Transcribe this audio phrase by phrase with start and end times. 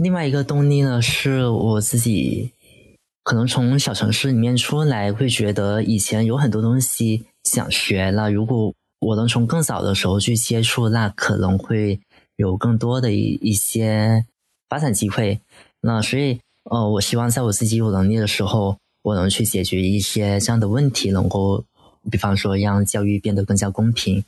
[0.00, 2.52] 另外一个动力呢，是我自己
[3.22, 12.00] 可能从小城市里面出来，会觉得以前有很多东西想学了，如果我能从更早的时候去接触，那可能会
[12.36, 14.24] 有更多的一一些
[14.70, 15.38] 发展机会。
[15.82, 16.40] 那所以，
[16.70, 21.62] 呃，我希望在我自己有能力的时候，我能去解决一些这样的问题，能够，
[22.10, 24.24] 比方说让教育变得更加公平。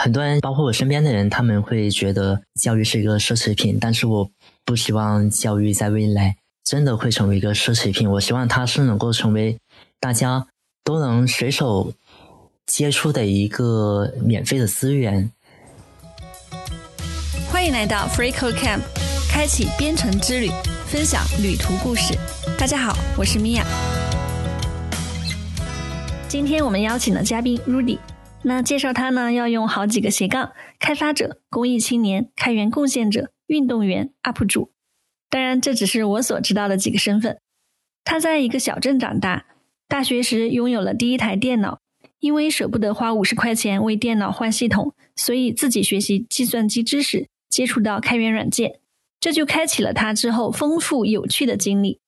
[0.00, 4.30] 很多人，包括我身边的人，他们会觉得教育是一个奢侈品，但是我
[4.66, 8.10] 不希望教育在未来真的会成为一个奢侈品。
[8.10, 9.56] 我希望它是能够成为
[10.00, 10.48] 大家
[10.82, 11.92] 都能随手
[12.66, 15.30] 接触的一个免费的资源。
[17.48, 18.80] 欢迎来到 Free Code Camp，
[19.30, 20.50] 开启编程之旅，
[20.88, 22.18] 分享旅途故事。
[22.58, 23.64] 大家好，我是米娅。
[26.28, 28.00] 今天我们邀请的嘉宾 Rudy。
[28.42, 34.72] 那介绍他呢，要用好几个斜杠：开发者、公益青年、开源贡献者、运动员、UP 主。
[35.28, 37.38] 当然，这只是我所知道的几个身份。
[38.04, 39.46] 他在一个小镇长大，
[39.88, 41.80] 大学时拥有了第一台电脑，
[42.20, 48.78] 因为舍不得花五十块钱为电脑换系统，所以自己学习计算机知识，接触到开源软件，
[49.18, 52.00] 这就开启了他之后丰富有趣的经历。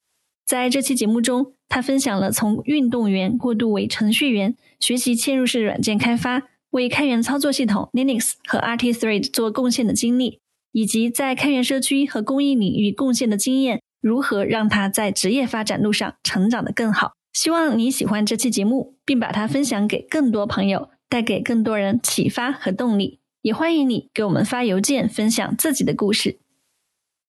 [0.46, 4.56] 在这期节目中，他分享了从运动员过渡为程序员。
[4.80, 10.40] 学习嵌入式软件开发，为开源操作系统 Linux 和 RT-Thread 做贡献的经历，
[10.72, 17.12] 以及在开源社区和公益领域贡献的经验，如何让他在职业发展路上成长得更好？
[17.32, 23.20] 希望你喜欢这期节目，并把它分享给更多朋友，带给更多人启发和动力。
[23.42, 26.40] 也欢迎你给我们发邮件分享自己的故事。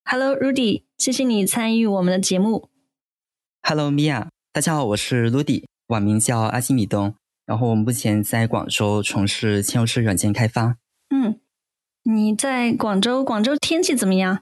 [0.03, 2.70] Hello Rudy，谢谢你参与我们的节目。
[3.62, 7.14] Hello Mia，大家好，我是 Rudy，网名叫阿基米东。
[7.46, 10.78] 然后我目前在广州从事嵌入式软件开发。
[11.09, 11.40] 嗯，
[12.03, 13.23] 你在广州？
[13.23, 14.39] 广州天气怎么样？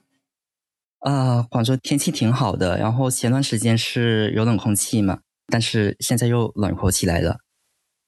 [1.00, 2.77] 啊，广州天气挺好的。
[2.77, 7.37] 然后前段时间是有冷空气嘛，但是现在又暖和起来了。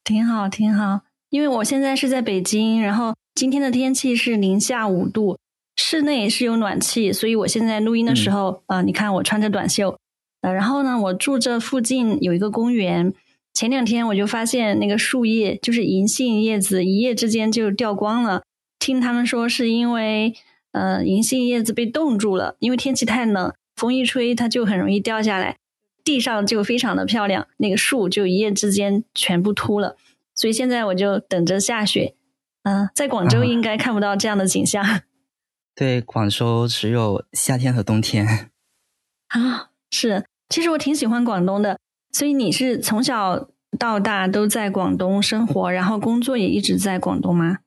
[0.03, 1.01] 挺好，挺好。
[1.29, 5.38] 因为我现在是在北京，然后今天的天气是零下五度，
[5.75, 9.97] 室内是有暖气，所以我现在录音的时候，啊，你看我穿着短袖。
[10.41, 13.13] 呃，然后呢，我住这附近有一个公园。
[13.53, 18.44] 前两天我就发现那个树叶，就是银杏叶子，一夜之间就掉光了。
[18.79, 20.34] 听他们说是因为，
[20.72, 25.57] 呃，银杏叶子被冻住了，因为天气太冷，风一吹它就很容易掉下来，
[26.03, 29.97] 地上就非常的漂亮，那个树就一夜之间全部秃了。
[30.34, 32.16] 所以现在我就等着下雪。
[32.63, 34.84] 嗯，在广州应该看不到这样的景象。
[35.75, 38.25] 对，广州只有夏天和冬天。
[39.29, 41.78] 啊，是，其实我挺喜欢广东的。
[42.12, 47.59] 所以你是从小到大都在广东生活，然后工作也一直在广东吗？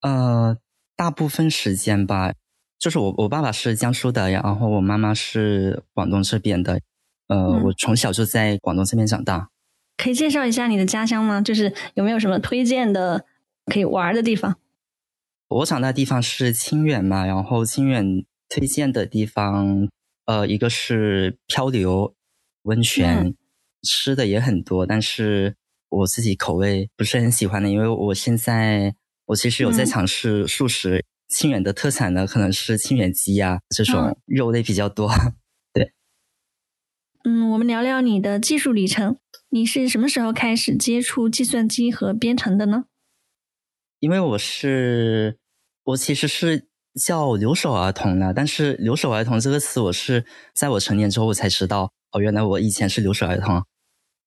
[0.00, 0.56] 呃，
[0.96, 2.32] 大部分时间吧，
[2.78, 6.80] 就是我我爸爸是江苏的，然后我妈妈是广东这边的。
[7.28, 9.50] 呃，我从小就在广东这边长大。
[9.96, 11.40] 可以介绍一下你的家乡吗？
[11.40, 13.24] 就是有没有什么推荐的
[13.66, 14.56] 可以玩的地方？
[15.48, 19.88] 我长大的地方是清远嘛，然后清远推荐的地方，
[20.26, 22.14] 呃，一个是漂流。
[22.64, 23.34] 温泉
[23.82, 25.56] 吃的也很多，但是
[25.88, 28.94] 我自己口味不是很喜欢的，因为我现在
[29.30, 31.04] 我其实有在尝试素食。
[31.28, 35.08] 清远的特产呢，可能是清远鸡呀这种肉类比较多。
[35.72, 35.92] 对，
[37.22, 39.16] 嗯，我们聊聊你的技术里程。
[39.50, 42.86] 你是什么时候开始接触计算机和编程的呢？
[44.00, 45.38] 因为我是
[45.84, 46.66] 我其实是
[47.00, 51.92] 叫留守儿童的，但是留守儿童这个词，我是在我成年之后我才知道。
[52.10, 53.62] 哦，原来我以前是留守儿童，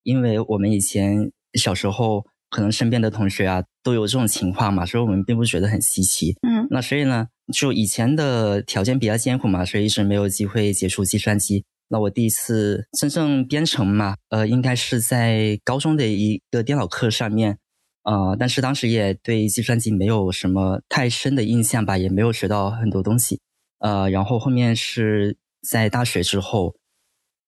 [0.04, 6.36] 因为我们以前小时候可能身边的同学啊都有这种情况嘛，所以我们并不觉得很稀奇。
[6.48, 11.66] 嗯，那所以呢，就以前的条件比较艰苦嘛，所以一直没有机会接触计算机。
[11.90, 17.58] 那我第一次真正编程嘛，呃，应该是在高中的一个电脑课上面，
[18.04, 23.40] 呃，但是当时也对计算机没有什么太深的印象吧，也没有学到很多东西。
[23.80, 25.36] 呃，然后后面是
[25.68, 26.76] 在大学之后。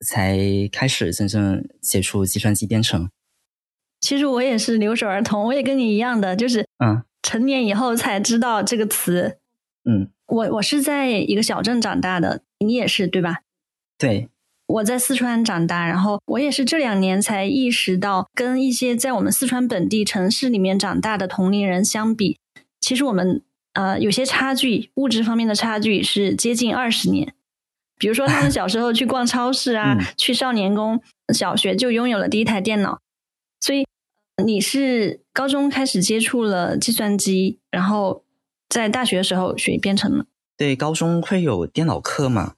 [0.06, 0.38] 才
[0.74, 3.09] 开始真正接触计算机编程。
[4.05, 9.39] 其实我也是留守儿童，我也跟你一样的，就是嗯，成年以后才知道这个词。
[9.83, 13.39] 嗯，我我是在一个小镇长大的，你也是对吧？
[13.97, 14.29] 对，
[14.67, 22.37] 我在四川长大，然后我也是这两年才意识到，跟一些在我们四川本地城市里面长大的同龄人相比，
[22.79, 23.41] 其实我们
[23.73, 27.33] 呃有些差距，物质方面的差距是接近二十年。
[27.97, 31.01] 比如说，他们小时候去逛超市啊， 去少年宫，
[31.33, 32.99] 小学就拥有了第一台电脑。
[33.61, 33.87] 所以
[34.43, 38.23] 你是高中开始接触了计算机，然后
[38.67, 40.25] 在大学的时候学编程吗。
[40.57, 42.55] 对，高中会有电脑课嘛？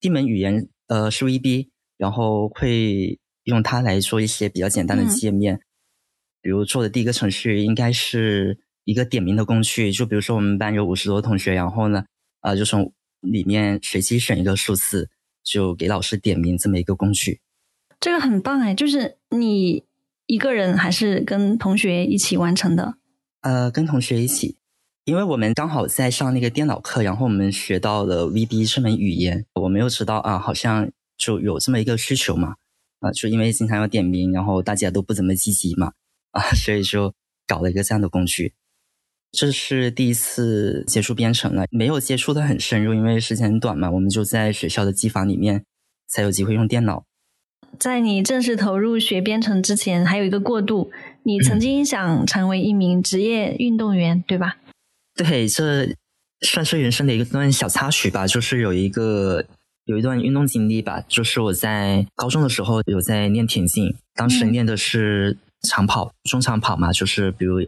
[0.00, 5.60] 一门语言呃是 VB，然后会用它来做一些比较简单的界面。
[6.40, 12.04] 比如做的第一个程序应该是一个点名的工具，就比如说我们班有五十多同学，然后呢，
[12.40, 15.10] 啊，就从里面随机选一个数字，
[15.42, 17.40] 就给老师点名这么一个工具。
[18.00, 19.84] 这个很棒哎，就是你
[20.30, 22.94] 一个人还是跟同学一起完成的？
[23.40, 24.56] 呃，跟同学一起，
[25.04, 30.88] 因为我们刚好在上那个电脑课，然后我们学到了 VB 这门语言，我没有知道啊，好像
[31.18, 32.54] 就有这么一个需求嘛，
[33.00, 35.90] 啊，就因为经常要点名，然后大家都不怎么积极嘛。
[36.30, 37.12] 啊，所以就
[37.48, 38.54] 搞了一个这样的工具。
[39.32, 43.90] 这是第一次接触编程了，没有接触的很深入，因为时间很短嘛。
[43.90, 45.64] 我们就在学校的机房里面
[46.06, 47.04] 才有机会用电脑。
[47.78, 50.90] 在你正式投入学编程之前，还有一个过渡。
[51.22, 54.56] 你曾经想成为一名职业运动员，对吧？
[55.14, 55.94] 对，这
[56.40, 58.26] 算是人生的一个段小插曲吧。
[58.26, 59.44] 就是有一个
[59.84, 65.38] 有一段运动经历吧，就是我在高中的时候有在练田径，当时练的是。
[65.68, 67.60] 长跑、中长跑嘛，就是比如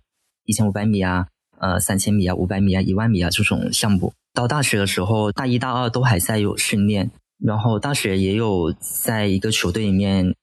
[0.46, 1.26] 一千五百米啊、
[1.58, 4.14] 呃三千米啊、五百米啊、一万米啊这种项目。
[4.32, 7.10] 到大学的时候，大一、大二都还在有训练，
[7.44, 10.34] 然后大学也有在一个球队里面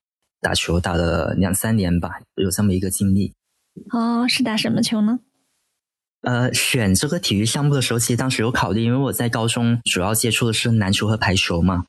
[0.42, 3.34] 打球，打了两三年吧，有这么一个经历。
[3.92, 5.20] 哦，是打什么球呢？
[6.22, 11.86] 呃，选这个体育项目的时候，其实当时有考虑，因为我在高中主要接触的是篮球和排球嘛。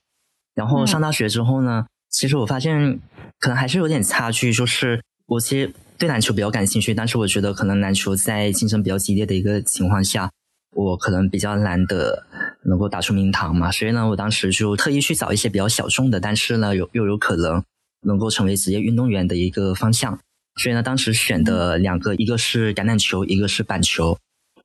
[0.55, 3.01] 然后上大学之后呢，其实我发现
[3.39, 5.01] 可能还是有点差距，就是。
[5.31, 10.29] 我其实对篮球比较感兴趣，但是我觉得可能篮球在竞争比较激烈的一个情况下，
[10.75, 12.25] 我可能比较难得
[12.65, 13.71] 能够打出名堂嘛。
[13.71, 17.63] 所以呢，我当时就特意去找一些比较小众的，但是呢，有又有可能
[18.03, 20.19] 能够成为职业运动员的一个方向。
[20.61, 24.19] 所以呢，当时选的两个，一个是橄榄球，一个是板球。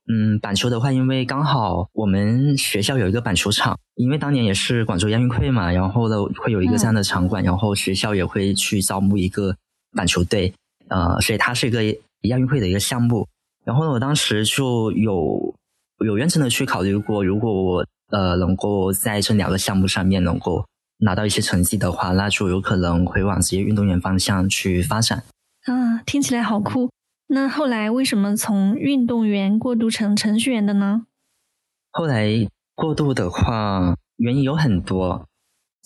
[0.08, 9.56] 嗯，板球的话，因为刚好我们学校有一个板球场，因为当年也是广州亚运会嘛，然后呢会有一个这样的场馆，然后学校也会去招募一个。
[9.94, 10.52] 板球队，
[10.88, 11.82] 呃，所以它是一个
[12.28, 13.26] 亚运会的一个项目。
[13.64, 15.54] 然后呢，我当时就有
[16.04, 20.66] 有认真的去考虑过，如果我呃能够在这两个项目上面能够
[20.98, 25.22] 拿到一些成绩的话，那就有可能会往职业运动员方向去发展。
[25.64, 26.90] 啊，听起来好酷！
[27.28, 31.06] 那后来为什么从运动员过渡成程序员的呢？
[31.90, 35.26] 后来过渡的话，原因有很多。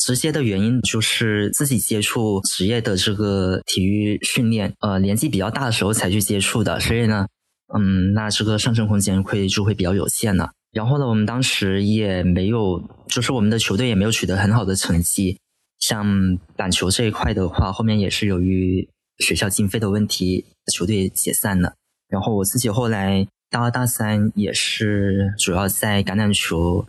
[0.02, 7.26] 直接的原因就是自己接触职业的这个体育训练，呃，年纪比较大的时候才去接触的，所以呢，
[7.74, 10.50] 嗯，那这个上升空间会就会比较有限了。
[10.72, 15.38] 然后呢，我们当时也没有，就是我们的球队也没有取得很好的成绩。
[15.78, 18.88] 像板球这一块的话，后面也是由于
[19.18, 21.74] 学校经费的问题，球队解散了。
[22.08, 26.86] 然后我自己后来大二大三也是主要在橄榄球，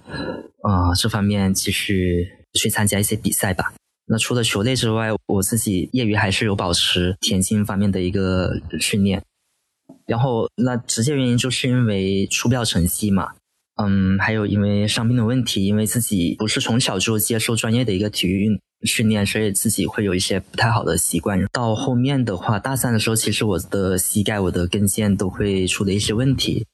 [0.63, 2.27] 啊这方面继续。
[2.53, 3.71] 去参加一些比赛吧。
[4.07, 9.23] 那除了球类之外，我自己业余还是有保持田径方面的一个训练。
[10.05, 13.29] 然后，那直接原因就是因为出不了成绩嘛。
[13.77, 21.43] 嗯，还有因为伤病的问题，因为自己不是从小就接受专业的一个体育运训练，所以自己会有一些不太好的习惯。
[21.51, 26.65] 到后面的话，大三的时候，其实我的膝盖、我的跟腱都会出了一些问题。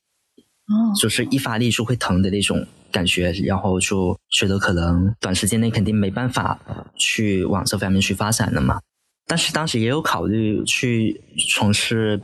[0.68, 6.60] 哦，就是一发力就会疼的那种感觉，然后就觉得可能短时间内肯定没办法
[6.98, 8.82] 去往这方面去发展的嘛。
[9.26, 11.22] 但是当时也有考虑去
[11.54, 12.20] 从事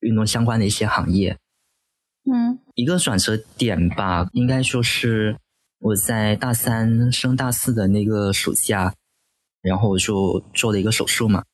[0.00, 1.36] 运动相关的一些行业。
[2.30, 5.36] 嗯，一个转折点吧，应该说是
[5.78, 8.94] 我在大三升大四的那个暑假，
[9.62, 11.44] 然后我就做了一个手术嘛，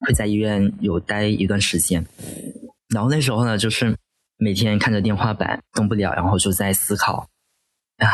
[0.00, 2.06] 会在医院有待一段时间。
[2.88, 3.96] 然后那时候呢，就是。
[4.38, 7.28] 每天看着天花板动不了，然后就在思考，
[7.98, 8.08] 啊，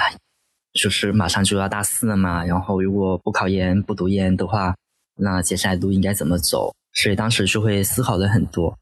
[0.75, 4.77] 就是马上就要大四了嘛，然后如果不考研不读研的话，
[5.17, 6.75] 那接下来路应该怎么走？
[6.93, 8.77] 所以当时就会思考的很多，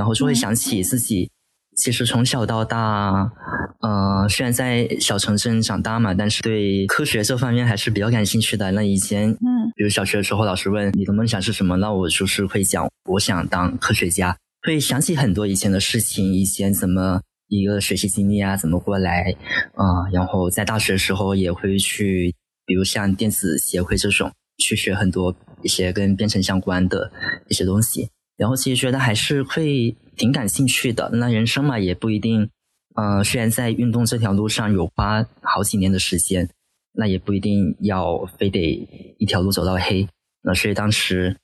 [0.00, 1.30] 然后就会想起自己
[1.76, 3.30] 其实从小到大，
[3.80, 8.70] 呃，虽然在小城镇长大嘛，但是对科学这方面还是比较感兴趣的。
[8.72, 14.34] 那以前，嗯，比如小学的时候，老师问你的梦想是什么，那我就是会讲我想当科学家。
[14.62, 19.34] 会想起很多以前的事情，以前怎么一个学习经历啊，怎么过来
[19.74, 20.08] 啊？
[20.10, 27.12] 然后在大学的时候也会去，比如像电子协会这种，去学很多一些跟编程相关的
[27.48, 28.08] 一些东西。
[28.40, 31.10] 然后其实觉得还是会挺感兴趣的。
[31.12, 32.48] 那人生嘛，也不一定，
[32.96, 36.48] 嗯，虽然在运动这条路上有花好几年的时间，
[36.92, 40.08] 那也不一定要非得一条路走到黑。
[40.42, 41.36] 那所以当时。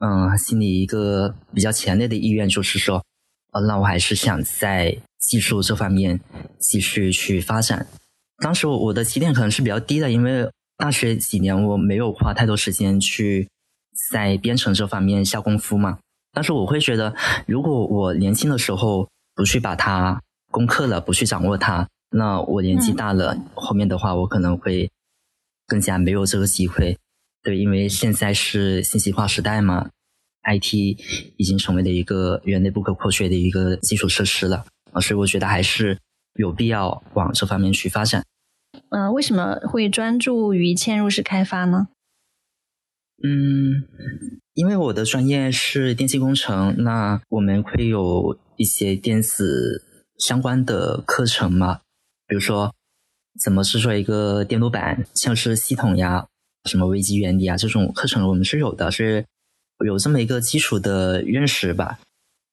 [0.00, 3.04] 嗯，心里一个比较强烈的意愿就是说，
[3.50, 6.20] 呃，那我还是想在技术这方面
[6.60, 7.84] 继续去发展。
[8.40, 13.48] 当时我我的起点可能是比较低的，因为大学几年我没有花太多时间去
[14.12, 15.98] 在编程这方面下功夫嘛。
[16.38, 17.12] 但是我会觉得，
[17.48, 24.88] 如果我年轻的时候不去把它攻克了，不去掌握它，那我年纪大了，后面的话我可能会
[25.66, 26.96] 更加没有这个机会。
[27.42, 29.90] 对，因为现在是信息化时代嘛
[30.44, 30.74] ，IT
[31.36, 35.98] 已经成为了一个人类不可或缺的一个基础设施了啊，所以我觉得还是
[36.34, 38.24] 有必要往这方面去发展。
[38.90, 41.88] 嗯，为什么会专注于嵌入式开发呢？
[43.22, 43.84] 嗯，
[44.54, 49.82] 因为我的专业是电气工程，那我们会有一些电子
[50.18, 51.80] 相关的课程嘛，
[52.26, 52.74] 比如说
[53.42, 56.26] 怎么制作一个电路板、像是系统呀、
[56.64, 59.24] 什么微机原理啊这种课程，我们是有的，是
[59.84, 61.98] 有这么一个基础的认识吧。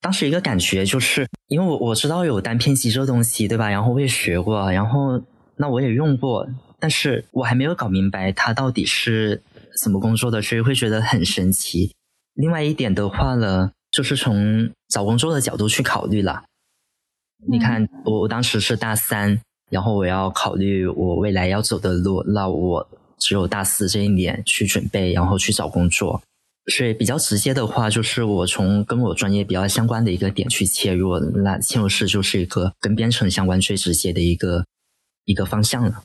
[0.00, 3.70] 当时一个感觉就是，因为我我知道有单片机这东西，对吧？
[3.70, 5.22] 然后我也学过，然后。
[5.58, 6.46] 那我也用过，
[6.78, 9.42] 但是我还没有搞明白它到底是
[9.82, 11.94] 怎么工作的，所以会觉得很神奇。
[12.34, 16.44] 另外一点的话呢，就是从找工作的角度去考虑了。
[17.48, 19.40] 你看，我我当时是大三，
[19.70, 26.22] 然后我要考虑我未来要走的路，那我只有大四这一年去准备，然后去找工作。
[26.72, 34.64] 所以比较直接的话，就是我从跟我专业比较相关的一个点去切入，那嵌入式就是一个跟编程相关最直接的一个。
[35.28, 36.04] 一个方向了，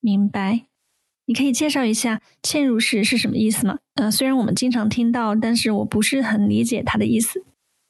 [0.00, 0.66] 明白？
[1.30, 3.78] 你可以介绍一下嵌入式是什么意思吗？
[3.94, 7.44] 呃，虽然我们经常听到，但是我不是很理解它的意思。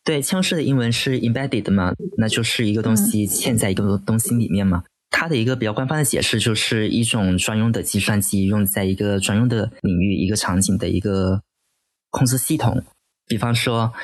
[0.04, 4.82] 对，嵌入式的英文是 embedded 嘛，那就是一个东西嵌在一个东西里面嘛。
[5.09, 11.40] 它的一个比较官方的解释，就是一种专用的计算机用在一个专用的领域、一个场景的一个
[12.11, 12.82] 控制系统，
[13.26, 13.94] 比方说。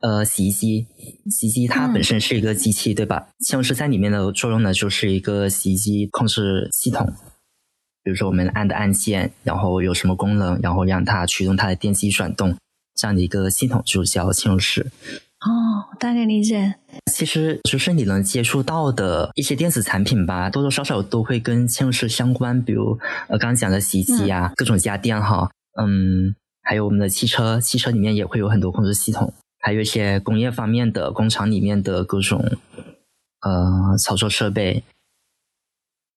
[0.00, 0.86] 呃，洗衣机，
[1.30, 3.26] 洗衣机它本身是一个机器，对吧？
[3.48, 7.10] 嵌入式在里面的作用呢，就是一个洗衣机控制系统。
[8.04, 12.54] 比如说，我们按的按键，然后有什么功能，然后让它驱动它的电机转动，
[12.94, 14.92] 这样的一个系统就叫嵌入式。
[15.40, 16.74] 哦，大概理解。
[17.10, 22.62] 其实就是你能接触到的一些电子产品吧，多多少少都会跟嵌入式相关。
[22.62, 29.32] 比如呃，刚刚讲的洗衣机啊，各种家电哈，嗯，还有我们的汽车，汽车里面也会有很多控制系统。
[29.60, 32.42] 还有一些工业方面的工厂里面的各种
[33.40, 34.84] 呃操作设备，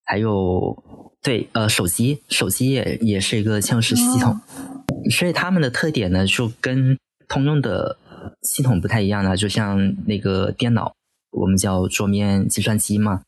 [0.03, 0.83] 还有
[1.27, 4.39] 对呃手机，手机也也是一个嵌入式系统，
[5.11, 7.97] 所以它们的特点呢就跟通用的
[8.43, 9.35] 系统不太一样了。
[9.35, 10.93] 就像那个电脑，
[11.31, 13.23] 我们叫桌面计算机嘛，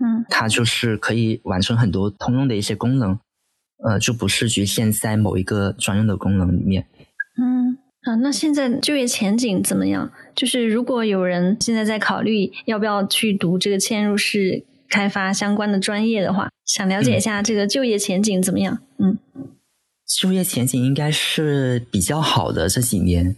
[0.00, 3.18] 嗯，它就是可以完成很多通用的一些功能，
[3.84, 6.86] 呃，就不是局限在某一个专用的功能里面，
[7.36, 7.78] 嗯。
[8.02, 10.12] 啊，那现在就业前景怎么样？
[10.34, 18.78] 就是如果有人现在在考虑要不要去读这个嵌入式开发相关的专业的话，想了解一下这个就业前景怎么样？
[18.98, 19.18] 嗯，
[20.06, 23.36] 就业前景应该是比较好的这几年。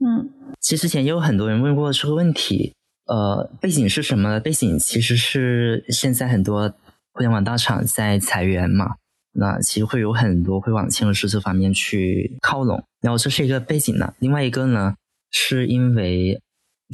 [0.00, 0.30] 嗯，
[0.60, 2.72] 其实之前也有很多人问过这个问题。
[3.06, 4.40] 呃，背景是什么？
[4.40, 6.68] 背景其实是现在很多
[7.12, 8.96] 互联网大厂在裁员嘛。
[9.38, 14.14] 那其实会有很多会往嵌入式这方面去靠拢，然后这是一个背景呢。
[14.18, 14.94] 另外一个呢，
[15.30, 16.40] 是因为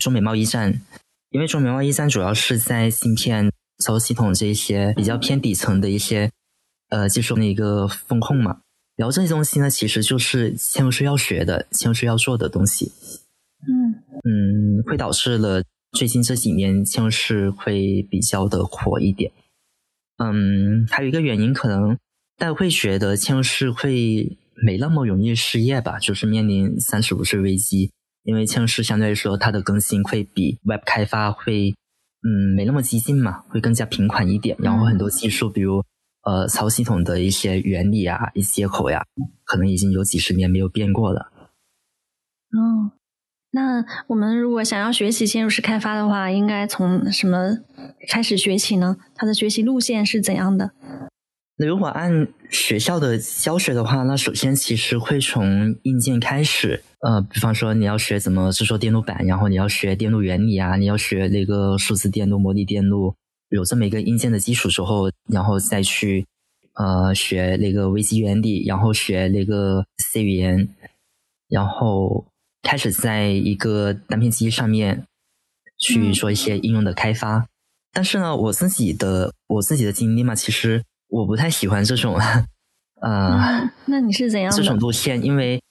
[0.01, 0.83] 中美贸易战，
[1.31, 3.51] 因为中美贸易战主要是在芯片、
[3.83, 6.31] 操作系统这一些比较偏底层的一些
[6.89, 8.61] 呃技术的一个风控嘛。
[8.97, 12.93] 然后这些东西呢，其实就是嵌入式要学的、嵌入式要做的东西。
[13.67, 15.63] 嗯嗯，会导致了
[15.93, 19.33] 最近这几年嵌入式会比较的火一点。
[20.19, 21.99] 嗯，还有一个原因可能。
[22.39, 26.01] 大家会觉得嵌入式会没那么容易失业吧？
[26.01, 27.93] 就是面临三十五岁危机，
[28.25, 31.73] 因为嵌入式相对来说它的更新会比 Web 开发会
[32.25, 34.57] 嗯没那么激进嘛，会更加平缓一点。
[34.61, 35.85] 然后很多技术，比如
[36.23, 39.05] 呃操系统的一些原理啊、一些接口呀，
[39.45, 41.33] 可能已经有几十年没有变过了。
[42.53, 42.93] 哦，
[43.51, 47.59] 那我们如果想要学习嵌入式开发的话，应该从什么
[48.09, 48.99] 开始学起呢？
[49.15, 50.73] 它的学习路线是怎样的？
[51.63, 63.15] 那如果按学校的教学的话，那首先其实会从硬件开始，呃，比方说你要学怎么制作电路板，然后你要学电路原理啊，你要学那个数字电路、模拟电路，
[63.51, 66.27] 有这么一个硬件的基础之后，然后再去
[66.75, 70.69] 呃学那个微机原理，然后学那个 C 语言，
[71.49, 72.27] 然后
[72.63, 75.05] 开始在一个单片机上面
[75.79, 77.47] 去做一些应用的开发。
[77.93, 80.83] 但是呢，我自己的我自己的经历嘛，其实。
[81.13, 82.17] 我不太喜欢这种，
[83.03, 85.23] 呃，那你是怎样这种路线？
[85.23, 85.63] 因为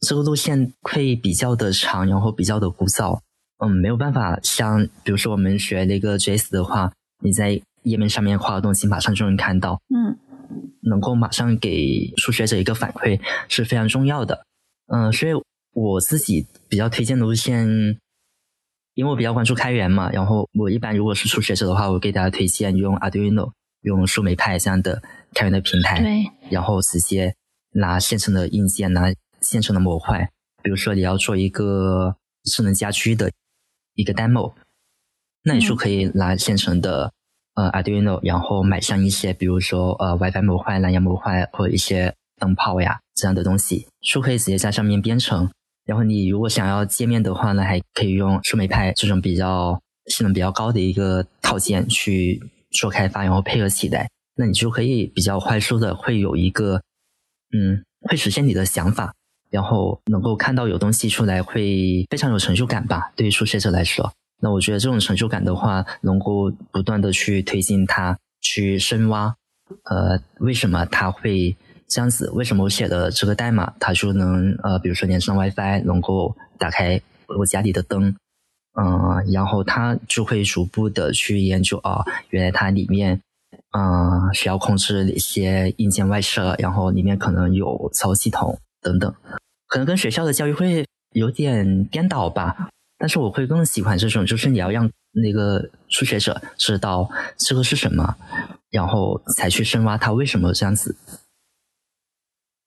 [0.00, 3.20] 这个路线会比较的长，然后比较的枯燥，
[3.58, 6.92] 嗯，没有办法像比如说我们学那个 JS 的话，
[7.22, 10.18] 你在页面上面画的东西马上就能看到，嗯，
[10.82, 14.44] 能够马上给初学者一个反馈是非常重要的。
[14.88, 15.32] 嗯，所以
[15.72, 17.64] 我自己比较推荐的路线，
[18.94, 25.02] 因为我比较关注开源嘛，然后我一般如果是初学者的话，我给大家推荐用 Arduino、用树莓派这样的
[25.34, 27.34] 开源的平台，对，然后直接
[27.72, 30.30] 拿现成的硬件，拿现成的模块，
[30.62, 33.30] 比如说你要做一个智能家居的
[33.94, 34.54] 一个 demo，
[35.44, 37.12] 那你就可以拿现成的。
[37.54, 45.50] 呃，Arduino，然后买上一些，比如说呃，WiFi 模块、蓝牙模块或者一些灯泡呀这样的东西，就可以直接在上面编程。
[45.84, 56.80] 然后你如果想要界面的话呢，还可以用树莓派这种比较性能比较高的一个套件去做开发，然后配合起来，那你就可以比较快速的会有一个
[57.52, 59.14] 嗯，会实现你的想法，
[59.50, 63.12] 然后能够看到有东西出来，会非常有成就感吧？
[63.16, 64.12] 对于初学者来说。
[64.42, 69.34] 那我觉得这种成就感的话，能够不断的去推进它，去深挖，
[69.84, 71.54] 呃，为什么它会
[71.86, 72.30] 这样子？
[72.30, 76.98] 为什么我写的这个代码，它就能呃，比如说连上 WiFi，能够打开
[77.38, 78.16] 我家里的灯，
[78.74, 83.20] 嗯，然后他就会逐步的去研究啊，原来它里面
[83.72, 89.12] 嗯需要控制哪些硬件外设，然后里面可能有操作系统等等，
[89.66, 92.70] 可能跟学校的教育会有点颠倒吧。
[92.96, 98.16] 但是我会更喜欢这种，就是你要让那个初学者知道这个是什么，
[98.70, 100.96] 然后才去深挖它为什么这样子。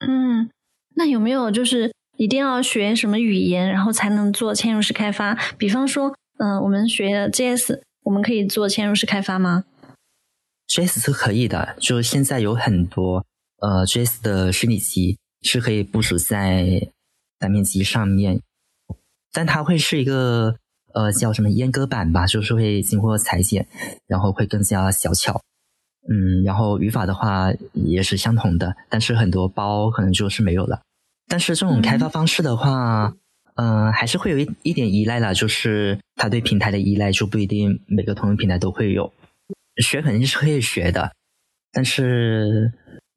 [0.05, 0.49] 嗯，
[0.95, 1.93] 那有没有就是
[2.23, 5.37] 一定要学什么语言，然后才能做嵌入式开发？
[5.57, 9.65] 比方说，嗯，我们学 JS，我们可以做嵌入式开发吗
[10.69, 13.25] ？JS 是可以的，就现在有很多
[13.59, 16.87] 呃 JS 的虚拟机是可以部署在
[17.37, 18.39] 单面机上面。
[19.33, 20.55] 但它会是一个
[20.93, 23.67] 呃叫什么阉割版吧，就是会经过裁剪，
[24.07, 25.41] 然后会更加小巧。
[26.07, 30.81] 嗯，然后语法的话也是相同的，但是很多包可能就是没有了。
[31.27, 33.15] 但是这种开发方式的话，
[33.55, 39.13] 嗯，还是会有一一点依赖啦，就是它对平台的依赖就不一定每个通用平台都会有。
[39.81, 41.11] 学肯定是可以学的，
[41.71, 42.71] 但是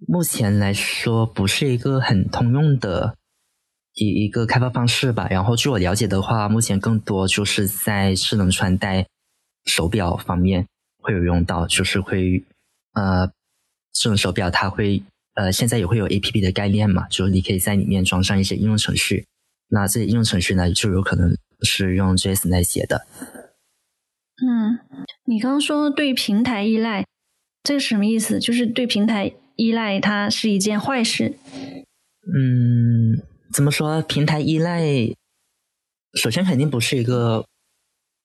[0.06, 3.16] 目前来说不是一个很通用的。
[3.98, 9.06] 一一个开发方式吧，然后据我了解的话，目前更多就是在智能穿戴
[9.64, 10.66] 手表方面
[10.98, 12.44] 会有用到，就是会
[12.92, 13.30] 呃
[13.94, 15.02] 智能手表它会
[15.36, 19.24] 呃现在也会有 A P P 的概念嘛，就是你可以在里面装上一些应用程序，
[19.68, 23.06] 那这些应用程序呢就有可能是用 J S 来写的。
[24.42, 24.80] 嗯，
[25.26, 27.06] 你刚刚说对平台依赖，
[27.62, 28.40] 这个什么意思？
[28.40, 31.36] 就是对平台依赖它是一件坏事？
[32.34, 33.22] 嗯。
[33.52, 34.02] 怎么说？
[34.02, 34.82] 平台依赖，
[36.20, 37.46] 首先肯定不是一个，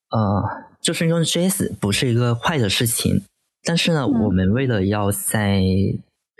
[0.10, 0.43] 呃，
[0.82, 3.21] 就是用 JS 不是一个坏的事情。
[3.63, 5.62] 但是呢，我们为了要在，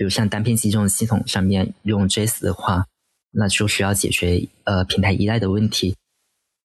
[0.02, 2.88] 比如像单片机这种系统上面用 JS 的话，
[3.30, 5.96] 那就需要解决呃平台依赖的问题，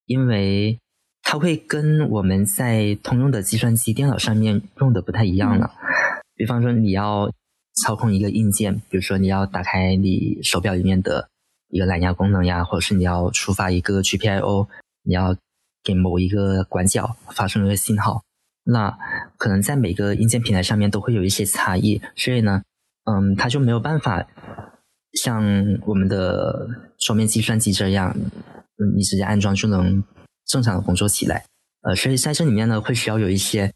[0.07, 0.79] 因为
[1.20, 5.70] 它会跟我们在通用的计算机电脑上面用的不太一样了。
[6.35, 7.31] 比方说，你要
[7.85, 11.29] 操控一个硬件，比如说你要打开你手表里面的。
[11.68, 14.68] 一个蓝牙功能呀，或者是你要触发一个 GPIO，
[15.03, 15.37] 你要
[15.83, 18.22] 给某一个管角发送一个信号，
[18.62, 18.96] 那
[19.37, 22.62] 可能在每个硬件平台上面都会有一些差异，所以呢，
[23.07, 24.27] 嗯，它就没有办法
[25.14, 25.42] 像
[25.87, 30.05] 我们的桌面计算机这样，嗯，你直接安装就能
[30.47, 31.45] 正常的工作起来，
[31.83, 33.73] 呃，所以在这里面呢，会需要有一些，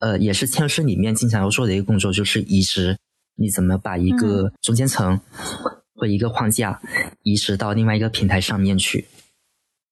[0.00, 2.96] 呃，也是嵌入式里面经常要做的一个工作，就是移植，
[3.36, 5.20] 你怎么把一个中间层。
[5.94, 6.80] 或一个框架
[7.22, 9.06] 移植到另外一个平台上面去，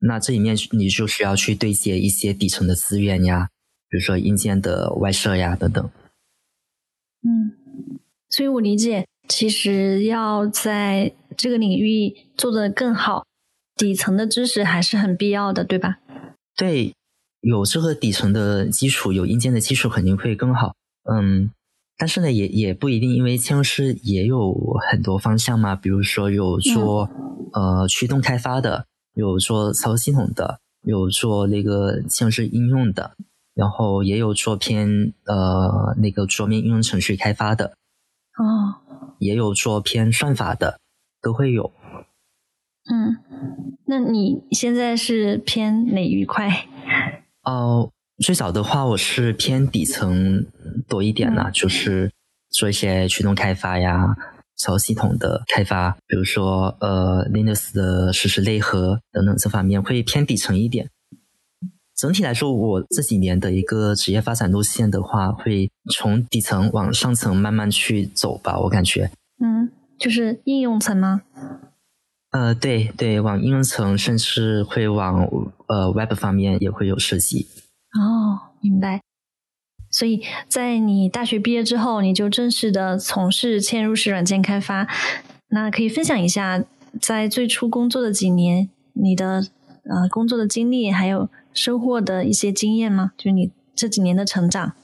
[0.01, 3.49] 那这里面你就需要去对接一些底层的资源呀，
[3.89, 5.89] 比如说硬件的外设呀等等。
[7.23, 7.60] 嗯，
[8.31, 13.27] 所以我理解，其实要在这个领域做得更好，
[13.77, 15.99] 底层的知识还是很必要的，对吧？
[16.57, 16.95] 对，
[17.40, 20.75] 有这个底层的基础，有硬件的基础肯定会更好。
[21.11, 21.51] 嗯。
[21.99, 24.57] 但是呢，也也不一定，因为嵌入式也有
[24.90, 25.77] 很多方向嘛。
[25.77, 27.11] 比如说有做
[27.53, 33.11] 呃驱动开发的，有做操作系统的，有做那个嵌入式应用的，
[33.55, 37.75] 然后也有做偏呃那个桌面应用程序开发的。
[38.42, 38.81] 哦，
[39.18, 40.81] 也有做偏算法的，
[41.20, 41.72] 都会有。
[42.90, 43.16] 嗯，
[43.87, 46.66] 那你现在是偏哪一块？
[47.42, 47.90] 哦。
[48.22, 50.44] 最早的话，我是偏底层
[50.87, 52.12] 多一点呢，就是
[52.50, 54.14] 做一些驱动开发呀、
[54.59, 60.90] 操作系统的开发，比如说呃 Linux 的实时内核等等这方面会偏底层一点。
[62.01, 68.59] 整体来说，我这几年的一个职业发展路线的话，会从底层往上层慢慢去走吧。
[68.59, 71.21] 我感觉嗯，就是应用层吗？
[72.31, 75.29] 呃，对对，往应用层，甚至会往
[75.69, 77.47] 呃 Web 方面也会有涉及。
[77.93, 79.03] 哦，明白。
[79.91, 84.89] 所以在你大学毕业之后，你就正式的从事嵌入式软件开发。
[85.49, 86.65] 那可以分享一下，
[86.99, 89.45] 在最初工作的几年，你的
[89.85, 93.13] 呃工作的经历，还有收获的一些经验吗？
[93.17, 94.75] 就你这几年的成长。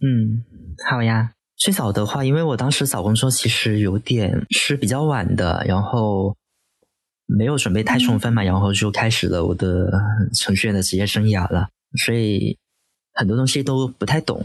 [0.00, 0.44] 嗯，
[0.88, 1.32] 好呀。
[1.56, 6.36] 最早的话，因为我当时找工作其实有点是比较晚的，然后
[7.26, 9.88] 没有准备太充分嘛，然后就开始了我的
[10.34, 11.68] 程序员的职业生涯了，
[12.04, 12.58] 所以
[13.14, 14.44] 很多东西都不太懂。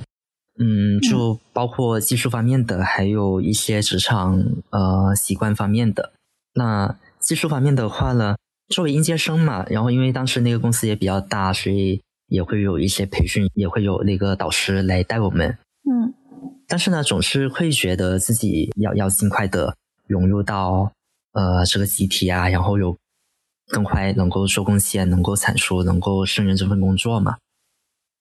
[0.60, 6.12] 嗯，就包括技术方面的，还有一些职场呃习惯方面的。
[6.54, 8.36] 那技术方面的话呢，
[8.70, 15.58] 作为应届生嘛，然后因为当时那个公司也比较大，所以也会有一些培训，也会有那个导师来带我们。
[15.90, 16.14] 嗯，
[16.68, 19.76] 但是呢，总是会觉得自己要要尽快的
[20.06, 20.92] 融入到
[21.34, 22.98] 呃这个集体啊，然后有
[23.68, 27.38] 更快能够做贡献，能够产出，能够胜任这份工作嘛。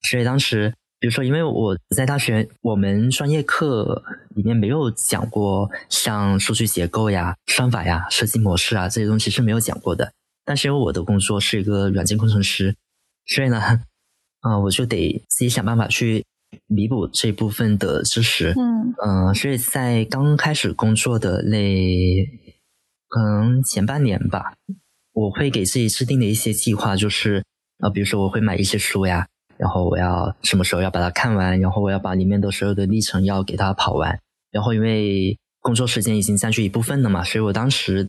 [0.09, 0.73] 所以当时。
[0.99, 10.11] 比如说，因为我在大学，我们专业课里面没有讲过像数据结构呀、算法呀、设计模式啊这些东西是没有讲过的。
[10.47, 12.73] 但是因为我的工作是一个软件工程师，
[13.25, 13.59] 所以呢，
[14.39, 16.23] 啊，我就得自己想办法去
[16.67, 18.53] 弥补这部分的知识。
[18.57, 22.25] 嗯嗯，所以在刚开始工作的那
[23.09, 24.53] 可能前半年吧，
[25.11, 27.43] 我会给自己制定的一些计划，就是
[27.79, 29.27] 啊，比如说我会买一些书呀。
[29.57, 31.59] 然后我要什么时候要把它看完？
[31.59, 34.19] 然后我要把里面的所有的历程要给它跑完。
[34.51, 38.07] 然后因为工作时间已经占据一部分了嘛，所以我当时，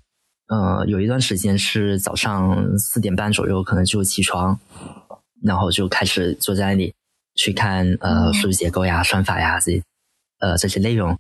[0.49, 4.59] 呃，有一段时间是早上四点半左右可能就起床，
[5.43, 6.95] 然后就开始坐在那里
[7.35, 9.81] 去看呃数据结构呀、算法呀这
[10.41, 11.19] 呃这些内容，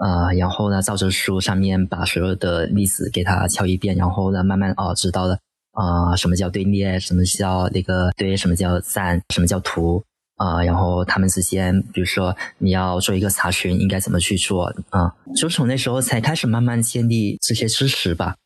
[0.00, 5.38] 呃，然后呢照着书上面把所有的例子给它敲一遍，然后呢慢慢哦知道了。
[5.72, 7.00] 啊，什么叫队列？
[7.00, 8.36] 什么叫那个堆？
[8.36, 9.18] 什么叫站？
[9.30, 10.04] 什么叫图？
[10.36, 14.74] 啊，然后他们之间，比如说你要做一个查询，应该怎么去做？
[14.90, 18.36] 啊，就从那时候才开始慢慢建立这些知识吧。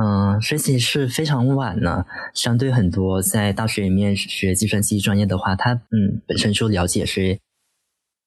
[0.00, 2.06] 嗯，学习是非常晚了。
[2.32, 7.38] 相对很多在大学里面学计算机专业的话，他嗯本身就了解，是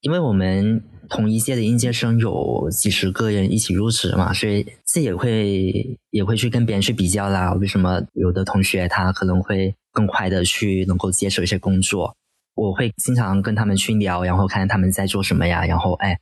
[0.02, 0.84] 因为我们。
[1.10, 7.52] 同一届的应届生有几十个人一起入职嘛，所以这也会也会去跟别人去比较啦。
[7.56, 12.16] 为什么有的同学他可能会更快的去能够接手一些工作？
[12.56, 15.66] 我会经常跟他们去聊，然后看他们在做什么呀。
[15.66, 16.18] 然后哎，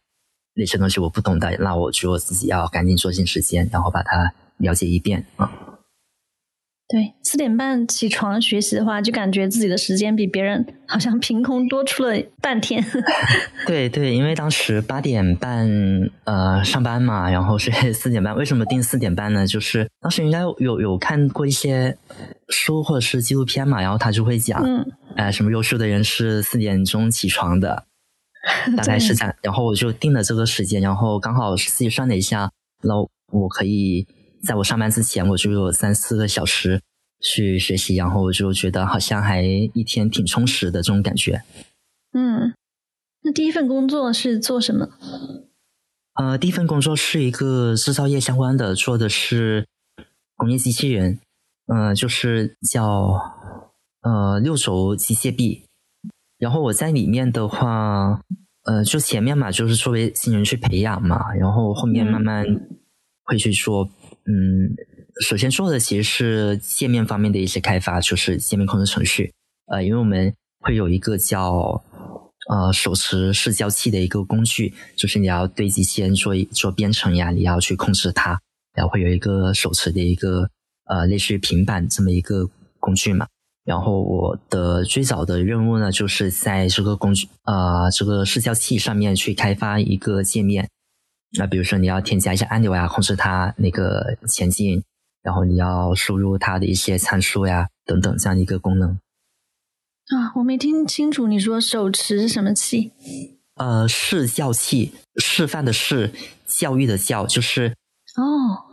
[0.55, 5.51] 那些东西我不懂的，那我就自己要赶紧抓紧时间，然后把它了解一遍啊。
[6.91, 12.83] 对，四点半起床学习的话，就感觉自己的时间比别人好像凭空多出了半天。
[13.67, 15.69] 对对，因为当时八点半
[16.23, 18.35] 呃上班嘛，然后是 四点半。
[18.35, 19.45] 为什么定四点半呢？
[19.45, 21.95] 就是当时应该有有看过一些
[22.47, 24.83] 书或者是纪录片嘛，然后他就会讲，嗯
[25.15, 27.83] 哎，什么优秀的人是四点钟起床的，
[28.75, 29.35] 大概是这样。
[29.43, 32.49] 然后我就定了这个时间，然后刚好自己算了一下，
[32.81, 32.95] 那
[33.31, 34.07] 我可以。
[34.43, 36.81] 在我上班之前，我就有三四个小时
[37.19, 41.43] 去学习，然后我就觉得好像还一天挺充实的这种感觉。
[42.13, 42.53] 嗯，
[43.21, 44.89] 那第一份工作是做什么？
[46.13, 49.67] 呃，第一份工作是一个制造业相关的，做的是
[50.35, 51.19] 工业机器人，
[51.67, 53.21] 呃，就是叫
[54.01, 55.63] 呃六轴机械臂。
[56.37, 58.21] 然后我在里面的话，
[58.63, 62.45] 呃，就前面嘛，就是作为新人去培养嘛，然后后面慢慢
[63.25, 63.89] 会去做。
[64.31, 64.75] 嗯，
[65.21, 69.33] 首先做的其实是界面方面的一些开发，就是界面控制程序。
[69.65, 71.83] 呃，因为我们会有一个叫
[72.47, 78.39] 呃手持式交器的一个工具，就是你要对机器人做做编程呀，你要去控制它，
[78.75, 80.47] 然后会有一个手持的一个
[80.85, 82.47] 呃类似于平板这么一个
[82.79, 83.25] 工具嘛。
[83.65, 90.69] 然后我的最早的任务呢，就是在这个工具呃这个式交器上面去开发一个界面。
[91.37, 94.83] 那比如说你要添加一些按钮呀，控制它那个前进，
[95.21, 98.91] 然后你要输入它的一些参数呀，等等这样的一个功能。
[100.09, 102.93] 啊，我没听清楚，你说手持什么器？
[103.55, 106.11] 呃，示教器，示范的示，
[106.47, 107.75] 教育的教，就是
[108.15, 108.65] 哦。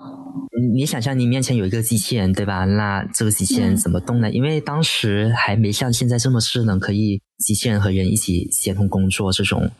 [0.72, 2.64] 你想象你面前有一个机器人，对吧？
[2.64, 4.30] 那这个机器人怎么动呢？
[4.30, 9.70] 因为当时还没像现在这么智能，可以机器人和人一起协同工作这种。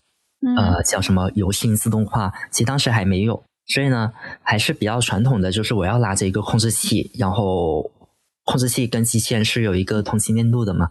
[0.55, 2.33] 呃，叫什么游戏自动化？
[2.51, 7.91] 其实当时还没有，所以呢，还是比较传统的，就是我要拿着一个控制器，然后
[8.45, 10.91] 控制器跟机器人是有一个通信链路的嘛。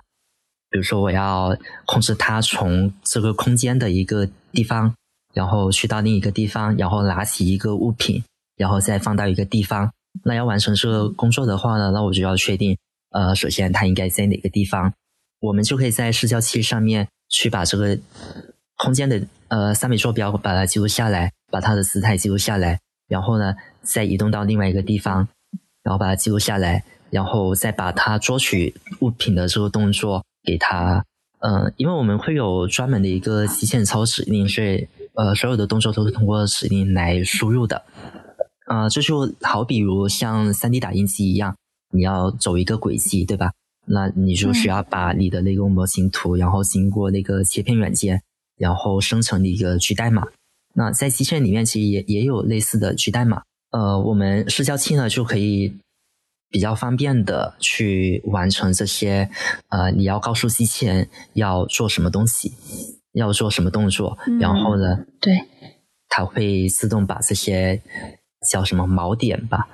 [0.70, 4.94] 比如说，我要控制它从这个空间的一个地方，
[5.34, 8.22] 然后去到另一个地方，然后拿起一个物品，
[8.58, 9.92] 然后再放到一个地方。
[10.24, 12.78] 那要完成这个工作的话呢，那我就要确定，
[13.12, 14.94] 呃，首先它应该在哪个地方，
[15.40, 17.98] 我们就可以在视焦器上面去把这个
[18.78, 25.28] 空间的呃三维坐标把它记录下来，把它的姿态记录下来，然后呢再移动到另外一个地方，
[25.84, 31.04] 然后把它记录下来，然后再把它捉取物品的这个动作给它。
[31.40, 37.84] 嗯，因为我们会有专门的一个机械操指令，所以呃，所有的动作都是通过指令来输入的。
[38.66, 41.56] 啊，这就好比如像三 D 打印机一样，
[41.94, 43.52] 你要走一个轨迹，对吧？
[43.86, 48.24] 那你就需要把你的那个模型图，然后经过那个切片软件，
[48.58, 50.28] 然后生成的一个局代码。
[50.74, 53.44] 那在机器人里面，其实也也有类似的局代码。
[53.72, 55.78] 呃，我们视交器呢就可以。
[56.48, 59.30] 比较方便的去完成这些，
[59.68, 62.54] 呃，你要告诉机器人要做什么东西，
[63.12, 65.36] 要做什么动作，然后呢，对，
[66.08, 67.82] 它会自动把这些
[68.50, 69.68] 叫什么锚点吧，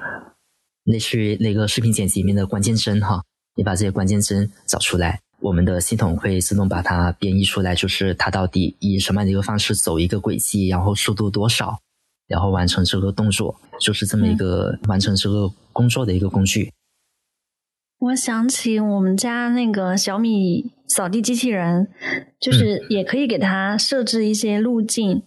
[0.85, 3.21] 类似于那个视频剪辑里面的关键帧哈，
[3.55, 11.79] 你把这些关键帧找出来，我们的系统会自动把它编译出来，就是它到底以什么样的一个方式走一个轨迹，然后速度多少。
[12.27, 16.71] 然后完成这个动作，就是这么一个完成这个工作的一个工具。
[17.99, 21.89] 我想起我们家那个小米扫地机器人，
[22.39, 25.23] 就是也可以给它设置一些路径。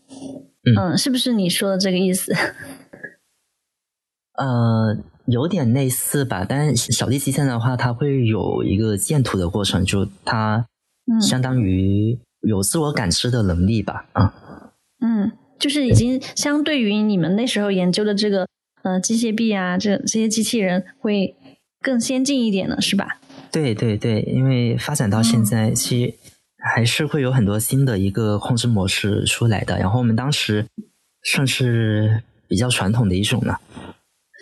[0.79, 2.33] 嗯，是不是你说的这个意思？
[4.38, 4.96] 呃，
[5.27, 6.45] 有点类似吧。
[6.49, 10.67] 但是小地机器人的话，它会有一个建图的过程，就它
[11.21, 14.07] 相当于有自我感知的能力吧。
[14.13, 14.35] 啊，
[15.01, 15.33] 嗯。
[15.57, 18.47] 就是已经相对于你们那时候研究的这个
[18.83, 21.35] 呃机械臂啊，这这些机器人会
[21.81, 23.19] 更先进一点了，是吧？
[23.51, 26.15] 对对对，因为发展到现在，其实
[26.59, 29.79] 还是会有很多新的一个控制模式出来的。
[29.79, 30.67] 然后我们当时
[31.23, 33.61] 算是比较传统的一种了。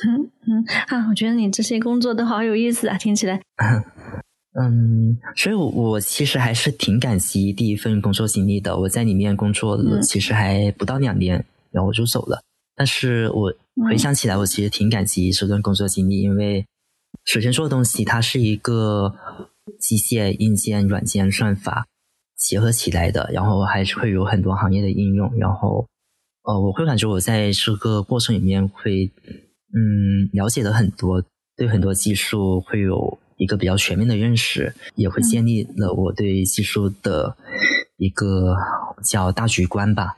[0.09, 3.41] 嗯嗯啊，我觉得你这些工作都好有意思啊，听起来。
[4.61, 8.79] 嗯，所以，我我其实还是挺感激第一份工作经历的。
[8.79, 12.43] 我在里面工作了，其实还不到两年，然后我就走了。
[12.77, 13.51] 但是我
[13.89, 16.67] 回想起来，我其实挺感激这段工作经历，因为
[17.25, 19.15] 首先做的东西它是一个
[19.79, 21.87] 机械、硬件、软件、算法
[22.37, 25.33] 结合起来的，然后还是会有很多行业的应用。
[25.39, 25.87] 然后，
[26.43, 29.11] 呃，我会感觉我在这个过程里面会，
[29.75, 31.23] 嗯，了解了很多，
[31.57, 33.19] 对很多技术会有。
[33.39, 37.37] 一个比较全面的认识，也会建立了我对技术的
[37.97, 38.55] 一个
[39.03, 40.17] 叫大局观吧。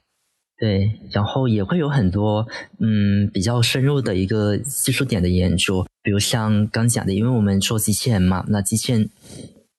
[0.59, 2.47] 对，然后也会有很多
[2.81, 9.09] 嗯比较深入的一个技术点的研究，比如像刚讲的，因为我们做机器人嘛，那机器人，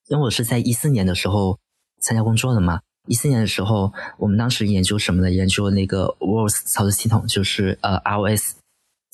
[0.07, 1.59] 因为我是在一四年的时候
[2.01, 5.29] 参加工作的嘛，一四年的时候，我们当时研究什么呢？
[5.29, 8.53] 研究那个 WOS 操作系统，就是呃 ROS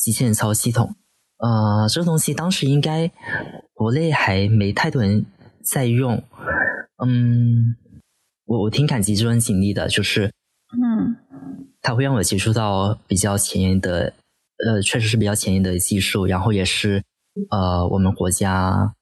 [0.02, 0.96] 机器人操作系统。
[1.38, 3.12] 呃，这个东西当时应该
[3.74, 5.26] 国内还没太多人
[5.64, 6.24] 在用，
[7.04, 7.76] 嗯，
[8.46, 10.34] 我我挺感激这段经历的，就是，
[10.74, 11.16] 嗯，
[11.82, 14.14] 它会让我接触到比较前沿的，
[14.66, 17.04] 呃，确实是比较前沿的技术，然后也是
[17.50, 18.94] 呃，我们国家，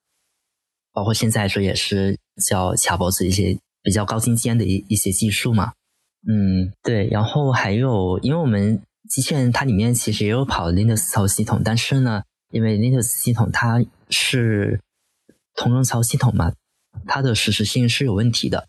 [0.93, 5.73] 包括现在说也是叫卡脖子一些比较高精尖的一一些技术嘛，
[6.25, 12.23] 嗯，对，然后还有，因为我们机器人它里面其实也有跑 Linux 操作系统，但是呢。
[12.51, 14.81] 因为 Linux 系统它是
[15.53, 16.51] 通用操系统嘛，
[17.05, 18.67] 它的实时性是有问题的，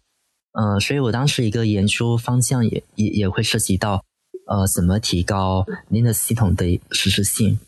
[0.52, 4.04] 呃，所以我当时一个研究方向也也也会涉及到，
[4.48, 7.58] 呃，怎么提高 Linux 系统的实时性。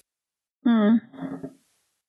[0.67, 1.01] 嗯，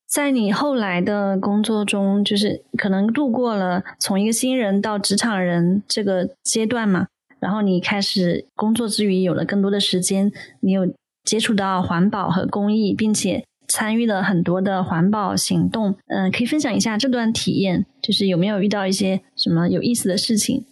[0.06, 7.06] 在你后来的工作中，就是可能度过了从一个新人到职场人这个阶段嘛，
[7.44, 13.44] 然后你开始工作之余有了更多的时间，你有接触到环保和公益，并且。
[13.66, 20.66] 参与了很多的环保行动，嗯，可以分享一下这段体验，就是有没有遇到一些什么有意思的事情？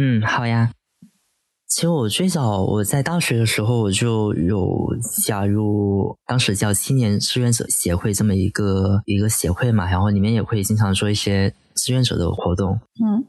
[0.00, 0.70] 嗯，好呀。
[1.68, 12.80] 其实我最早我在大学的时候，我就有加入当时叫青年志愿者协会这么一个一个协会嘛，然后里面也会经常做一些志愿者的活动。
[13.04, 13.22] 嗯，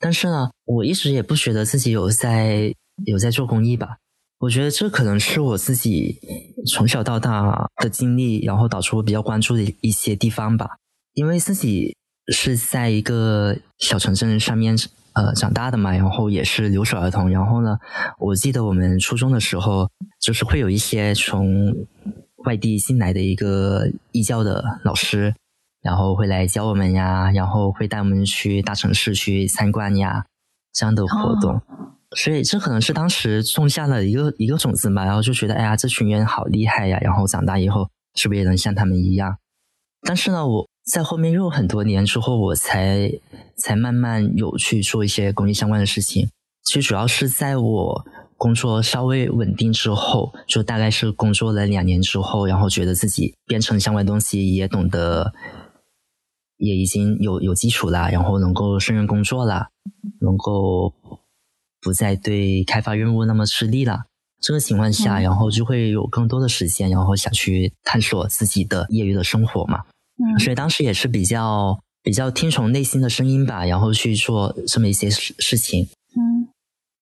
[0.00, 2.74] 但是呢，我一直也不觉得自己有在
[3.06, 3.98] 有在做公益吧。
[4.38, 6.18] 我觉得这可能是我自己
[6.66, 10.78] 从小到大的经历，然后导致我比较关注的一些地方吧。
[11.14, 11.96] 因为自己
[12.32, 14.76] 是在一个小城镇上面
[15.12, 17.30] 呃长大的嘛，然后也是留守儿童。
[17.30, 17.78] 然后呢，
[18.18, 19.88] 我记得我们初中的时候，
[20.20, 21.72] 就是会有一些从
[22.46, 25.34] 外地进来的一个义教的老师，
[25.82, 30.24] 然后会来教我们呀，然后会带我们去大城市去参观呀，
[30.72, 31.60] 这样的活动。
[32.14, 39.36] 所以这可能是当时种下了一个一个种子吧，然后就觉得哎呀，这群人好厉害呀，然后长大以后是不是也能像他们一样？
[40.02, 43.10] 但是呢，我在后面又很多年之后，我才
[43.56, 46.28] 才慢慢有去做一些公益相关的事情。
[46.64, 48.04] 其实主要是在我
[48.36, 55.32] 工作稍微稳定之后，就大概是工作了两年之后，然后觉得自己编程相关东西也懂得，
[56.58, 59.68] 也已经有有基础了，然后能够胜任工作了，
[60.20, 60.94] 能够。
[61.84, 64.04] 不再对开发任务那么吃力了，
[64.40, 69.82] 这个情况下，然后就会有更多的时间，然后想去探索自己的业余的生活嘛。
[70.16, 75.88] 嗯，所以当时也是比较比较听从内心的声音吧，然后去做这么一些事事情。
[76.14, 76.46] 嗯，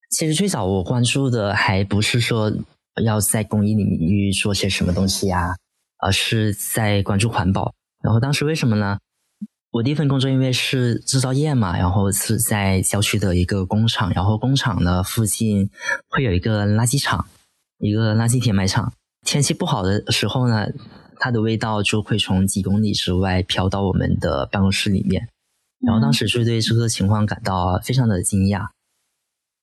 [0.09, 2.51] 其实最早我关注的还不是说
[3.05, 5.55] 要在公益领域做些什么东西呀，
[5.99, 7.75] 而是在关注环保。
[8.03, 8.99] 然后当时为什么呢？
[9.73, 15.71] 我第一份工作因为是制造业嘛，然后是在郊区的一个工厂，然后工厂呢附近
[16.09, 17.27] 会有一个垃圾场，
[17.79, 18.93] 一个垃圾填埋场。
[19.25, 20.67] 天气不好的时候呢，
[21.21, 25.29] 它的味道就会从几公里之外飘到我们的办公室里面。
[25.87, 28.71] 然后当时就对这个情况感到非常的惊讶。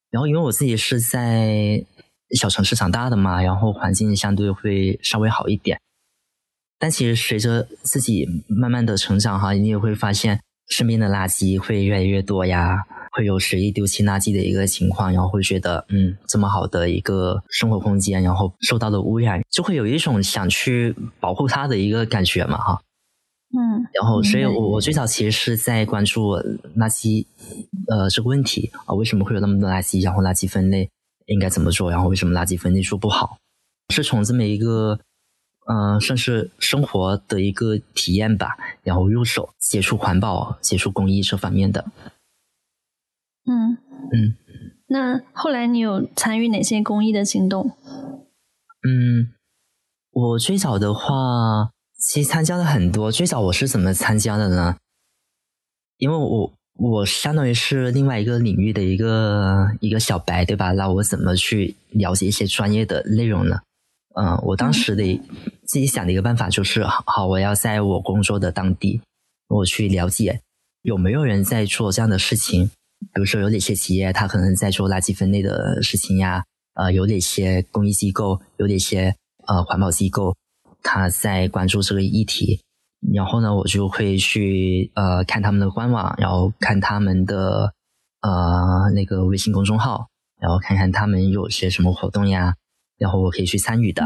[0.10, 1.84] 然后因为我自己是在
[2.34, 5.82] 小城市长大的嘛，然后环境相对会稍微好一点。
[6.80, 22.80] 但其实随着自己慢慢的成长哈，你也会发现身边的垃圾会越来越多呀，会有随意丢弃垃圾的一个情况，然后会觉得嗯，这么好的一个生活空间，然后受到了污染，就会有一种想去保护它的一个感觉嘛哈。
[23.58, 26.34] 嗯，然后所以我我最早其实是在关注
[26.76, 27.26] 垃圾
[27.90, 30.04] 呃这个问题啊，为什么会有那么多垃圾？
[30.04, 30.88] 然后垃圾分类
[31.26, 31.90] 应该怎么做？
[31.90, 33.38] 然后为什么垃圾分类做不好？
[33.90, 35.00] 是从这么一个。
[35.70, 41.86] 嗯，算是生活的一个体验吧，然后入手接触环保、接触公益这方面的。
[43.46, 43.78] 嗯
[44.14, 44.36] 嗯，
[44.88, 47.72] 那后来你有参与哪些公益的行动？
[48.88, 49.34] 嗯，
[50.12, 53.12] 我最早的话，其实参加了很多。
[53.12, 54.78] 最早我是怎么参加的呢？
[55.98, 60.72] 因为我我相当于是另外一个领域的一个一个小白，对吧？
[60.72, 63.60] 那我怎么去了解一些专业的内容呢？
[64.20, 65.22] 嗯，我当时的
[65.66, 69.00] 自己想的一个办法就是，好，我要在我工作的当地，
[69.48, 70.42] 我去了解
[70.82, 72.72] 有没有人在做这样的事情。
[73.14, 76.44] 比如说，有哪些企业他可能在做垃圾分类的事情呀？
[76.74, 80.36] 呃，有哪些公益机构，有哪些呃环保机构，
[80.82, 82.60] 他在关注这个议题。
[83.14, 87.72] 然后呢，我就会去呃看他们的官网，然后看他们的
[88.22, 90.08] 呃那个微信公众号，
[90.42, 92.56] 然后看看他们有些什么活动呀。
[92.98, 94.04] 然后我可以去参与的，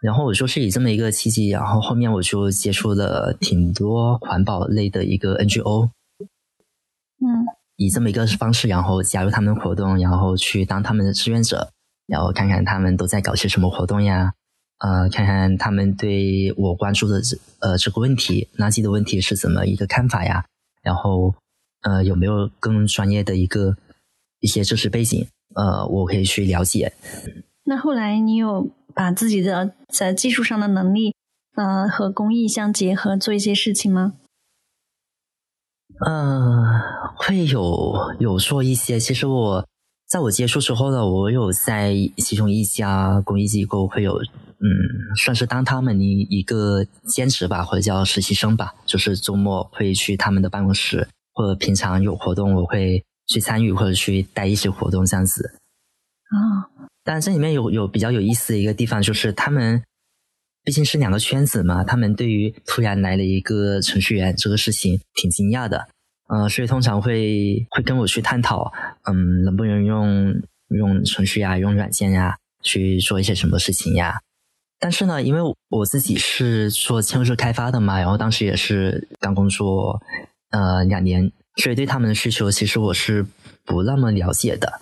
[0.00, 5.90] 然后我就是以这么一个契机，然后后面我就接触了挺多环保类的一个 NGO，
[7.20, 11.70] 嗯，以这么一个方式，然后加入他们的活动，然后去当他们的志愿者，
[12.06, 14.32] 然后看看他们都在搞些什么活动呀，
[14.78, 20.46] 呃，看看他们对我关注的这呃这个问题垃圾的问题是怎么一个看法呀，
[20.82, 21.34] 然后
[21.82, 23.76] 呃有没有更专业的一个
[24.40, 25.28] 一些知识背景。
[25.54, 26.92] 呃，我可以去了解。
[27.64, 31.14] 那后来你有把自己的在技术上的能力，
[31.54, 34.14] 呃，和公益相结合，做一些事情吗？
[36.04, 36.64] 嗯，
[37.16, 38.98] 会有有做一些。
[38.98, 39.66] 其实我
[40.08, 44.66] 在我接触之后呢，我有在其中一家公益机构会有，嗯，
[45.16, 48.74] 算是当他们的一个兼职吧，或者叫实习生吧。
[48.84, 53.04] 就是周末会去他们的办公室，或者平常有活动，我会。
[53.26, 55.54] 去参与或者去带一些活动这样子
[56.32, 56.68] 啊，
[57.04, 59.82] 但这里面有有比较有意思的一个地方，就是他们
[60.64, 65.88] 毕竟是两个圈子嘛，他们对于突然来了一个程序员这个事情挺惊讶的，
[66.28, 68.72] 呃，所以通常会会跟我去探讨，
[69.04, 70.34] 嗯，能不能用
[70.68, 74.20] 用程序呀，用软件呀去做一些什么事情呀？
[74.78, 80.00] 但是呢，因为我自己是做嵌入式开发的嘛，然后当时也是刚工作
[80.50, 81.30] 呃两年。
[81.56, 83.26] 所以对他们的需求，其实我是
[83.64, 84.72] 不那么了解的，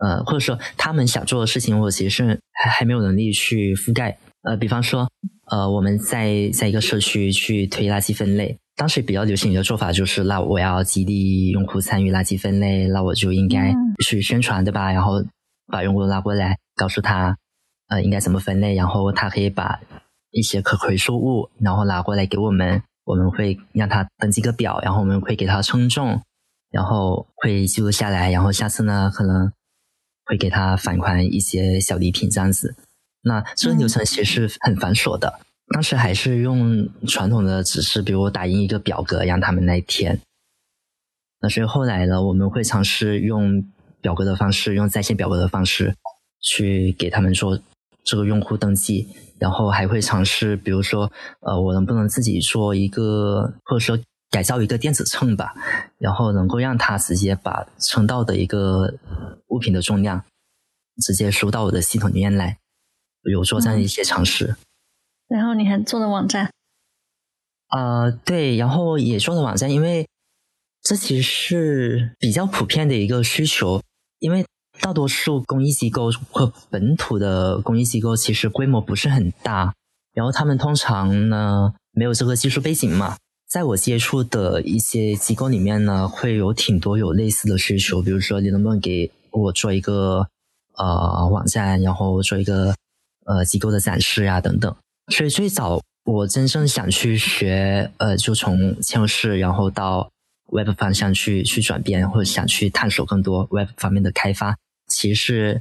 [0.00, 4.16] 呃，或者说他们想做的事情，我其实是还还没有能力去覆盖。
[4.42, 5.08] 呃，比方说，
[5.50, 14.92] 呃，我们在在一个社区去推垃圾分类，当时比较流行的做法就是，那我要激励用户参与垃圾分类，那我就应该去宣传，对吧？
[14.92, 15.22] 然后
[15.68, 17.36] 把用户拉过来，告诉他，
[17.88, 19.80] 呃，应该怎么分类，然后他可以把
[20.30, 22.82] 一些可回收物，然后拿过来给我们。
[23.04, 26.22] 我们会让他登记个表，然后我们会给他称重，
[26.70, 29.52] 然后会记录下来，然后下次呢可能
[30.24, 32.74] 会给他返还一些小礼品这样子。
[33.22, 35.40] 那这个流程其实是很繁琐的，
[35.72, 40.20] 当时还是用传统的指示，比如打印一个表格让他们来填。
[41.40, 43.64] 那所以后来呢，我们会尝试用
[44.00, 45.94] 表格的方式，用在线表格的方式
[46.40, 47.60] 去给他们做
[48.02, 49.08] 这个用户登记，
[49.44, 53.98] 然后还会尝试，比如说，呃，我能不能自己做一个，或者说
[54.30, 55.52] 改造一个电子秤吧，
[55.98, 58.94] 然后能够让它直接把称到的一个
[59.48, 60.24] 物品的重量
[61.02, 62.56] 直接输到我的系统里面来，
[63.30, 64.56] 有做这样一些尝试。
[65.28, 66.50] 然后你还做了网站？
[67.68, 70.08] 呃，对，然后也做了网站，因为
[70.80, 73.82] 这其实是比较普遍的一个需求，
[74.20, 74.46] 因为
[74.80, 79.74] 大多数公益机构或本土的公益机构其实规模不是很大，
[80.12, 83.16] 然后他们通常呢没有这个技术背景嘛。
[83.48, 90.26] 在我接触的一些机构里面呢，会有挺多有类似的需求，比如说你能不能给我做一个
[90.76, 92.74] 呃网站，然后做一个
[93.26, 94.74] 呃机构的展示啊等等。
[95.12, 100.10] 所以最早我真正想去学，呃，就从嵌入式，然后到
[100.50, 104.56] Web 方向去去转变，或者想去探索更多 Web 方面的开发，
[104.86, 105.60] 其实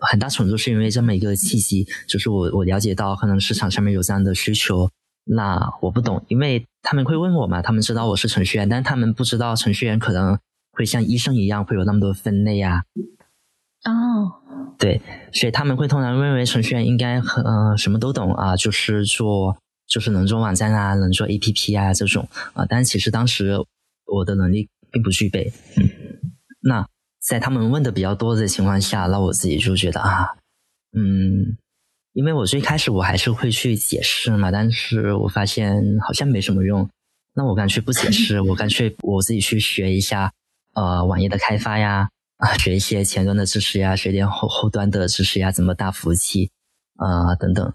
[0.00, 4.90] 很大程度是因为这么一个契机，就是我我了解到可能市场上面有这样的需求。
[5.28, 10.38] 那我不懂，因为他们会问我嘛，他们知道我是程序员，但他们不知道程序员可能
[10.70, 12.84] 会像医生一样会有那么多分类啊。
[13.84, 15.00] 哦，对，
[15.32, 19.56] 所以他们会通常认为程序员应该很呃什么都懂啊，就是做
[19.88, 23.56] 就是能做网站啊，能做 APP 啊这种啊，但其实当时
[24.06, 25.52] 我的能力并不具备。
[25.76, 25.90] 嗯，
[26.62, 26.86] 那
[27.26, 30.36] 在他们问的比较多的情况下，那我自己就觉得啊，
[30.92, 31.56] 嗯。
[32.12, 36.88] 因为我最开始我还是会去解释嘛，但是我发现好像没什么用，
[37.34, 40.32] 那我干脆不解释，我干脆我自己去学一下，
[40.72, 42.08] 呃，网页的开发呀，
[42.38, 46.50] 啊，学一些前端的知识呀，学点后后端的知识呀，怎么搭服务器
[46.94, 47.70] 啊等等。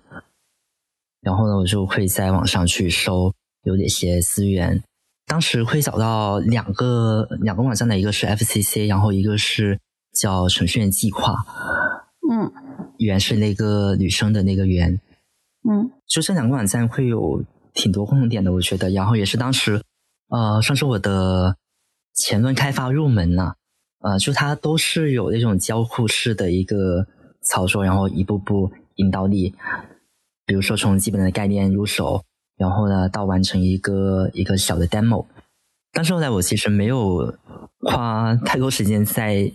[1.21, 3.31] 然后呢，我就会在网上去搜
[3.61, 4.81] 有哪些资源，
[5.25, 9.79] 当时会找到两个两个网站的，一个是 FCC，然后一个是
[10.13, 11.45] 叫程序员计划。
[12.29, 12.51] 嗯，
[12.97, 14.99] 原是那个女生的那个圆，
[15.69, 17.43] 嗯，就这两个网站会有
[17.73, 18.89] 挺多共同点的，我觉得。
[18.89, 19.81] 然后也是当时，
[20.29, 21.57] 呃，算是我的
[22.13, 23.55] 前端开发入门了，
[23.99, 27.05] 呃，就它都是有那种交互式的一个
[27.41, 29.53] 操作，然后一步步引导你，
[30.45, 32.23] 比如说从基本的概念入手，
[32.61, 35.25] 然后呢到完成一个一个小的 demo。
[35.91, 37.35] 但是后来我其实没有
[37.79, 39.51] 花太多时间在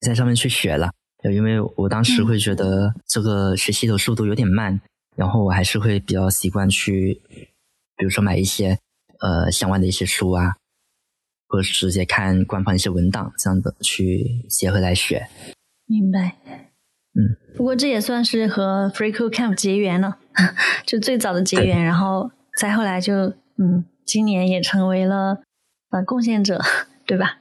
[0.00, 0.90] 在上面去学了。
[1.32, 4.78] 因为我当时会觉得这个学习的速度有点慢，
[5.16, 7.22] 然后我还是会比较习惯去，
[7.96, 8.78] 比如说买一些
[9.20, 10.56] 呃相关的一些书啊，
[11.48, 15.26] 或者直接看官方一些文档这样的去结合来学。
[15.86, 16.36] 明白。
[17.14, 17.38] 嗯。
[17.56, 20.18] 不过这也算是和 FreeCodeCamp 结缘了，
[20.86, 25.42] 就最早的结缘，然后再后来就嗯，今年也成为了
[25.90, 26.60] 呃贡献者，
[27.06, 27.38] 对吧？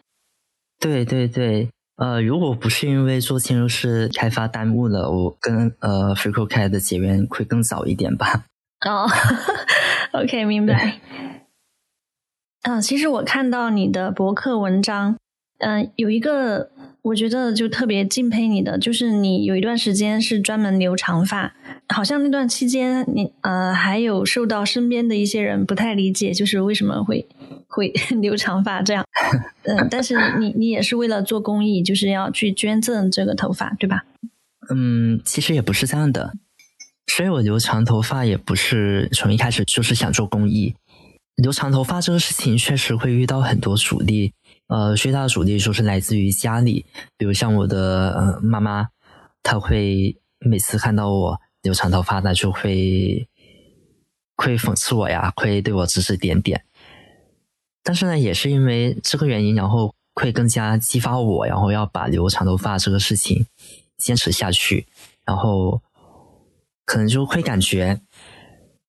[0.79, 1.69] 对对对。
[1.95, 8.45] 呃，如果不是因为做嵌入式开发耽误了，我跟呃 FreeCodeCamp 的结缘会更早一点吧。
[8.83, 9.07] 哦，
[10.13, 10.99] OK，明白。
[12.63, 15.17] 啊，其实我看到你的博客文章，
[15.59, 16.71] 嗯，有一个
[17.03, 21.53] 我觉得就特别敬佩你的，就是你有一段时间是专门留长发，
[21.89, 27.27] 好像那段期间你呃还有受到身边的一些人不太理解，就是为什么会。
[27.75, 27.91] 会
[28.21, 29.03] 留长发这样，
[29.65, 34.05] 嗯，但是你你也是为了做公益，就是要去捐赠这个头发，对吧？
[34.69, 36.33] 嗯，其实也不是这样的，
[37.07, 40.75] 所以我留长头发也不是从一开始就是想做公益。
[41.37, 44.33] 留长头发这个事情确实会遇到很多阻力，
[44.73, 46.83] 呃，最大的阻力就是来自于家里，
[47.15, 48.87] 比如像我的呃妈妈，
[49.43, 53.27] 她会每次看到我留长头发，她就会
[54.35, 56.65] 会讽刺我呀，会对我指指点点。
[57.83, 63.45] 但是呢，也是因为这个原因，然后会更加激发我，然后要把留长头发这个事情
[63.97, 64.87] 坚持下去。
[65.23, 65.79] 然后
[66.83, 68.01] 可能就会感觉，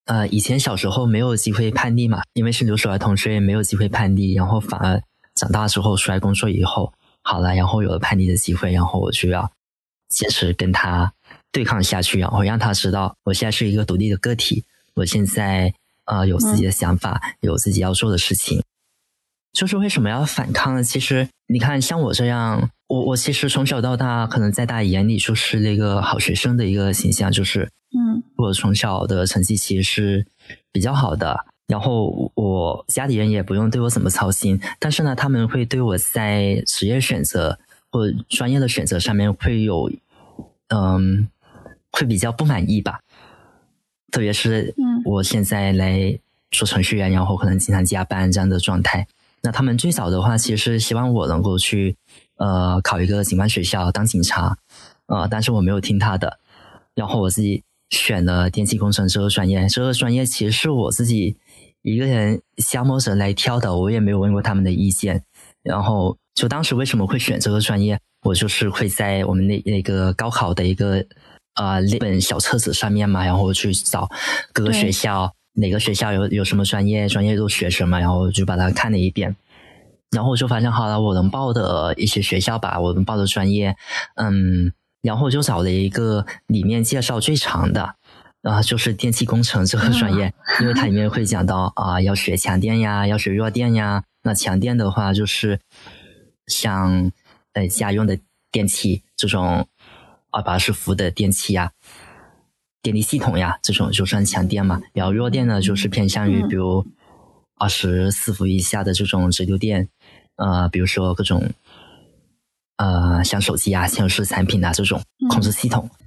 [0.05, 4.33] 呃，以前小时候没有机会叛逆嘛，因为是留守儿童，所以没有机会叛逆。
[4.33, 4.99] 然后反而
[5.35, 9.51] 长大之后出来工作以后，好了，然后有了叛逆的机会，然后我就要
[10.09, 11.13] 坚持跟他
[11.51, 14.63] 对抗下去，然后让他知道我现在是一个独立的个体，
[14.95, 15.73] 我现在
[16.05, 18.63] 呃有自己的想法，有自己要做的事情。
[19.53, 20.83] 就是为什么要反抗呢？
[20.83, 30.27] 其实你看，像我这样，我我其实从小到大，可能在大家眼里就是那个好学生的一个形象，就是嗯，我从小的成绩其实是
[30.73, 37.57] 比较好的，然后我家里人也不用对我怎么操心，但是呢，他们会对我在职业选择
[37.91, 39.91] 或专业的选择上面会有
[40.67, 41.27] 嗯，
[41.91, 43.01] 会比较不满意吧，
[44.11, 46.19] 特别是嗯，我现在来
[46.51, 49.07] 做程序员，然后可能经常加班这样的状态。
[49.41, 51.95] 那他们最早的话，其实是希望我能够去
[52.37, 54.57] 呃考一个警官学校当警察，
[55.05, 56.39] 呃，但是我没有听他的，
[56.95, 59.67] 然后我自己选了电气工程这个专业。
[59.69, 61.37] 这个专业其实是我自己
[61.85, 65.21] 一个人瞎摸着来挑的，我也没有问过他们的意见。
[65.63, 71.05] 然后就当时为什么会选这个专业，我就是会在我们那那个高考的一个
[71.53, 74.09] 呃那本小册子上面嘛，然后去找
[74.51, 75.31] 各个学校。
[75.57, 79.33] 哪个学校有有什么专业，专业都学什么，然后就把它看了一遍，
[80.11, 83.73] 然后我就发现好了，我能报的一些学校吧，我能报的专业，
[84.15, 87.95] 嗯，然后我就找了一个里面介绍最长的，
[88.45, 90.31] 啊，就是电气工程这个专业，
[90.61, 95.59] 因为它里面会讲到啊，要学强电呀，要学弱电呀，那强电的话就是
[96.45, 97.11] 像
[97.53, 98.19] 呃家用的
[98.51, 99.67] 电器这种
[100.29, 101.71] 二八十伏的电器呀。
[102.83, 104.79] 电力系统呀，这种就算强电嘛。
[104.93, 106.85] 然后弱电呢，就是偏向于比如
[107.55, 109.89] 二十四伏以下的这种直流电，
[110.35, 111.49] 呃，比如说各种
[112.77, 115.89] 呃像手机啊、像是产品啊这种控制系统。
[115.99, 116.04] 嗯，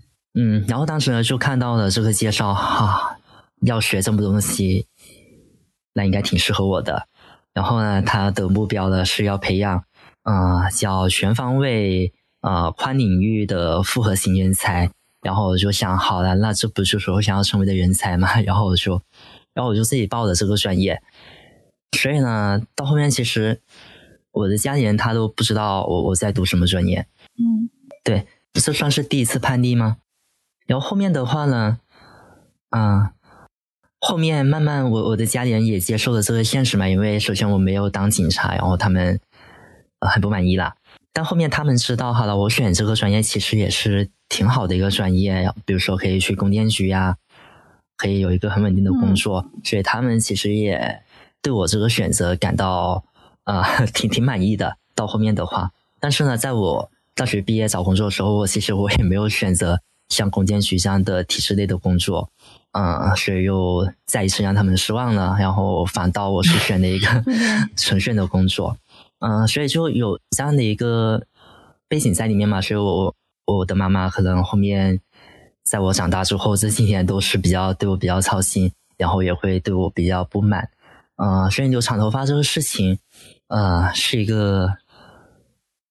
[0.69, 3.19] 然后当时呢就看到了这个介绍，哈，
[3.63, 4.87] 要学这么多东西，
[5.95, 7.09] 那应该挺适合我的。
[7.55, 9.83] 然后呢，他的目标呢是要培养
[10.23, 14.91] 呃叫全方位呃宽领域的复合型人才。
[15.21, 18.39] 然后我就想，好了，那这不就是我想要成为的人才吗？
[18.47, 19.03] 然后我就，
[19.53, 21.03] 然后我就自己报了这个专业。
[21.99, 23.61] 所以呢，到后面其实
[24.31, 27.05] 我的家里人他都不知道我我在读什么专业。
[27.37, 27.69] 嗯，
[28.05, 29.97] 对，这算是第一次叛逆吗？
[30.69, 31.79] 然后后面的话呢，
[32.69, 33.13] 啊，
[33.99, 39.19] 后面慢慢我我的家里人也接受了这个现实嘛，因为首先我没有当警察，然后他们
[40.01, 40.77] 呃很不满意啦。
[41.13, 47.17] 但后面他们知道，好了，我选这个专业其实也是挺好的一个专业，比如说可以去供电局呀，
[47.97, 51.03] 可以有一个很稳定的工作，所以他们其实也
[51.41, 53.03] 对我这个选择感到
[53.45, 54.77] 啊 挺挺满意的。
[54.95, 62.31] 到后面的话，但是呢，在我大学毕业找工作的时候，我其实我也没有选择像供电局这样的体制内的工作，
[62.73, 65.37] 嗯，所以又再一次让他们失望了。
[65.39, 67.07] 然后反倒我是选了一个
[67.77, 68.77] 纯训的工作。
[69.21, 71.23] 嗯，所以就有这样的一个
[71.89, 73.15] 背景在里面嘛，所以我
[73.47, 75.01] 我的妈妈可能后面
[75.65, 80.71] 在我长大之后这几年都是比较对我比较操心，然后也会对我比较不满。
[81.17, 82.99] 嗯，所以留长头发这个事情，
[83.49, 84.77] 呃，是一个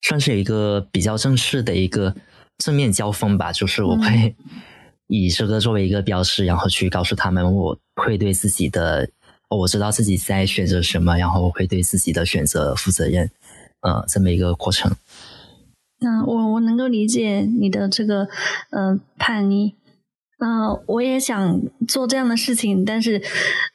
[0.02, 2.16] 算是一个比较正式的一个
[2.58, 4.36] 正面交锋吧，就是我会
[5.08, 9.10] 以这个作为一个标识，然后去告诉他们我会对自己的。
[9.50, 13.32] 我知道自己在选择什么，然后我会对自己的选择负责任，
[13.80, 14.94] 呃，这么一个过程。
[16.02, 18.28] 那我我能够理解你的这个
[18.72, 19.74] 呃叛逆，
[20.40, 23.22] 嗯，我也想做这样的事情，但是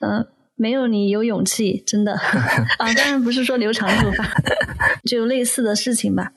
[0.01, 0.27] 呃，
[0.57, 2.13] 没有你有勇气，真的
[2.77, 4.29] 啊，当然不是说留长头发，
[5.09, 6.33] 就类似的事情吧。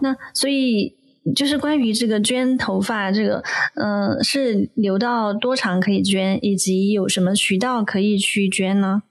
[0.00, 0.94] 那所以。
[1.36, 3.44] 就是关于这个捐头发，这个，
[3.76, 9.04] 嗯，是留到多长可以捐，以及有什么渠道可以去捐呢？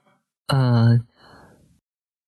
[0.48, 1.00] 呃，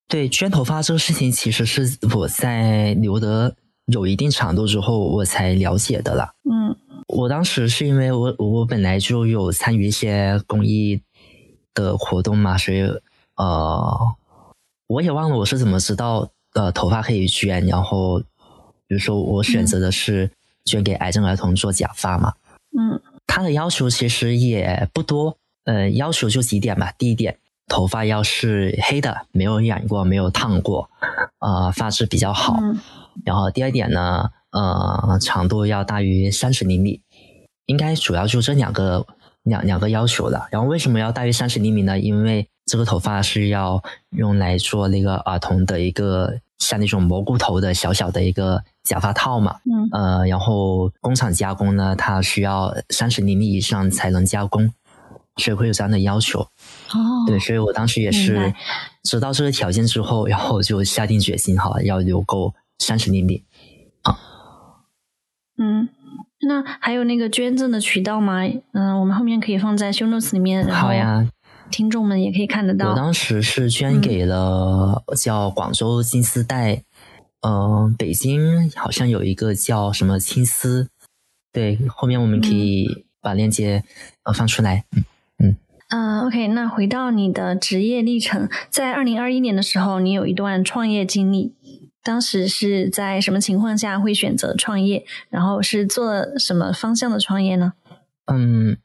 [0.08, 6.30] 对，捐头发这个事情，其实是我在留的有一定长度之后，我才了解的了。
[6.50, 6.74] 嗯，
[7.08, 11.02] 我当时是因为我我本来就有参与一些公益
[11.74, 12.80] 的活动嘛，所以
[13.36, 14.16] 呃，
[14.86, 18.22] 我也忘了我是怎么知道呃头发可以捐，然后。
[18.86, 20.30] 比如说，我选择的是
[20.64, 22.34] 捐给癌症儿童做假发嘛。
[22.76, 26.92] 嗯，他的要求其实也不多，呃，要求就几点吧。
[26.98, 30.90] 第一点，头发要是黑的，没有染过，没有烫过，
[31.38, 32.58] 呃，发质比较好。
[33.24, 37.00] 然后第二点呢，呃，长度要大于三十厘米。
[37.66, 39.06] 应该主要就这两个
[39.44, 40.46] 两两个要求了。
[40.50, 41.98] 然后为什么要大于三十厘米呢？
[41.98, 46.40] 因为这个头发是要用来做那个儿童的一个。
[46.64, 54.72] 像那种蘑菇头的小小的一个假发套嘛，嗯，呃，然后工厂加工呢，它需要三十厘米以上才能加工，
[55.36, 56.40] 所以会有这样的要求。
[56.40, 58.52] 哦，对，所以我当时也是
[59.02, 63.44] 知道这个条件之后，然后就下定决心，哈，要留够三十厘米。
[64.02, 64.18] 啊，
[65.58, 65.88] 嗯，
[66.48, 68.40] 那还有那个捐赠的渠道吗？
[68.72, 70.66] 嗯，我们后面可以放在 show notes 里面。
[70.68, 71.28] 好呀。
[71.70, 72.90] 听众们也可以看得到。
[72.90, 76.82] 我当时是捐给了叫广州金丝带，
[77.40, 80.88] 嗯，北京好像有一个叫什么青丝，
[81.52, 83.82] 对，后面我们可以把链接
[84.24, 84.84] 呃放出来。
[84.92, 85.04] 嗯
[85.38, 85.56] 嗯。
[85.88, 91.54] 呃，OK，那回到你的职业历程，在二零二一年的时候，你有一段创业经历，
[92.02, 95.04] 当时是在什么情况下会选择创业？
[95.28, 97.74] 然后是做什么方向的创业呢？
[98.26, 98.78] 嗯。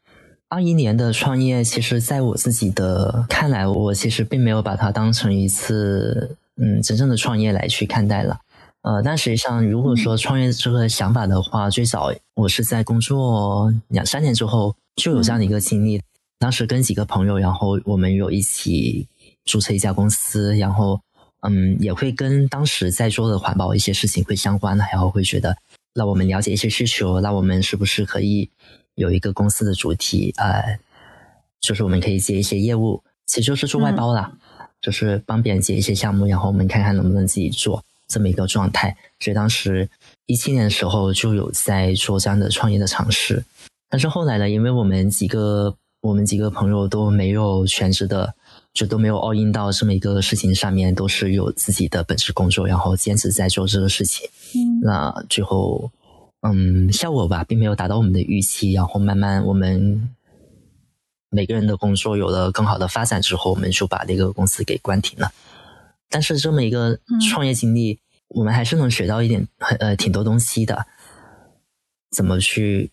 [0.49, 8.39] 二一年的创业，其实在我自己的看来，我其实并没有把它当成一次嗯真正的创业来去看待了。
[8.81, 16.01] 呃，但实际上，如果说创业这个想法的话，最早我是在工作两三年之后就有这样的一个经历。
[16.39, 19.05] 当时跟几个朋友，然后我们有一起
[19.45, 20.99] 注册一家公司，然后
[21.41, 25.55] 嗯，也会跟当时在做的环保一些事情会相关的，然后会觉得，
[25.93, 28.49] 那我们了解一些需求，那我们是不是可以？
[28.99, 30.77] 有一个公司的主题，呃，
[31.61, 34.29] 就是我们可以接一些业务，其实就是做外包啦，
[34.81, 38.97] 就是帮别人接一些项目，然后我们看看能不能自己做这么一个状态。
[39.21, 39.89] 所以当时
[40.25, 43.41] 一七年的时候就有在做这样的创业的尝试，
[43.89, 48.35] 但是后来呢，因为我们几个我们几个朋友都没有全职的，
[48.73, 54.27] 就都没有 all in 到这么一个事情上面，都是有自己的本职工作，然后兼职在做这个事情。
[54.55, 55.89] 嗯，那最后。
[56.41, 58.71] 嗯，效果吧，并没有达到我们的预期。
[58.71, 60.09] 然后慢慢，我们
[61.29, 65.31] 每个人的工作有了更好的发展之后，我们就把这个公司给关停了。
[66.09, 66.97] 但是这么一个
[67.29, 70.85] 创业经历，我们还是能学到一点很呃挺多东西的。
[72.11, 72.89] 怎么去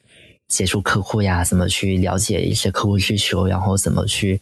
[0.49, 1.45] 接触客户呀？
[1.45, 3.47] 怎么去了解一些客户需求？
[3.47, 4.41] 然后怎么去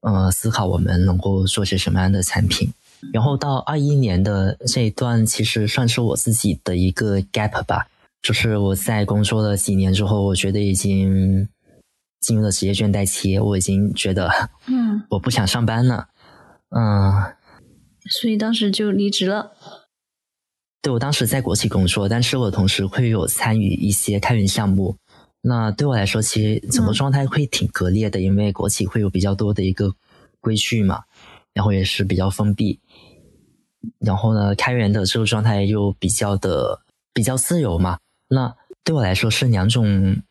[0.00, 2.72] 呃思考我们能够做些什么样的产品？
[3.12, 7.86] 然后到二一年的这一段，其实算是我自己的一个 gap 吧。
[8.28, 11.48] 就是我在工作了几年之后，我觉得已经
[12.20, 14.28] 进入了职业倦怠期，我已经觉得，
[14.66, 16.08] 嗯，我不想上班了，
[16.68, 17.10] 嗯，
[18.20, 19.52] 所以当时就离职了。
[20.82, 24.94] 对，我当时在国企工作，但是我同时会有参与一些开源项目。
[25.40, 29.94] 那对我来说，其实整个状态会挺割裂的，因为国企会有比较多的一个
[30.38, 31.04] 规矩嘛，
[31.54, 32.78] 然后也是比较封闭，
[33.98, 36.82] 然后呢，开源的这个状态又比较的
[37.14, 37.98] 比较自由嘛。
[38.28, 38.54] 那
[38.84, 40.22] 对我来说是两种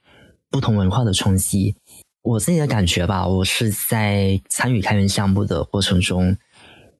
[0.49, 1.75] 不同文化的冲击。
[2.21, 6.35] 我自己的感觉吧，我是在参与开源项目的过程中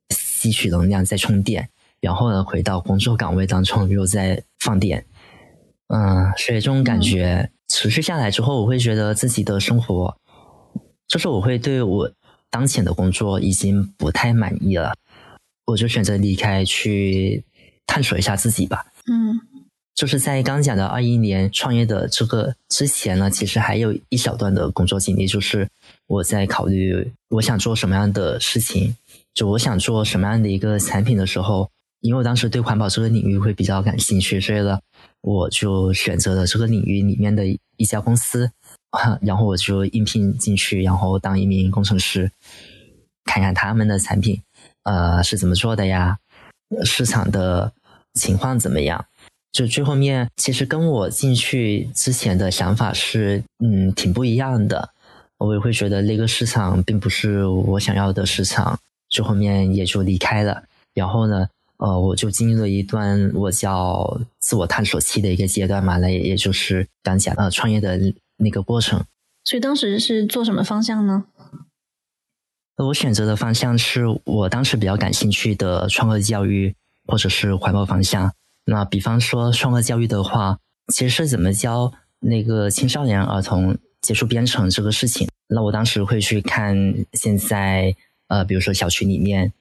[0.09, 1.69] 吸取能量，在充电，
[1.99, 5.05] 然后呢回到工作岗位当中又在放电。
[5.87, 10.17] 嗯，所以这种感觉持续下来之后，我会觉得自己的生活，
[11.07, 12.11] 就是我会对我
[12.49, 14.93] 当前的工作已经不太满意了，
[15.65, 17.43] 我就选择离开，去
[17.85, 18.85] 探索一下自己吧。
[19.07, 19.46] 嗯。
[19.97, 25.67] 就是在刚讲的二一年创业的这个之前呢，其实还有一小段的工作经历，就是
[26.05, 28.95] 我在考虑我想做什么样的事情，
[29.33, 31.67] 就我想做什么样的一个产品的时候，
[32.01, 34.79] 因为我当时对环保这个领域会比较感兴趣，所以呢，
[35.21, 37.43] 我就选择了这个领域里面的
[37.77, 38.51] 一家公司，
[39.21, 42.31] 然后我就应聘进去，然后当一名工程师，
[43.25, 44.39] 看看他们的产品，
[44.83, 46.19] 呃，是怎么做的呀，
[46.85, 47.73] 市场的
[48.13, 49.03] 情况怎么样。
[49.57, 54.87] 就最后面，其实跟我进去之前的想法是，嗯，挺不一样的。
[55.39, 58.79] 我也会觉得那个市场并不是我想要的市场，
[59.09, 60.61] 最后面也就离开了。
[60.93, 61.47] 然后呢，
[61.77, 67.99] 呃，我就经历了一段我叫自我探索期的一个阶段嘛，那也也就是刚讲呃创业的
[68.37, 69.03] 那个过程。
[69.43, 71.25] 所以当时是做什么方向呢？
[72.75, 76.75] 我选择的方向是我当时比较感兴趣的创客教育
[77.07, 78.31] 或者是环保方向。
[78.69, 80.59] 那比方说创客教育的话，
[80.93, 85.29] 其实是怎么教那个青少年儿童接触编程这个事情？
[85.47, 86.75] 那我当时会去看
[87.13, 87.95] 现在
[88.27, 89.53] 呃，比如说小区里面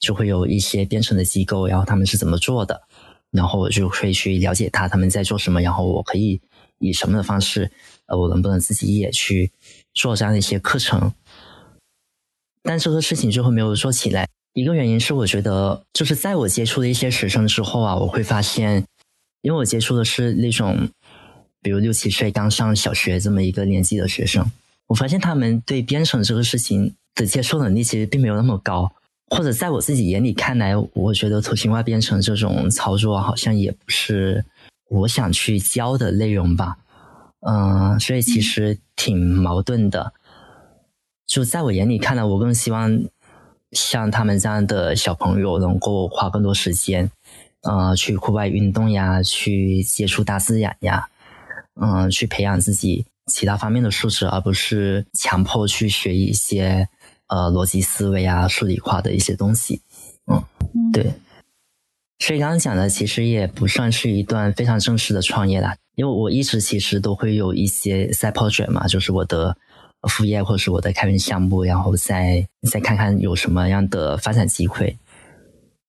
[0.00, 2.82] 就会有一些编程的机构，然后他们是怎么做的，
[3.30, 6.40] 然后我就会去了解他他们在做什么，然后我可以
[6.80, 7.70] 以什么的方式，
[8.06, 9.52] 呃，我能不能自己也去
[9.94, 11.14] 做这样的一些课程？
[12.64, 14.28] 但这个事情最后没有做起来。
[14.52, 18.84] 一个原因是，我觉得就是在我接触的一些学生之后啊，我会发现，
[19.42, 20.88] 因为我接触的是那种，
[21.62, 24.44] 比如六七岁刚上小学这么一个年纪的学生，
[24.88, 28.92] 我发现他们对编程这个事情的接受能力其实并没有那么高，
[29.28, 34.44] 或者在我自己眼里看来，我觉得图形化编程这种操作好像也不是
[34.88, 36.76] 我想去教的内容吧，
[37.46, 40.12] 嗯，所以其实挺矛盾的。
[41.24, 43.00] 就在我眼里看来，我更希望。
[43.72, 47.10] 像他们这样的小朋友，能够花更多时间，
[47.62, 51.08] 呃，去户外运动呀，去接触大自然呀，
[51.80, 56.88] 嗯，去培养自己其他方面的素质，而不是强迫去学一些
[57.28, 59.80] 呃逻辑思维啊、数理化的一些东西。
[60.26, 60.42] 嗯，
[60.92, 61.12] 对。
[62.18, 69.56] 所以刚刚讲的其实也不算是一段非常正式的创业啦，因为我一直其实都会有一些 side project 嘛，就是我的。
[70.08, 74.96] 副业或是我的开源项目，然后再再看看有什么样的发展机会。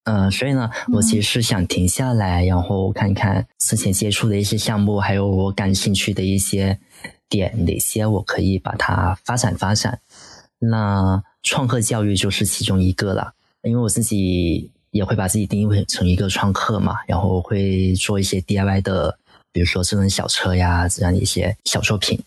[0.03, 6.79] 嗯，所以呢，我其实是想停下来，然后看看之前接触的一些项目，还有我感兴趣的一些
[7.29, 9.99] 点，哪些我可以把它发展发展。
[10.57, 19.15] 那创客教育就是其中一个了，因为我自己也会把自己定义成一个创客嘛，然后会做一些 DIY 的，
[19.51, 22.19] 比如说智能小车呀这样的一些小作品。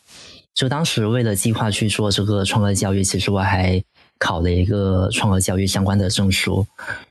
[0.54, 3.82] 就当时为了计划去做这个创客教育，其实我还
[4.18, 6.66] 考了一个创客教育相关的证书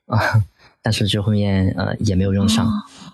[0.08, 0.44] 啊。
[0.86, 2.70] 但是就后面呃也没有用上，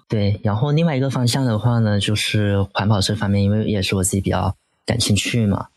[0.07, 0.39] 对。
[0.43, 4.55] 然后另外一个方向的话呢，就是环保这方面，因为也是我自己比较
[4.87, 5.67] 感兴趣嘛。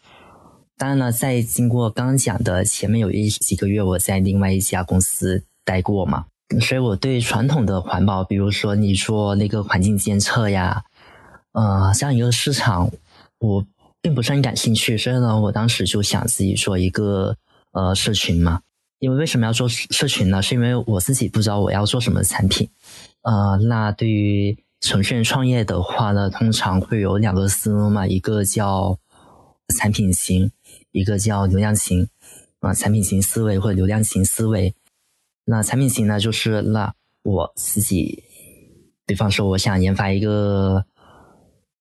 [0.79, 6.25] 当然了，在经过刚刚讲的前面有一几个月我在另外一家公司待过嘛，
[6.63, 10.85] 所以我对传统的环保，比如说你做那个环境监测呀，
[11.53, 12.91] 呃，这样一个市场，
[13.39, 13.67] 我
[14.03, 14.99] 并不是很感兴趣。
[14.99, 17.35] 所以呢，我当时就想自己做一个
[17.71, 18.61] 呃社群嘛。
[18.99, 20.41] 因为为什么要做社群呢？
[20.41, 22.71] 是因为我自己不知道我要做什么产品，
[23.23, 28.97] 呃，那对于程序员创业的话呢，通常会有两个思路嘛，一个叫
[29.77, 30.53] 产品型，
[30.93, 32.09] 一个叫流量型，
[32.61, 34.73] 啊，产品型思维或者流量型思维。
[35.47, 36.95] 那产品型呢，就是那
[37.25, 38.23] 我自己，
[39.05, 40.87] 比方说我想研发一个，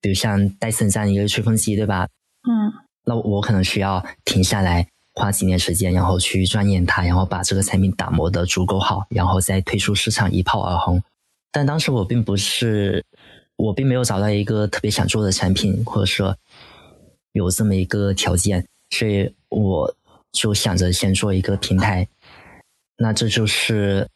[0.02, 2.08] 比如像戴森这样一个吹风机，对吧？
[2.49, 2.74] 嗯，
[3.06, 4.88] 那我可能需要停下来。
[5.14, 11.04] 花几年时间，然后去钻研它，然后把这个产品打磨的足够好，然后再推出市场一炮而红。
[11.52, 13.04] 但当时我并不是，
[13.58, 16.34] 我并没有找到一个特别想做的产品，或者说
[17.34, 19.93] 有这么一个条件，所以我
[20.32, 22.08] 就想着先做一个平台。
[22.95, 24.08] 那这就是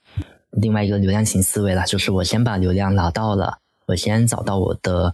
[0.51, 5.13] 另外一个流量型思维了，就是我先把流量拿到了，我先找到我的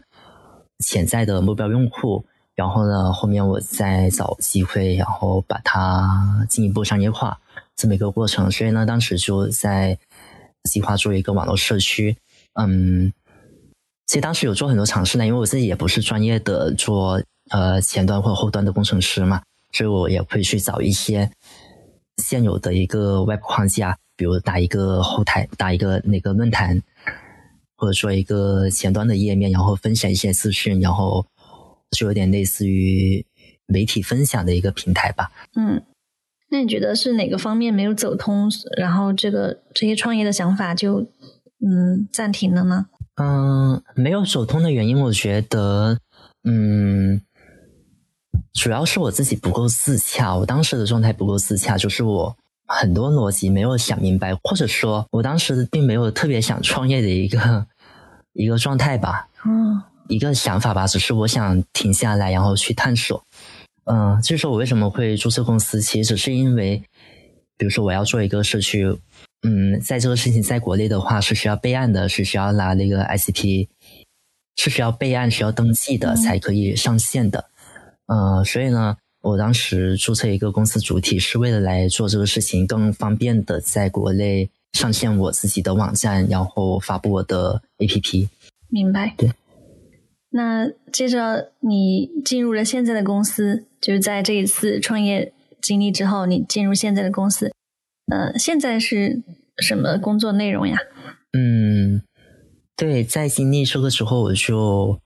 [0.82, 2.26] 潜在的目标用户。
[2.54, 7.40] 然后呢，后面我再找机会，然后把它进一步商业化
[7.76, 8.52] 这么一个过程。
[8.52, 9.98] 所以呢，当时就在
[10.66, 12.18] 计划做一个网络社区。
[12.54, 13.12] 嗯，
[14.06, 21.32] 其实当时有做很多尝试呢，因为我自己也不是专业的做呃前端或后端的工程师嘛，所以我也会去找一些
[22.18, 26.84] 现有的一个 Web 框架，比如打一个后台，打一个那个论坛，
[27.82, 31.26] 或者说一个前端的页面，然后分享一些资讯，然后。
[31.94, 33.26] 就有点类似于
[33.66, 35.30] 媒体分享的一个平台吧。
[35.58, 35.84] 嗯，
[36.50, 41.02] 那你觉得是哪个方面没有走通，然后这个这些创业的想法就
[41.60, 42.86] 嗯暂停了呢？
[43.16, 46.00] 嗯，没有走通的原因，我觉得
[46.46, 47.22] 嗯，
[48.54, 50.34] 主要是我自己不够自洽。
[50.34, 57.68] 我当时的状态不够自洽，就是我很多逻辑没有想明白，或者说我当时并没有特别想创业的一个
[58.34, 59.28] 一个状态吧。
[59.46, 59.82] 嗯。
[60.08, 63.24] 一个想法吧，只是我想停下来，然后去探索。
[63.86, 66.84] 嗯，就是说我为什么会注册公司，其实只是因为，
[67.58, 68.86] 比如说我要做一个社区，
[69.44, 73.70] 嗯，在这个事情在国内的话是需要备案的，是需要拿那个 ICP，
[74.58, 77.46] 是需要备案、需要登记的才可以上线的。
[78.08, 88.30] 呃，所以呢，我当时注册一个公司主体是为了来做这个事情，更方便的在国内上线我自己的网站，然后发布我的 APP。
[88.70, 89.14] 明白。
[89.18, 89.32] 对。
[90.34, 97.52] 那接着你进入了现在的公司，就是在这一次创业经历之后，你进入现在的公司，
[98.08, 99.22] 呃，现在是
[99.58, 100.78] 什么工作内容呀？
[101.34, 102.02] 嗯，
[102.78, 104.98] 对，在经历这个时候，我就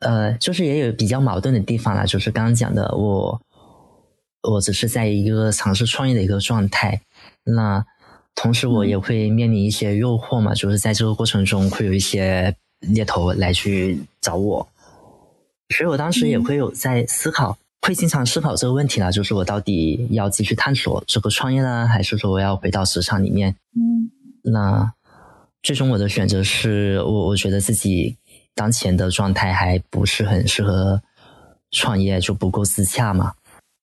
[0.00, 3.40] 呃，就是也有比较矛盾的地方啦，就是刚刚讲的，我
[4.50, 7.00] 我只是在一个尝试创业的一个状态，
[7.44, 7.86] 那
[8.34, 12.54] 同时我也会面临一些诱惑嘛，就是在这个过程中会有一些。
[12.80, 14.66] 猎头来去找我，
[15.68, 23.54] 所以我当时也会有在思考，会经常思考这个问题啦，就是我到底要继续探索这个创业呢，还是说我要回到职场里面？
[23.76, 24.10] 嗯，
[24.50, 24.90] 那
[25.62, 28.16] 最终我的选择是我我觉得自己
[28.54, 31.02] 当前的状态还不是很适合
[31.72, 33.34] 创业，就不够自洽嘛，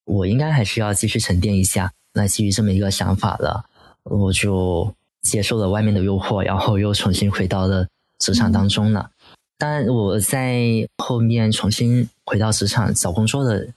[0.06, 1.92] 我应该还是要继续沉淀一下。
[2.14, 3.66] 那基于这么一个想法了，
[4.10, 7.88] 我就接受了外面的诱惑，然后又重新回到了。
[8.20, 9.12] 职场当中了，
[9.60, 13.68] 但我在后面重新回到职场找工作的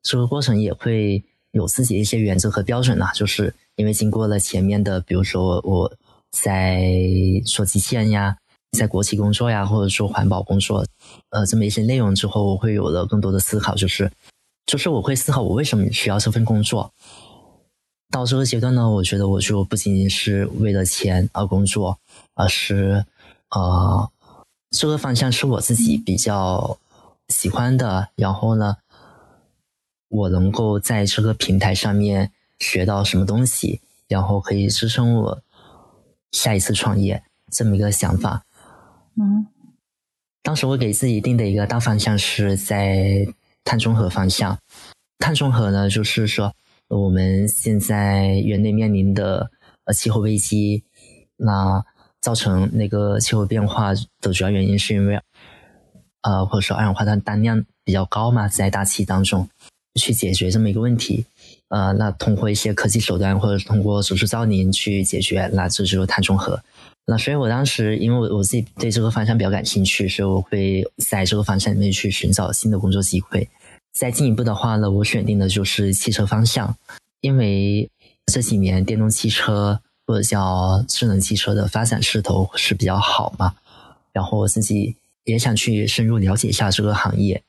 [0.00, 1.20] 这个过程也会
[1.50, 3.10] 有自己一些原则和标准啦。
[3.12, 5.92] 就是因为经过了前面的，比如说我
[6.30, 6.88] 在
[7.44, 8.36] 做机器人呀，
[8.78, 10.86] 在国企工作呀，或者说环保工作，
[11.30, 14.08] 呃，这么一些内容之后，我会有了更多的思考，就是
[14.66, 16.92] 就是我会思考我为什么需要这份工作。
[18.10, 21.98] 到这个阶段呢，我觉得我就不仅仅是为了钱而工作，
[22.34, 23.04] 而是。
[23.52, 24.08] 呃，
[24.70, 26.78] 这个方向是我自己比较
[27.26, 28.10] 喜欢的。
[28.14, 28.76] 然后呢，
[30.08, 32.30] 我能够在这个平台上面
[32.60, 35.42] 学到什么东西，然后可以支撑我
[36.30, 38.44] 下一次创业这么一个想法。
[39.16, 39.48] 嗯，
[40.44, 43.26] 当时我给自己定的一个大方向是在
[43.64, 44.56] 碳中和方向。
[45.18, 46.54] 碳中和呢，就是说
[46.96, 49.48] 我们现在人类面临的
[49.84, 50.82] 呃气候危机，
[51.36, 51.84] 那
[52.20, 55.20] 造成那个气候变化的主要原因是因为，
[56.22, 59.48] 呃或者说二氧化碳单量比较高嘛，在大气当中
[59.94, 61.24] 去解决这么一个问题，
[61.68, 66.60] 呃，那通过一些科技手段或者通过手术造林去解决，那这就是碳中和。
[67.06, 73.48] 那所以我当时因为我我自己对这个方向比较感兴趣，所以我会在这个方向里面去寻找新的工作机会。
[73.92, 76.76] 再进一步的话呢，我选定的就是汽车方向，
[77.20, 77.90] 因为
[78.26, 83.54] 这几年电动汽车或者叫智能汽车的发展势头是比较好嘛。
[84.12, 87.42] 然后我自己也想去深入了解一下这个行业。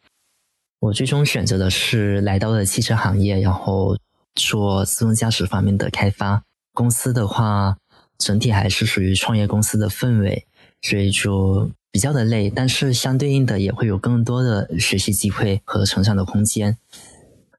[0.80, 3.96] 我最终选择的是来到了汽车行业，然后
[4.36, 6.44] 做自动驾驶方面的开发。
[6.74, 7.78] 公司的话，
[8.18, 10.46] 整体还是属于创业公司的氛围，
[10.82, 11.72] 所以就。
[11.94, 16.78] 比较的累，但是相对应的也会有更多的学习机会和成长的空间。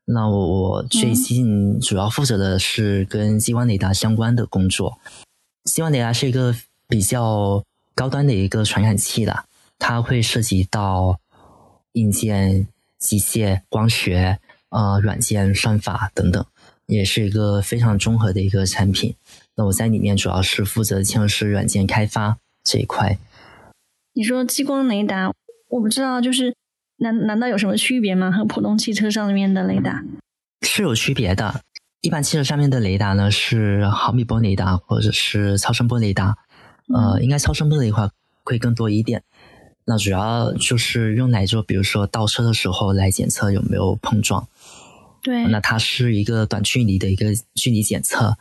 [0.07, 4.99] 那我我最近主要负责的是跟激光雷达相关的工作。
[5.65, 6.57] 激光雷达是一个
[6.89, 7.63] 比较
[7.95, 9.45] 高端的一个传感器了，
[9.79, 11.21] 它会涉及到
[11.93, 12.67] 硬件、
[12.99, 14.39] 机械、光学、
[14.71, 16.43] 呃软件、算法等等，
[16.87, 19.15] 也是一个非常综合的一个产品。
[19.57, 23.19] 那我在里面主要是负责嵌入式软件开发这一块。
[24.15, 25.33] 你说激光雷达，
[25.69, 26.55] 我不知道，就是
[26.99, 28.31] 难难道有什么区别吗？
[28.31, 30.05] 和普通汽车上面的雷达
[30.61, 31.63] 是有区别的。
[32.01, 36.37] 一般汽车上面的雷达呢是毫米波雷达或者是超声波雷达，
[36.93, 38.11] 呃，应该超声波的话
[38.45, 39.23] 会更多一点。
[39.85, 44.49] 那主要就是用来做，比如说倒车的时候来检测有没有碰撞。
[45.23, 48.37] 对，那它是一个短距离的一个距离检测。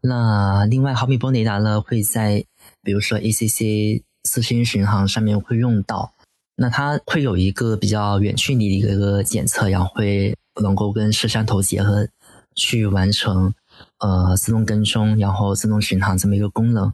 [0.00, 2.44] 那另外毫米波雷达呢会在
[2.84, 4.02] 比如说 ACC。
[4.26, 6.14] 四星巡航上面会用到，
[6.56, 12.08] 那它会有一个比较远距离的一个检测，然后会能够跟摄像头结合，
[12.54, 13.52] 去完成
[13.98, 16.90] 呃自动跟踪，然后自动巡航这么一个功能。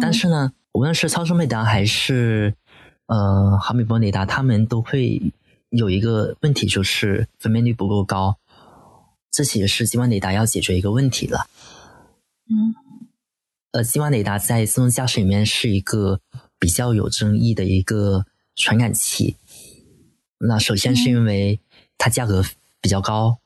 [0.00, 2.54] 但是呢，无论是超声雷达还是
[3.04, 5.30] 呃毫米波雷达，它们都会
[5.68, 8.38] 有一个问题，就是分辨率不够高。
[9.30, 11.46] 这其实是激光雷达要解决一个问题了。
[12.48, 12.74] 嗯，
[13.72, 16.20] 呃，激光雷达在自动驾驶里面是一个。
[16.58, 19.36] 比较有争议的一个传感器，
[20.38, 21.60] 那首先是因为
[21.98, 22.42] 它价格
[22.80, 23.36] 比较高。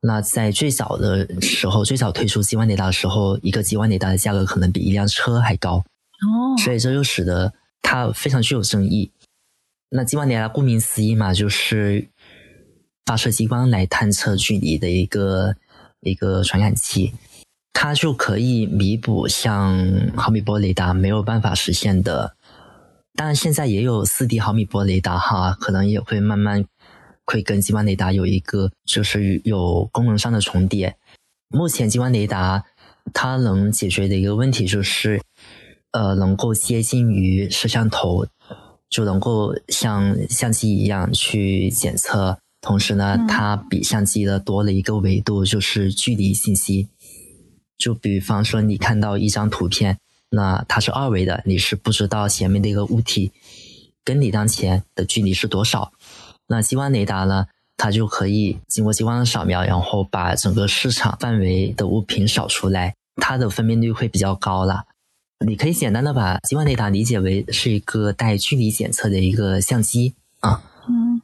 [0.00, 5.76] 那在最早的时候，最早推出激光雷达的时候，一个激光雷达的价格可能比一辆车还高。
[5.76, 9.12] 哦，所以这就使得它非常具有争议。
[9.90, 12.10] 那激光雷达顾名思义嘛，就是
[13.04, 15.54] 发射激光来探测距离的一个
[16.00, 17.14] 一个传感器，
[17.78, 19.76] 它就可以弥补像
[20.16, 22.34] 毫米波雷达没有办法实现的。
[23.14, 26.64] 当然，现在也有四 D 毫米波雷达哈，可能也会慢慢
[27.26, 30.96] 会跟激光雷达有一个就是有功能上的重叠。
[31.48, 32.64] 目前激光雷达
[33.12, 35.20] 它能解决的一个问题就是，
[35.92, 38.26] 呃，能够接近于摄像头，
[38.88, 42.38] 就能够像相机一样去检测。
[42.62, 46.88] 同时呢，它比相机的多了一个维度，就是距离信息。
[47.78, 49.98] 就比方说，你看到一张图片。
[50.28, 53.30] 那它是二维的，你是不知道前面的一个物体
[54.04, 55.92] 跟你当前的距离是多少。
[56.48, 57.46] 那激光雷达呢，
[57.76, 64.84] 它就可以经过激光的扫描，然后把整个市场范围的物品扫出来，它的分辨率会比较高了。
[65.46, 70.60] 你可以简单的把激光雷达理解为是一个带距离检测的一个相机啊。
[70.88, 71.22] 嗯，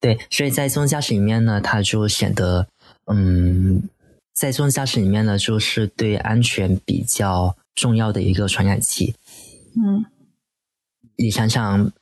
[0.00, 2.68] 对，所以在自动驾驶里面呢，它就显得，
[3.06, 3.82] 嗯，
[4.36, 7.56] 在自动驾驶里面呢，就是对安全比较。
[7.76, 9.14] 重要的一个传感器，
[9.76, 10.06] 嗯，
[11.16, 11.92] 你想想，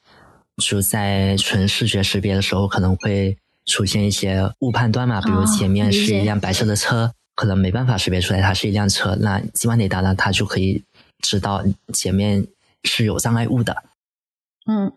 [0.62, 10.84] 就在纯视觉识别的时候，可能会出现一些误判断嘛，比如前面是一辆白色的车，可能没办法识别出来它是一辆车，那激光雷达呢，它就可以
[11.18, 12.46] 知道前面
[12.84, 13.82] 是有障碍物的。
[14.68, 14.92] 嗯，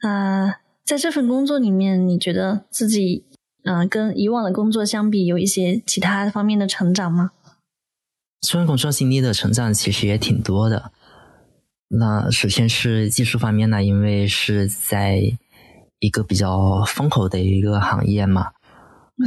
[0.00, 3.24] 啊，在这份工作里面，你觉得自己
[3.64, 7.32] 嗯跟以往的工作相比，有一些其他方面的成长吗？
[8.42, 10.92] 虽然工作经历的成长其实也挺多的。
[11.88, 15.20] 那首先是技术方面呢，因为是在
[15.98, 18.52] 一个比较风口的一个行业嘛，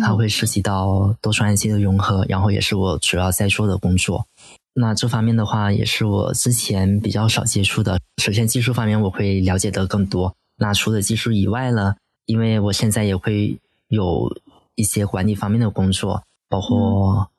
[0.02, 4.26] 它会涉及到多传感器的融合，然后也是我主要在做的工作。
[4.74, 8.00] 那这方面的话，也是我之前比较少接触的。
[8.22, 10.34] 首先技术方面我会了解的更多。
[10.58, 13.58] 那除了技术以外呢，因为我现在也会
[13.92, 14.36] 有
[14.74, 17.30] 一些管理方面的工作，包括。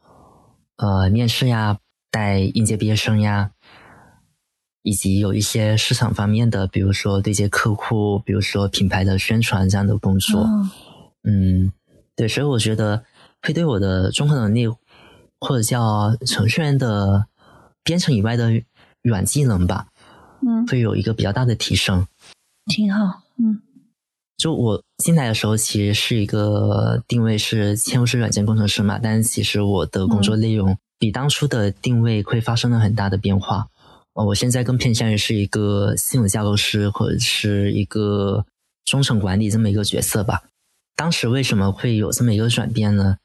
[0.76, 1.78] 呃，面试呀，
[2.10, 3.52] 带应届毕业生呀，
[4.82, 10.44] 以及有一些市场方面的，比如说对接客户，比如说品牌的宣传这样的工作。
[11.22, 11.72] 嗯，
[12.16, 13.04] 对，所以我觉得
[13.42, 14.66] 会对我的综合能力，
[15.38, 17.26] 或者叫程序员的
[17.84, 18.50] 编程以外的
[19.02, 19.86] 软技能吧，
[20.44, 22.08] 嗯，会有一个比较大的提升。
[22.66, 23.62] 挺好，嗯。
[24.42, 33.68] 就我进来的时候，其实是一个定位是嵌入式软件工程师嘛，但其实我的工作内容比当初的定位会发生了很大的变化。
[34.14, 38.44] 呃，我现在更偏向于是一个系统架构师或者是一个
[38.84, 40.42] 中层管理这么一个角色吧。
[40.96, 43.18] 当时为什么会有这么一个转变呢？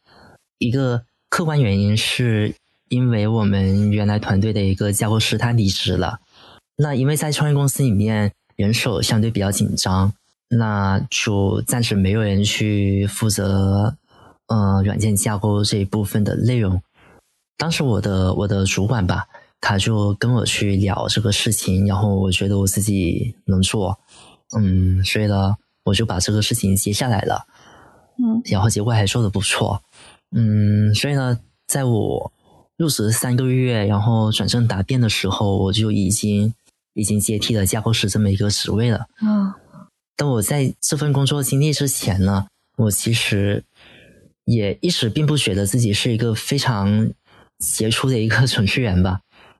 [0.59, 1.01] 一个
[1.31, 2.53] 客观原因是
[2.89, 6.19] 因为我们原来团队的一个架构师他离职了。
[6.75, 10.13] 那因为在创业公司里面人手相对比较紧张。
[10.49, 13.97] 那就暂时没有人去负责，
[14.47, 16.81] 呃，软件架构这一部分的内容。
[17.57, 19.27] 当时我的我的主管吧，
[19.59, 23.97] 他就跟我去聊这个事情，然后我觉得我自己能做，
[24.57, 27.45] 嗯，所以呢，我就把这个事情接下来了，
[28.17, 29.81] 嗯，然后结果还做的不错，
[30.31, 32.31] 嗯，所以呢，在我
[32.77, 36.53] 入职三个月，然后转正答辩的时候，我就已经
[36.93, 39.53] 已经接替了架构师这么一个职位了，嗯。
[40.19, 43.63] 但我在这份工作经历之前呢，我其实
[44.45, 47.11] 也一直并不觉得自己是一个非常
[47.59, 49.19] 杰出的一个程序员吧，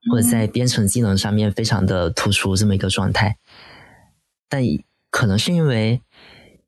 [0.10, 3.38] 或者在编程技能上面非常的突出这么一个状态。
[4.50, 4.64] 但
[5.12, 6.02] 可能是因为，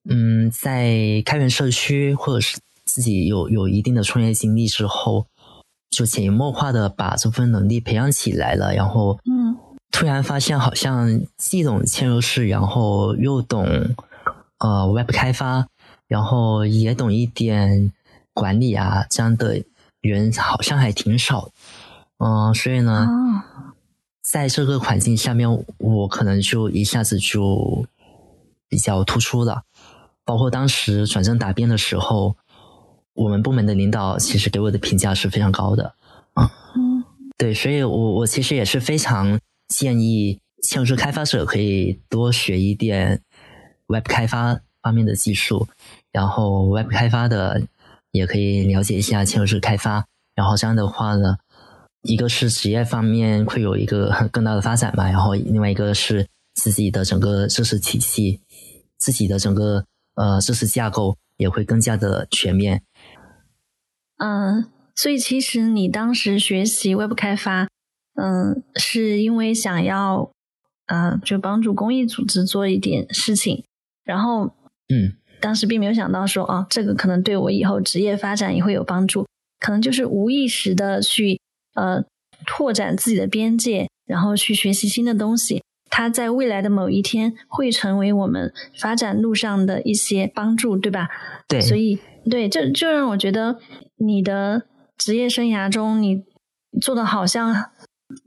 [0.07, 5.25] 嗯，在开源社区或者是自己有有一定的创业经历之后，
[5.89, 9.38] 就潜移默化的把这份能力培养起来了，然后，嗯。
[9.91, 13.95] 突然发现，好像既懂嵌入式，然后又懂
[14.59, 15.67] 呃 Web 开发，
[16.07, 17.91] 然后也懂一点
[18.33, 19.63] 管理啊，这样的
[19.99, 21.49] 人好像还挺少。
[22.19, 23.07] 嗯，所以呢，
[24.21, 27.85] 在这个环境下面，我可能就一下子就
[28.67, 29.63] 比较突出了。
[30.23, 32.35] 包括当时转正答辩的时候，
[33.13, 35.95] 我们部门的领导其实给我的评价是非常高的。
[36.35, 37.03] 嗯，
[37.37, 39.39] 对，所以我我其实也是非常。
[39.69, 43.21] 建议嵌入式开发者可以多学一点
[43.87, 45.67] Web 开发方面的技术，
[46.11, 47.61] 然后 Web 开发的
[48.11, 50.05] 也可以了解一下嵌入式开发，
[50.35, 51.37] 然后这样的话呢，
[52.01, 58.41] 一个是职业方面会有一个更大的发展吧，然后另外一个是自己的整个知识体系，
[58.97, 62.83] 自己的整个呃知识架构也会更加的全面。
[64.17, 67.69] 嗯，所以其实你当时学习 Web 开发。
[68.21, 70.29] 嗯，是因为想要，
[70.87, 73.63] 呃，就帮助公益组织做一点事情，
[74.03, 74.51] 然后，
[74.89, 79.25] 嗯，当时并没有想到说，哦，这个可能对我以后职业发展也会有帮助，
[79.59, 81.39] 可能就是无意识的去，
[81.75, 82.03] 呃，
[82.45, 91.07] 拓展自己的边界，然后去学习新的东西，它在未来的某一天会成为我们发展路上的一些帮助，对吧？
[91.47, 91.97] 对，所以，
[92.29, 93.59] 对，就就让我觉得
[93.95, 94.63] 你的
[94.97, 96.23] 职业生涯中，你
[96.81, 97.71] 做的好像。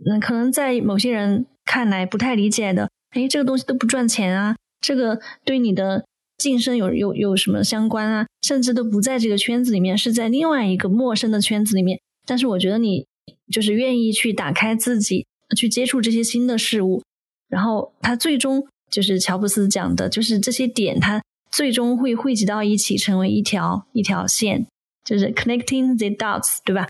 [0.06, 6.04] 嗯，可能在某些人看来不太理解的，哎，这个东西都不赚钱啊，这个对你的
[6.38, 8.26] 晋升有有有什么相关啊？
[8.42, 12.00] 甚至都不在这个圈子里面，是在另外一个陌生的圈子里面。
[12.26, 13.06] 但是我觉得你
[13.50, 15.26] 就是愿意去打开自己，
[15.56, 17.02] 去接触这些新的事物，
[17.48, 24.66] 然后他最终就是乔布斯讲的，就是这些点它最终会汇集到一起，成为一条一条线，
[25.04, 26.88] 就是 connecting the dots，对吧？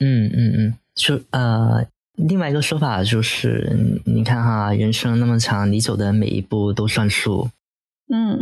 [0.00, 0.74] 嗯嗯嗯。
[0.98, 1.86] 就呃，
[2.16, 7.48] 另外一个说法就是，你看哈，人生那么长，你走的每一步都算数。
[8.12, 8.40] 嗯，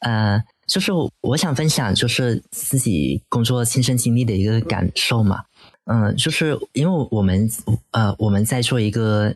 [0.00, 0.90] 呃，就是
[1.20, 5.44] 我想分享，就是自己工作亲身经历的一个感受嘛。
[5.84, 7.48] 嗯，就是因为我们
[7.92, 9.32] 呃，我们在做一个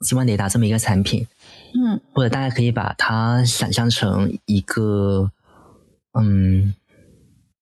[0.00, 1.26] 激光雷达这么一个产品，
[1.74, 5.30] 嗯，或者大家可以把它想象成一个，
[6.12, 6.74] 嗯，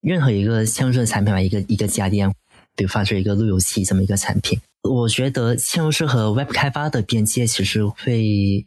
[0.01, 2.35] 任何一个嵌入式的产品吧，一个一个家电。
[2.77, 8.67] 比如发出一个路由器这么一个产品，我觉得嵌入式和 Web 开发的边界其实会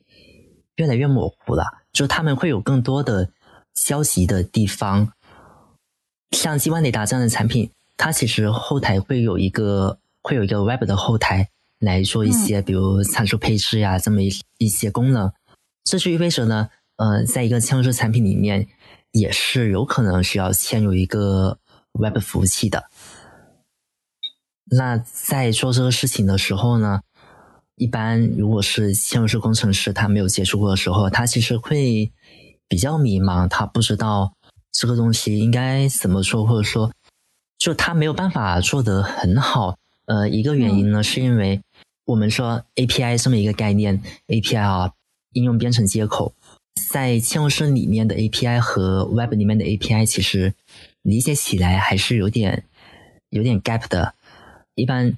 [0.76, 3.30] 越来越模糊了，就他们会有更多的
[3.74, 5.12] 交集的地方。
[6.32, 11.50] 像激光雷达这样的产品，它其实后台会有一个会有一个 Web 的后台
[11.80, 15.32] 来做一些，比如参数配置呀这么一一些功能。
[15.84, 18.68] 这就意味着呢，呃，在一个嵌入式产品里面，
[19.12, 21.58] 也是有可能需要嵌入一个
[21.94, 22.90] Web 服务器的。
[24.70, 27.02] 那在做这个事情的时候呢，
[27.76, 32.12] 一般如果是嵌入式工程师，他没有接触过的时候，他其实会
[32.68, 34.34] 比较迷茫，他不知道
[34.72, 36.92] 这个东西应该怎么做，或者说，
[37.58, 39.78] 就他没有办法做得很好。
[40.06, 41.62] 呃，一个原因呢，是因为
[42.06, 44.92] 我们说 API 这么一个概念，API 啊，
[45.32, 46.34] 应用编程接口，
[46.92, 50.54] 在嵌入式里面的 API 和 Web 里面的 API 其实
[51.04, 52.66] 理解起来还是有点
[53.30, 54.16] 有点 gap 的。
[54.78, 55.18] 一般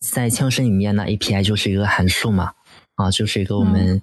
[0.00, 2.54] 在嵌入式里面呢，API 就是一个函数嘛，
[2.94, 4.00] 啊，就是一个我们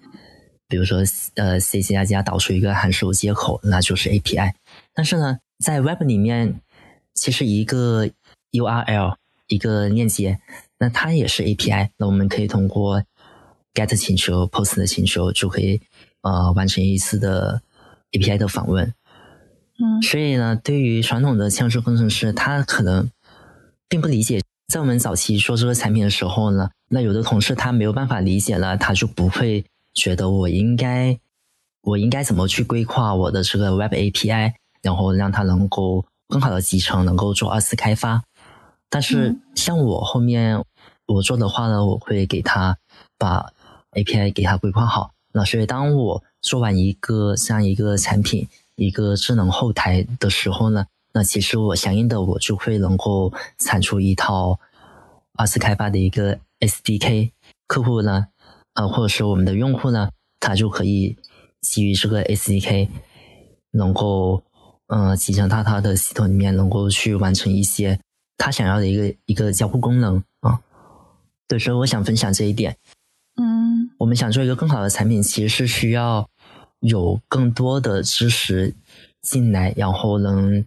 [0.68, 0.99] 比如说
[1.36, 4.54] 呃 C C 加加导出一个函数接口，那就是 API。
[4.93, 6.62] 但是呢，在 Web 里面，
[7.16, 8.08] 其实一个
[8.52, 9.16] URL
[9.47, 10.39] 一个链接。
[10.78, 13.04] 那它也是 API，那我们可以通过
[13.74, 15.82] GET 请求、POST 的请求就可以
[16.22, 17.62] 呃完成一次的
[18.12, 18.93] API 的访问。
[19.80, 23.10] 嗯，所以呢，对于传统的嵌入式工程师，他可能
[23.89, 24.41] 并不理解。
[24.72, 31.20] 在我们早期做这个产品的时候呢，那有的同事他没有办法理解了，他就不会觉得我应该
[31.82, 38.24] 我应该怎么去规划我的这个 Web API，然后让它能够更好的集成，能够做二次开发。
[38.90, 40.64] 但是像我后面。
[41.08, 42.78] 我做的话呢，我会给他
[43.18, 43.52] 把
[43.92, 45.12] API 给他规划好。
[45.34, 48.48] 那所以当我做完一个这样一个产品，
[48.78, 54.59] 一个智能后台的时候呢，那其实我相应的我就会能够产出一套
[55.34, 57.32] 二次开发的一个 SDK。
[57.68, 58.28] 客户呢，
[58.74, 60.09] 呃，或者是我们的用户呢，
[60.39, 61.18] 他就可以
[61.62, 62.89] 基于这个 SDK，
[63.72, 64.43] 能够
[64.88, 67.99] 嗯集成到他的系统里面，能够去完成一些
[68.38, 70.59] 他想要的一个一个交互功能啊。
[71.47, 72.76] 对，所以我想分享这一点。
[73.36, 76.28] 嗯，我们想做一个更好的产品，其实是需要
[76.82, 78.74] 有更多的知识
[79.22, 80.66] 进来，然后能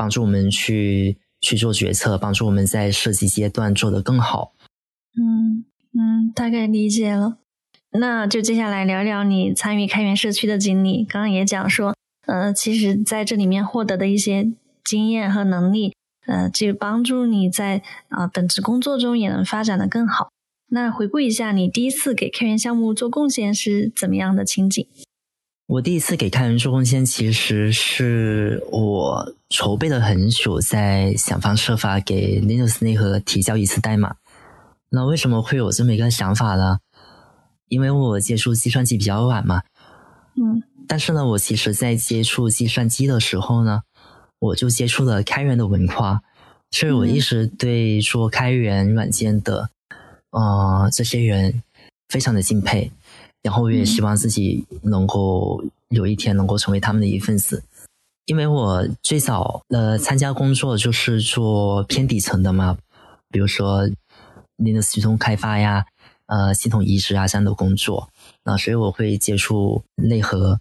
[0.00, 4.54] 帮助我们去去做决策，帮助我们在设计阶段做得更好。
[5.14, 7.36] 嗯嗯，大概理解了。
[7.92, 11.04] 那就接下来聊聊你参与开源社区的经历。
[11.04, 11.94] 刚刚也讲说，
[12.26, 14.50] 呃，其实在这里面获得的一些
[14.82, 15.92] 经验和能力。
[16.26, 20.30] 呃，就帮助你在啊本职工作中也能发展的更好。
[20.70, 24.86] 那回顾一下，你第一次给开源项目做贡献是怎么样的情景？
[25.70, 34.16] 我第一次给开源做贡献，其实是我筹备了很久，在想方设法给 Linux 内核提交一次代码。
[34.88, 36.80] 那为什么会有这么一个想法呢？
[37.68, 39.62] 因为我接触计算机比较晚嘛。
[40.34, 40.60] 嗯。
[40.88, 43.82] 但是呢，我其实在接触计算机的时候呢。
[44.40, 46.22] 我就接触了开源的文化，
[46.70, 49.68] 所以我一直对做开源软件的，
[50.30, 51.62] 呃，这些人
[52.08, 52.90] 非常的敬佩，
[53.42, 57.62] 然后我也希望自己能够有一天能够成为他们的一份子，
[58.26, 62.78] 因为我最早呃参加工作就是做偏底层的嘛，
[63.30, 63.88] 比如说
[64.58, 65.86] Linux 系统开发呀，
[66.26, 68.10] 呃，系统移植啊这样的工作，
[68.44, 70.60] 那所以我会接触内核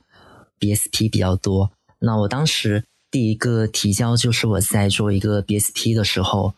[0.59, 2.84] BSP 比较多，那我当时。
[3.11, 6.53] 第一个提交就是我在做一个 BSP 的时候，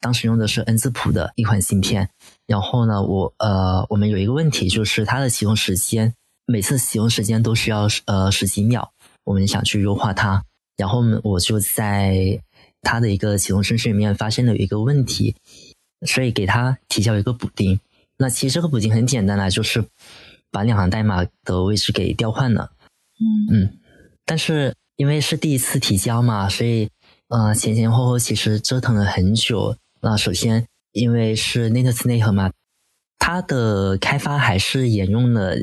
[0.00, 2.08] 当时用的是 N 字谱的一款芯片。
[2.46, 6.14] 然后呢，我呃，我们有一个问题，就是它的启动时间，
[6.46, 8.90] 每次启动时间都需要呃十几秒。
[9.24, 10.42] 我们想去优化它，
[10.76, 12.40] 然后我就在
[12.82, 15.36] 它的一个启动程序里面发现了一个问题，
[16.06, 17.78] 所以给它提交一个补丁。
[18.18, 19.84] 那其实这个补丁很简单啦，就是
[20.50, 22.72] 把两行代码的位置给调换了。
[23.20, 23.78] 嗯嗯，
[24.24, 24.74] 但是。
[24.96, 26.90] 因为是第一次提交嘛，所以
[27.28, 29.74] 呃前前后后其实折腾了很久。
[30.00, 32.50] 那首先因为是 Linux 内核嘛，
[33.18, 35.56] 它的开发还是沿用了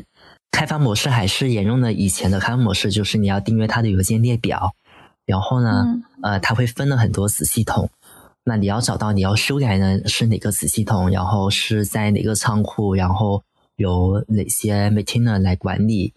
[0.50, 4.74] 开发模式，还是沿用了以前的开发模式，就是你要订阅它的邮件列表，
[5.26, 5.84] 然后呢，
[6.22, 7.90] 呃，它会分了很多子系统，
[8.44, 13.42] 那你要找到你要修改的是哪个子系统，然后是在哪个仓库，然后
[13.76, 16.14] 由哪些 maintainer 来管理。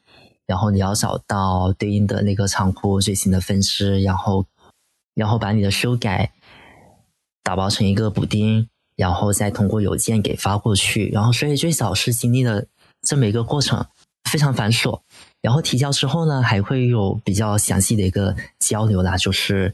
[0.48, 4.45] 然后你要找到对应的那个仓库最新的分支，然后，
[5.15, 6.30] 然后把你的修改
[7.43, 11.09] 打包成一个补丁，然后再通过邮件给发过去。
[11.09, 12.65] 然后，所以最早是经历了
[13.01, 13.85] 这么一个过程，
[14.30, 15.01] 非常繁琐。
[15.41, 19.73] 然后提交之后呢，还会有比较详细的一个交流啦，就是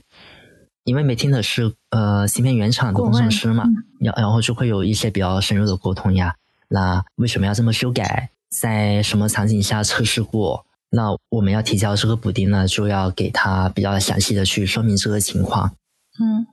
[0.85, 3.65] 因为每天的是呃芯片原厂的工程师嘛，
[3.99, 6.35] 然然后就会有一些比较深入的沟通呀。
[6.69, 8.29] 那为什么要这么修改？
[8.49, 10.65] 在什么场景下测试过？
[10.89, 15.73] 那我们要提交这个补丁呢，就要给他比较详细的去说明这个情况。
[16.17, 16.47] 嗯，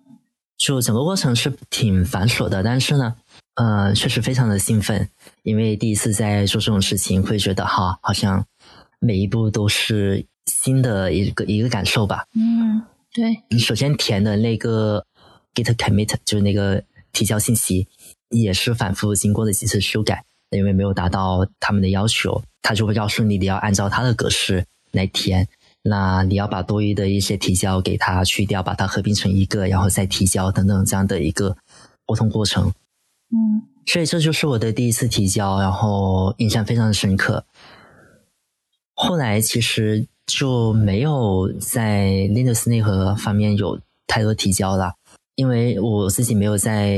[0.65, 3.15] 就整个过程是挺繁琐的，但是呢，
[3.57, 5.07] 呃，确实非常的兴奋，
[5.43, 8.47] 因为第一次在做这种事情，会觉得哈，好像
[8.99, 12.24] 每一步都是新的一个一个感受吧。
[12.35, 12.82] 嗯，
[13.12, 13.59] 对。
[13.59, 15.05] 首先填的那个
[15.55, 16.82] git commit 就是那个
[17.12, 17.86] 提交信息，
[18.31, 20.24] 也是反复经过了几次修改。
[20.51, 25.47] 因为没有达到他们的要求，他就会告诉你你要按照他的格式来填。
[25.86, 31.55] 那你要把多余的一些提交给它去掉，把它合并成一个，然后再提交等等这样的一个
[32.06, 32.73] 沟通过程。
[33.31, 37.44] 嗯，所以这就是我的第一次提交，然后印象非常的深刻。
[38.94, 44.94] 后来其实就没有在 Linux 内核方面有太多提交了，
[45.35, 46.97] 因为我自己没有在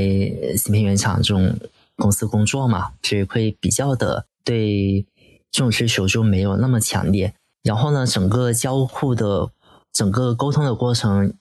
[0.55, 1.53] 芯片原厂这种
[1.97, 5.05] 公司工作嘛，所以会比较的对
[5.51, 7.33] 这种需求就没有那么强烈。
[7.67, 9.51] 然后呢，整个交互的
[9.91, 11.33] 整个沟通的过程，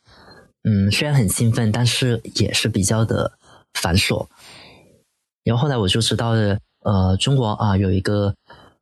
[0.64, 3.38] 嗯，虽然很兴奋，但是也是比较的
[3.74, 4.26] 繁琐。
[5.44, 8.34] 然后后来我就知道了，呃，中国啊有一个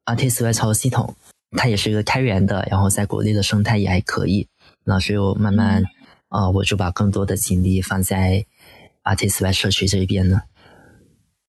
[0.07, 1.15] RTSY 操作系统，
[1.51, 4.49] 它也是一个开源的，然后在国内的生态也还可以。
[4.85, 5.85] 那所以我慢慢
[6.29, 8.47] 啊，我就把更多的精力放在
[9.03, 10.41] RTSY 社区这一边呢。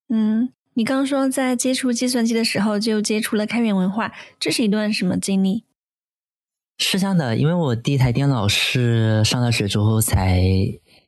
[0.10, 5.64] 嗯，你刚刚说在接触计算机的时候就接触了开源文化，这是一段什么经历？
[6.78, 10.42] 是这样的，因为我第一台电脑是上大学之后才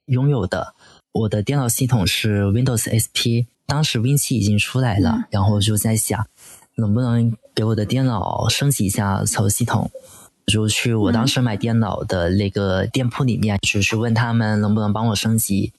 [0.06, 0.74] 拥有的，
[1.12, 3.48] 我的电脑系统是 Windows SP。
[3.66, 6.26] 当时 Win7 已经出来了，然后我就在想，
[6.78, 9.92] 能不能给我的电脑升级一下操作系统？
[10.46, 15.74] 就去我当时买电脑的那个店铺里面，就去问他们能不能帮我升级。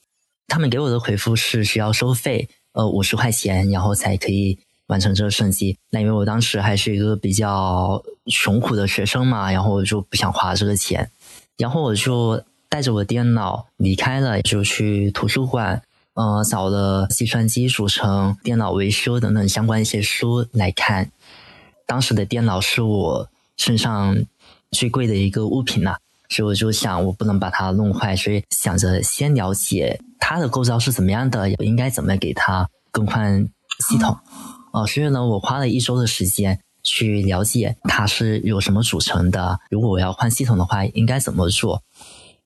[0.47, 4.59] 他们给我的回复是需要收费，呃，五十块钱，然后才可以
[4.89, 5.75] 完成这个升级。
[5.89, 11.09] 那因为我当时还是一个比较穷苦的学生嘛，然后我就不想花这个钱，
[11.57, 15.81] 然后我就带着我电脑离开了，就去图书馆。
[16.15, 21.09] 呃，找了计算机组成、电脑维修等等相关一些书来看。
[21.85, 24.17] 当时的电脑是我身上
[24.71, 25.97] 最贵的一个物品了，
[26.27, 33.47] 所以我就想，我不能把它弄坏，所以想着先了解它的构造是怎么样的，我应该怎么给它更换
[33.87, 34.17] 系统。
[34.71, 39.59] 哦，所以呢，我花了一周的时间去了解它是由什么组成的。
[39.69, 41.83] 如果我要换系统的话，应该怎么做？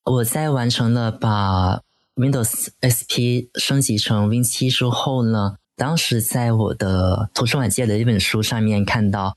[0.04, 1.82] 我在完成了把。
[2.16, 9.36] Windows SP 升级成 Win7 之后呢，当时在我的图书馆借的一本书上面看到，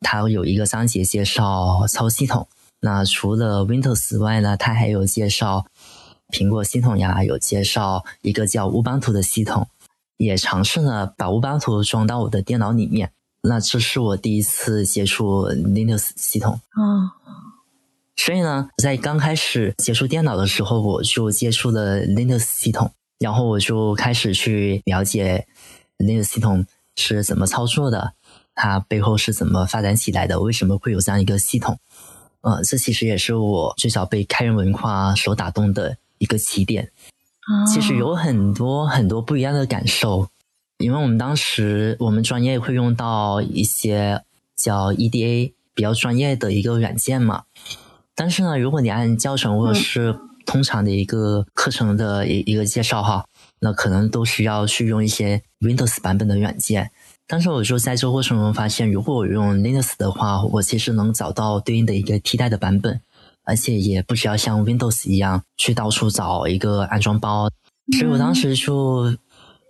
[0.00, 2.48] 它有一个章节介绍操作系统。
[2.80, 5.66] 那除了 Windows 外呢，它还有介绍
[6.30, 9.68] 苹果系统呀，有介绍一个叫乌邦图的系统，
[10.16, 13.12] 也尝试呢把乌邦图装到我的电脑里面。
[13.42, 16.60] 那这是我第一次接触 Linux 系统。
[16.70, 17.12] 啊。
[18.16, 25.46] 所以呢，在刚开始接触电脑的时候，我就接触了 Linux 系统，然后我就开始去了解
[25.98, 26.64] Linux 系统
[26.96, 28.14] 是怎么操作的，
[28.54, 31.78] 它背后是怎么发展起来的，为什么会有这样一个系统？
[32.42, 36.92] 呃，这其实也是我最早被开源文化所打动的一个起点。
[37.72, 40.28] 其实有很多很多不一样的感受，
[40.78, 44.22] 因为我们当时我们专业会用到一些
[44.56, 47.44] 叫 EDA 比较专业的一个软件嘛。
[48.14, 50.16] 但是呢，如果你按教程或者是
[50.46, 53.24] 通常的一个课程的一一个介绍哈，
[53.60, 56.90] 那可能都需要去用一些 Windows 版本的软件。
[57.26, 63.00] 但是我就在这个过程中发现，如果我用 Linux 的话，我其实能找到对应的一个替代的版本，
[63.44, 67.48] 而且也不需要像 Windows 一样去到处找一个安装包。
[67.98, 69.16] 所以我当时就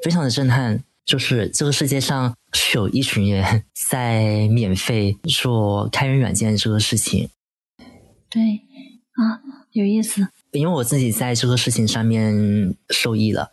[0.02, 7.28] 非常的震撼，就是这个世界上是有一群人在免费做开源软件这个事情。
[8.30, 8.40] 对
[9.14, 9.42] 啊，
[9.72, 10.28] 有意思。
[10.52, 13.50] 因为我自己在这个事情上面受益了，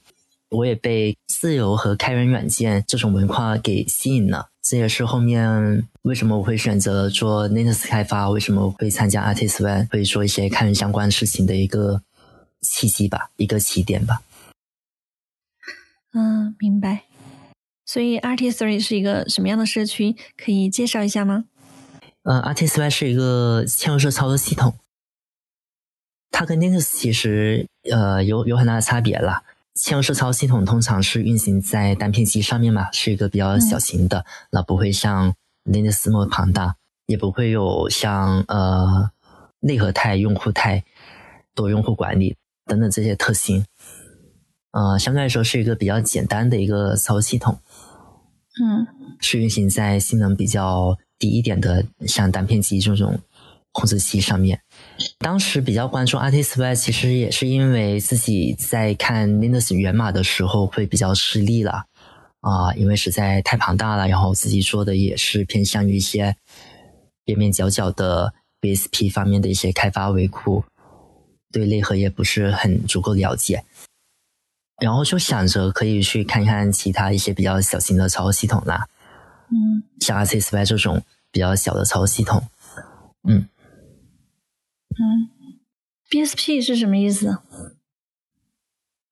[0.52, 4.51] 我也被自由和开源软件这种文化给吸引了。
[4.62, 12.02] 这也是后面为什么我会选择做 Linux 开发，为什么会参加 Artist 会做一些开源相关事情的一个
[12.62, 14.22] 契机吧，一个起点吧。
[16.14, 17.04] 嗯，明白。
[17.86, 20.16] 所以 Artist Three 是一个什么样的社区？
[20.38, 21.46] 可以介绍一下吗？
[22.24, 24.76] 呃，RTSY 是一个嵌入式操作系统，
[26.30, 29.44] 它跟 Linux 其实呃有有很大的差别啦。
[29.76, 35.34] 嵌入式操作系统通常是运行在单片机上面嘛，是一个比较小型的，那不会像
[35.65, 36.76] Linux 那么庞大，
[37.06, 39.11] 也不会有像呃
[39.60, 40.84] 内核态、用户态、
[41.56, 42.35] 多用户管理
[42.65, 43.65] 等等这些特性。
[44.72, 47.60] 呃，相对来说是一个比较简单的一个操作系统。
[48.61, 48.88] 嗯，
[49.19, 50.98] 是运行在性能比较。
[51.22, 53.19] 低一点的，像单片机这种
[53.73, 54.60] 控制器上面，
[55.19, 61.86] 当时比较关注 RTSY，其实也是因为自己在看 Linux 源码的时候会比较吃力了
[62.41, 66.36] 啊，因为实在太庞大了，然后自己做的也是偏向于一些
[67.23, 70.64] 边边角角的 BSP 方面的一些开发维护，
[71.52, 73.64] 对内核也不是很足够了解，
[74.82, 78.88] 然后就想着可以去看看其他一些比较小型的操作系统啦。
[79.49, 81.02] 嗯，像 r c s y 这种
[81.32, 82.41] 比较小的操作系统，
[83.28, 83.45] 嗯
[85.02, 85.30] 嗯
[86.11, 87.40] ，BSP 是什么意思？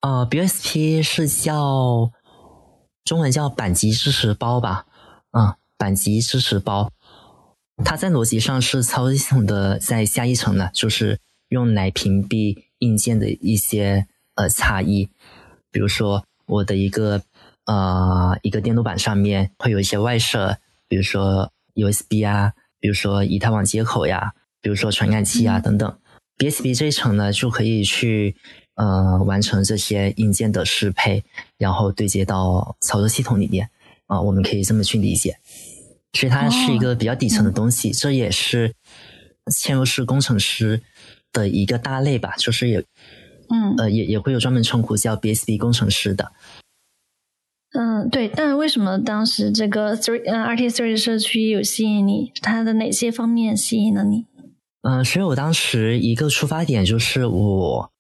[0.02, 2.12] 呃，BSP 是叫
[3.04, 4.86] 中文叫板级支持包吧，
[5.32, 6.92] 啊，板级支持包，
[7.84, 15.10] 它在逻辑上是操作系统的在下一层的，就是用来屏蔽硬件的一些呃差异，
[15.72, 17.24] 比如说我的一个
[17.66, 25.98] 呃一个电路板上面会有一些外设，比如说 USB 啊，比如说以太网接口呀，比如说传感器啊等等
[26.38, 28.36] ，BSB 这一层呢就可以去。
[28.76, 31.22] 呃，完成这些硬件的适配，
[31.58, 33.70] 然后对接到操作系统里面
[34.08, 35.38] 啊，我们可以这么去理解。
[36.14, 38.74] 所以它是一个比较底层的东西，这也是
[39.48, 40.82] 嵌入式工程师
[41.34, 42.80] 的一个大类吧，就是也，
[43.50, 46.32] 嗯，呃，也也会有专门称呼叫 BSB 工程师的。
[47.74, 48.30] 嗯，对。
[48.30, 52.32] 但为什么当时这个 three 嗯 RT three 社区有吸引你？
[52.42, 54.26] 它的哪些方面吸引了你？
[54.82, 57.92] 嗯，所以我当时一个出发点就是我。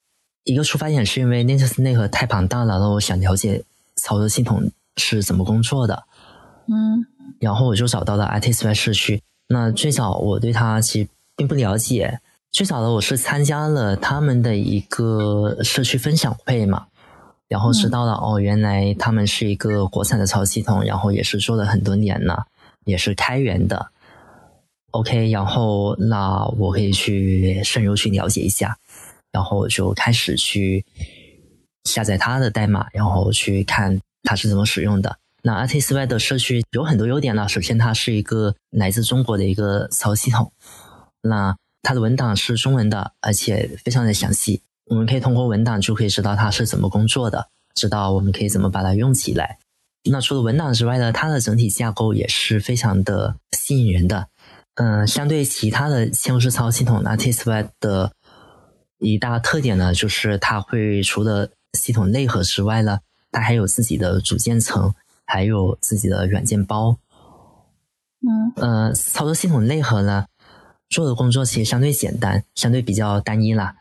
[0.45, 3.64] 一个出发点是因为 Linux 内核太庞大了，然后我想了解
[3.95, 6.06] 操作系统是怎么工作的。
[6.65, 7.06] 嗯，
[7.39, 9.22] 然后我就找到了 ITSY 社区。
[9.49, 12.19] 那最早我对它其实并不了解，
[12.51, 16.88] 最早的我是参加了他们的一个社区分享会嘛，
[17.47, 22.47] 然后知道了哦，原来他们是一个国产的操作系统，然后也是做了很多年了，
[22.85, 23.91] 也是开源的。
[24.91, 28.78] OK，然后那我可以去深入去了解一下。
[29.32, 30.84] 然后就开始去
[31.84, 35.18] 下载它的代码，然后去看它是怎么使用的。
[35.44, 37.48] 那 RTSY 的社区有很多优点呢。
[37.48, 40.52] 首先，它是一个来自中国的一个操作系统，
[41.22, 44.64] 那它的文档是中文的，而且非常的详细。
[44.88, 49.60] 我们可以通过文档就可以知道它是怎么工作的，知道我们可以怎么把它用起来。
[50.10, 54.28] 那除了文档之外呢，它的整体架构也是非常的吸引人的。
[54.80, 58.14] 嗯，相对其他的嵌入式操作系统，RTSY 的
[58.97, 62.99] 一大特点呢，就是它会除了系统内核之外呢，
[63.30, 64.93] 它还有自己的组件层，
[65.26, 66.97] 还有自己的软件包。
[68.22, 70.27] 嗯，呃，操作系统内核呢，
[70.89, 73.76] 做的工作其实相对简单，相对比较单一啦，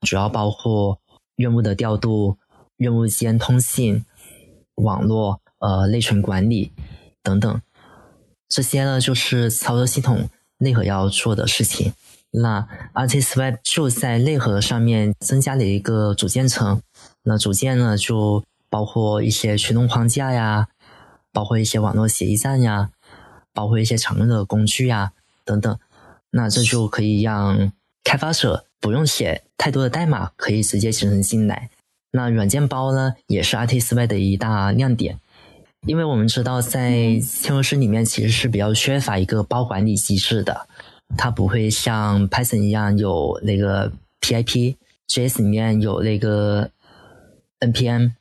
[0.00, 0.98] 主要包括
[1.36, 2.38] 任务的调度、
[2.78, 4.02] 任务间通信、
[4.76, 6.72] 网络、呃内存管理
[7.22, 7.60] 等等，
[8.48, 11.92] 这些呢就是操作系统内核要做的事情。
[12.30, 16.82] 那 RTSY 就在内核上面增加了一个组件层，
[17.22, 20.68] 那组件呢就包括一些驱动框架呀，
[21.32, 22.90] 包括一些网络协议站呀，
[23.54, 25.12] 包括一些常用的工具呀
[25.44, 25.78] 等等。
[26.30, 27.72] 那这就可以让
[28.04, 31.70] 开发者不用写太多的代码，可以直接集成进来。
[32.10, 35.18] 那软件包呢，也是 RTSY 的一大亮点，
[35.86, 40.66] 因为我们知道在嵌入式里面其实是比较缺乏一个包管理机制的。
[41.16, 43.90] 它不会像 Python 一样有那个
[44.20, 46.70] pip，JS 里面有那个
[47.60, 48.12] npm，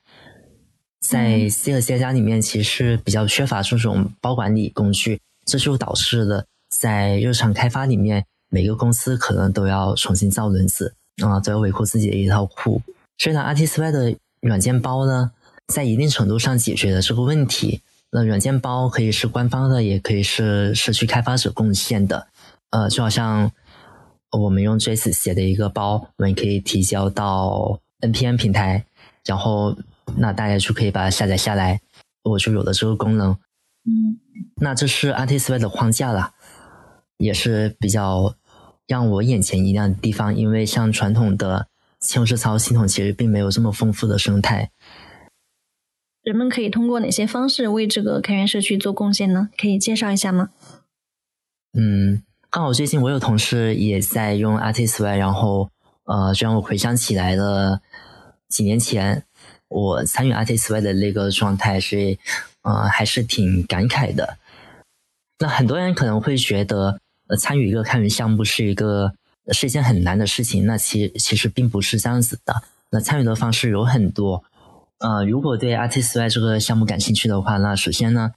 [1.02, 12.82] 在 C 和 C 加里面其实比较缺乏这种包管理工具，这就导致了在日常开发里面，每个公司可能都要重新造轮子啊，都要维护自己的一套库。
[13.18, 15.32] 所以呢，RTSY 的软件包呢，
[15.68, 17.82] 在一定程度上解决了这个问题。
[18.10, 22.28] 那软件包可以是官方的，也可以是社区开发者贡献的。
[22.70, 23.52] 呃，就好像
[24.32, 28.86] 我们用 JS 写的一个包，我们可以提交到 npm 平台，
[29.26, 29.76] 然后
[30.16, 31.82] 那大家就可以把它下载下来，
[32.24, 33.32] 我就有了这个功能。
[33.84, 34.20] 嗯，
[34.56, 36.32] 那这是 RTSY 的框架了，
[37.18, 38.36] 也是比较
[38.88, 40.34] 让我眼前一亮的地方。
[40.34, 41.68] 因为像传统的
[42.02, 44.72] 嵌入式操作系统，其实并没有这么丰富的生态。
[46.28, 49.48] 人们可以通过哪些方式为这个开源社区做贡献呢？
[49.58, 50.50] 可以介绍一下吗？
[51.72, 52.22] 嗯。
[52.50, 55.70] 刚好最近我有同事也在用 RTSY，然后
[56.04, 57.80] 呃，就让我回想起来了
[58.50, 59.24] 几年前
[59.70, 62.20] 我参与 RTSY 的那个状态，所以
[62.64, 64.38] 呃还是挺感慨的。
[65.40, 69.14] 那很多人可能会觉得，呃，参与一个开源项目是一个
[69.54, 72.64] 是一件很难的事情，那其其实并不是这样子的。
[72.90, 74.44] 那参与的方式有很多，
[75.00, 78.34] 呃，如果对 ArtisY 这个项目感兴趣的话，那首先呢。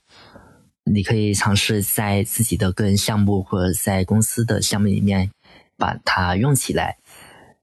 [0.84, 5.30] 你可以尝试在自己的个人项目或者在公司的项目里面
[5.76, 6.96] 把它用起来，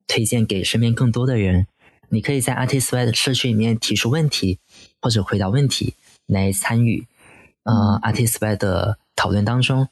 [0.06, 1.68] 推荐给身边更多的人。
[2.10, 4.60] 你可以在 ArtisY 的社区里面提出问题
[5.02, 5.95] 或者回答问题
[6.26, 7.06] 来参与
[7.64, 9.90] 呃，ArtisY 的讨论当中。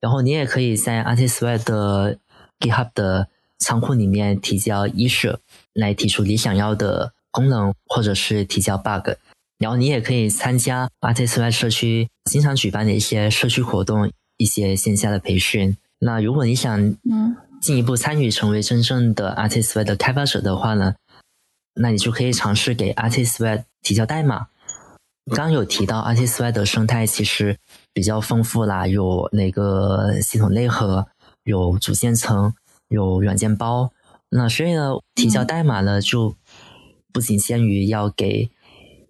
[0.00, 2.18] 然后你也可以在 ArtisY 的
[2.60, 3.28] GitHub 的
[3.58, 5.36] 仓库里面提交 issue
[5.74, 9.10] 来提出你想要的功能或者是提交 bug。
[9.58, 15.76] 然后你也可以参加 RTSY 社区经常举办的一些社区活动，一些线下的培训。
[15.98, 16.80] 那如果你想
[17.10, 20.94] 嗯进一步参与成为真正的 RTSY 的开发者的话呢，
[21.74, 24.48] 那你就可以尝试给 RTSY 提交代码。
[25.30, 27.56] 刚刚有提到 RTSY 的生态其实
[27.94, 31.06] 比较丰富啦，有那个系统内核，
[31.44, 32.52] 有组件层，
[32.88, 33.90] 有软件包。
[34.28, 36.34] 那所以呢，提交代码呢就
[37.14, 38.50] 不仅限于要给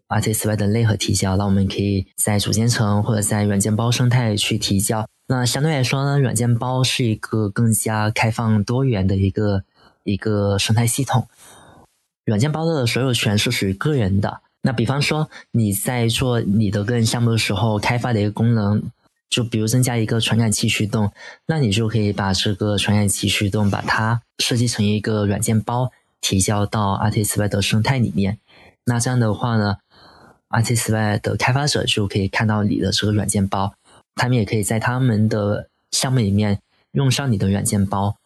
[0.09, 5.09] RTSY 的内核提交，那我们可以在组件层或者在软件包生态去提交。
[5.27, 9.65] 那相对来说呢，软件包是一个更加开放多元的一个
[10.03, 11.27] 一个生态系统。
[12.27, 14.43] 软件包的所有权是属于个人的。
[14.61, 18.83] 那比方说，你在做你的个人项目的时候，开发的一个功能，
[19.31, 21.11] 就比如增加一个传感器驱动，
[21.47, 25.91] 那你就可以把这个传感器驱动把它设计成一个软件包，
[26.25, 28.39] 提交到 RTSY 的生态里面。
[28.87, 29.77] 那这样的话呢
[30.49, 33.75] ，RTSY 的开发者就可以看到你的这个软件包，
[34.15, 36.61] 他们也可以在他们的项目里面
[36.93, 38.17] 用上你的软件包，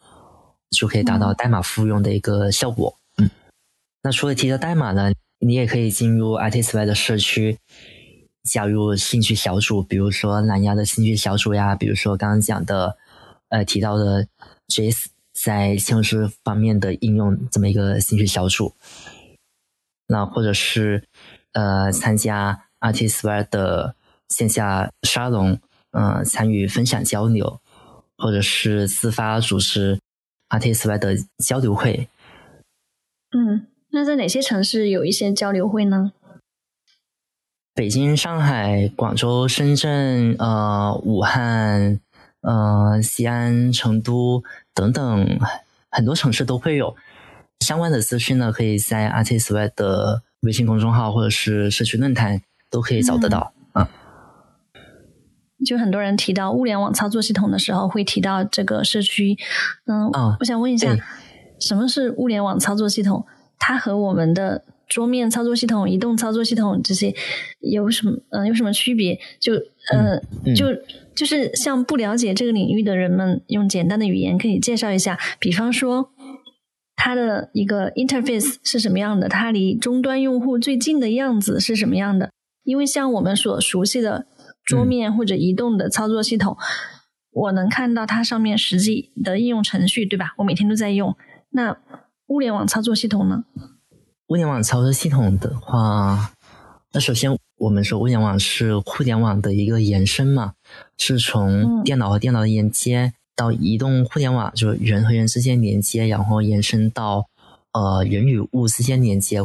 [0.71, 2.97] 就可以达到代码复用的一个效果。
[3.17, 3.29] 嗯，
[4.05, 5.13] 那除了提交代码呢？
[5.41, 7.59] 你也可以进入 RTSY 的社区，
[8.45, 12.97] 加入兴趣小组，比如说蓝牙的兴趣小组呀，比如说刚刚讲的，
[13.49, 14.27] 呃，提到的
[14.69, 15.07] JS
[15.43, 18.75] 在嵌入式方面的应用这么一个兴趣小组，
[20.07, 21.05] 那或者是
[21.53, 23.95] 呃参加 RTSY 的
[24.29, 25.61] 线下沙龙，
[25.93, 27.61] 嗯，参与分享交流，
[28.17, 30.01] 或者是自发组织
[30.49, 32.09] RTSY 的交流会，
[33.31, 33.67] 嗯。
[33.91, 36.13] 那在哪些城市有一些交流会呢？
[37.75, 41.99] 北京、上海、广州、深圳、呃，武汉、
[42.41, 44.43] 呃，西安、成都
[44.75, 45.39] 等等
[45.91, 46.95] 很多城市都会有
[47.61, 48.53] 相关的资讯呢。
[48.53, 53.53] 可以在 RTSY 的微信公众号或者是社区论坛都可以找得到。
[53.75, 53.87] 嗯，
[55.67, 59.37] 就很多人提到物联网操作系统的时候，会提到这个社区。
[59.87, 60.11] 嗯，
[60.41, 60.97] 我想问一下，
[61.59, 63.27] 什么是物联网操作系统？
[63.59, 67.13] 它和我们的桌面操作系统、移动操作系统这些
[67.59, 69.19] 有什么嗯有什么区别？
[69.41, 69.55] 就
[69.91, 70.21] 呃
[70.55, 70.67] 就
[71.19, 75.19] 就是像不了解这个领域的人们，用简单的语言可以介绍一下。
[75.41, 76.13] 比方说，
[76.95, 79.29] 它的一个 interface 是什么样的？
[79.29, 82.31] 它离终端用户最近的样子是什么样的？
[82.63, 84.27] 因为像我们所熟悉的
[84.65, 86.57] 桌面或者移动的操作系统，
[87.33, 90.35] 我能看到它上面实际的应用程序，对吧？
[90.39, 91.17] 我每天都在用。
[91.51, 91.77] 那
[92.29, 93.43] 物联网操作系统呢？
[94.29, 96.31] 物联网操作系统的话，
[96.93, 100.55] 那首先我们说物联网是互联网的一个延伸嘛，
[100.97, 107.27] 是从电脑和电脑的连接到移动互联网，就是人和人之间连接，然后延伸到
[107.73, 109.43] 呃人与物之间连接，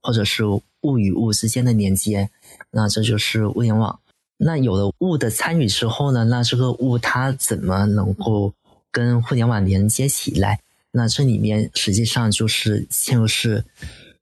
[0.00, 2.30] 或者是物与物之间的连接，
[2.70, 3.98] 那这就是物联网。
[4.38, 8.52] 那有了物的参与之后呢，那这个物它怎么能够
[8.92, 10.60] 跟互联网连接起来？
[10.92, 13.64] 那这里面实际上就是嵌入式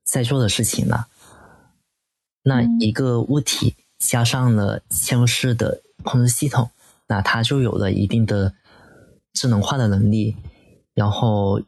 [0.03, 1.09] 在做的事情了。
[2.45, 6.71] 那一个物体加上了嵌入式的控制系统，
[7.09, 8.55] 那它就有了一定的
[9.33, 10.37] 智能化的能力，
[10.95, 11.61] 然后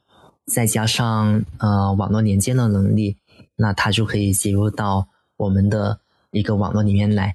[0.47, 3.17] 再加上呃网络连接的能力，
[3.57, 6.01] 那它就可以接入到我们的
[6.31, 7.35] 一个网络里面来。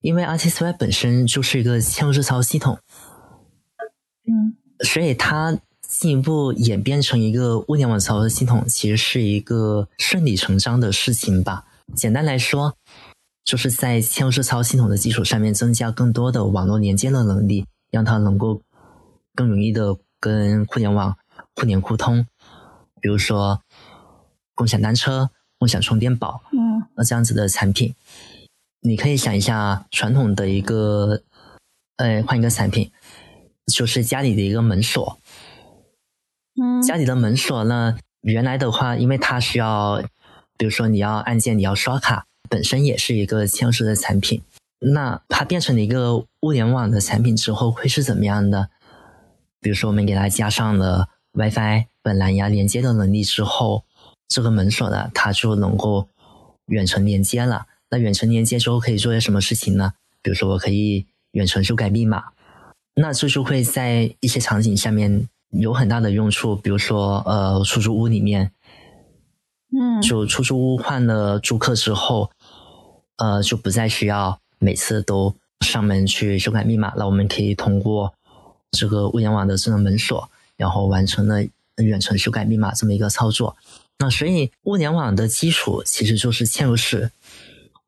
[0.00, 2.78] 因为 RTSY 本身就是一个嵌入式操作系统，
[4.26, 5.58] 嗯，所以它。
[5.82, 11.64] 进一步演变成一个物联网操作系统，其实是一个顺理成章的事情吧。
[11.94, 12.76] 简单来说，
[13.44, 18.62] 就是在嵌入式操作系统的基础上面，增加更多的网络连接的能力，让它能够
[19.34, 21.16] 更容易的跟互联网
[21.54, 22.26] 互联互通。
[23.00, 23.62] 比如说，
[24.54, 27.94] 共享单车、共享充电宝，嗯，那这样子的产品，
[28.80, 31.22] 你可以想一下，传统的一个，
[31.96, 32.90] 呃，换一个产品，
[33.72, 35.18] 就是家里的一个门锁。
[36.86, 37.96] 家里的门锁呢？
[38.20, 40.02] 原来的话，因为它需要，
[40.60, 44.42] 比如说你要按键，你要刷卡，本身也是一个嵌入式的产品。
[44.78, 48.68] 那它变成了一个物联网的产品之后，会是怎么样的？
[49.62, 53.84] 比如说，我们给它加上了 WiFi 本蓝牙连接的能力之后，
[54.28, 56.08] 这个门锁呢，它就能够
[56.66, 57.64] 远程连接了。
[57.88, 59.94] 那远程连接之后可以做些什么事情呢？
[60.20, 62.24] 比如说，我可以远程修改密码。
[62.96, 65.26] 那这就会在一些场景下面。
[65.52, 68.52] 有很大的用处，比如说，呃，出租屋里面，
[69.72, 72.30] 嗯，就出租屋换了租客之后，
[73.16, 77.06] 呃，就不再需要每次都上门去修改密码了。
[77.06, 78.12] 我们可以通过
[78.72, 81.42] 这个物联网的智能门锁，然后完成了
[81.76, 83.56] 远程修改密码这么一个操作。
[83.98, 87.10] 那所以，物联网的基础其实就是嵌入式。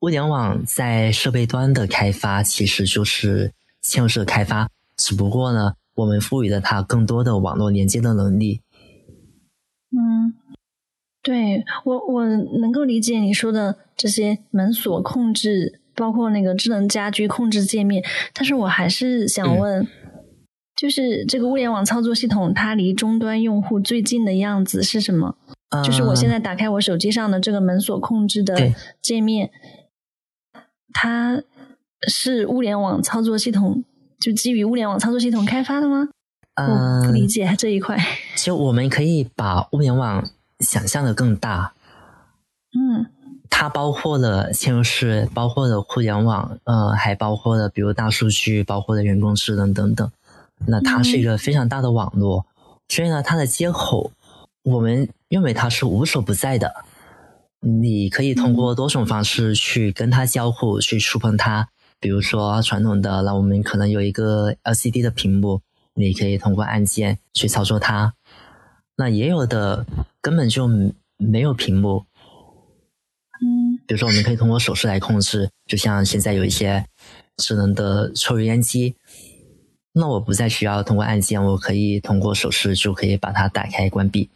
[0.00, 3.52] 物联网在设备端的开发其实就是
[3.82, 5.74] 嵌入式的开发，只不过呢。
[5.94, 8.62] 我们赋予了它更多的网络连接的能力。
[9.90, 10.32] 嗯，
[11.22, 19.86] 对我，我能够理解你说的这些门锁控制，包括那个智能家居控制界面，但是我还是想问，
[20.76, 25.36] 就是这个物联网操作系统，它离终端用户最近的样子是什么？
[25.84, 29.50] 就是我现在打开我手机上的这个门锁控制的界面，
[30.92, 31.42] 它
[32.08, 33.82] 是物联网操作系统，
[34.20, 36.08] 就基于物联网操作系统开发的吗？
[36.56, 37.96] 我不理解这一块。
[38.34, 40.28] 其实我们可以把物联网
[40.62, 41.74] 想象的更大，
[42.72, 43.06] 嗯，
[43.50, 50.10] 它包括了嵌入式，包括了互联网，呃，还包括了比如大数据，包括了人工智能等等。
[50.66, 52.46] 那它是一个非常大的网络，
[52.88, 54.12] 所以呢，它的接口。
[54.62, 56.72] 我们认为它是无所不在的，
[57.58, 61.68] 你可以通过多种方式去跟它交互，去触碰它。
[61.98, 65.60] 比如说传统的，那我们可能有一个 LCD 的屏幕，
[65.94, 68.14] 你可以通过按键去操作它。
[69.02, 69.84] 那也有的
[70.20, 70.70] 根本就
[71.16, 72.04] 没有屏幕，
[73.42, 76.86] 嗯，比如说我们可以通过手势来控制，就像现在有一些
[77.38, 78.94] 智能的抽油烟机，
[79.92, 84.30] 那我不再需要通过按键，我可以通过手势就可以把它打开关闭。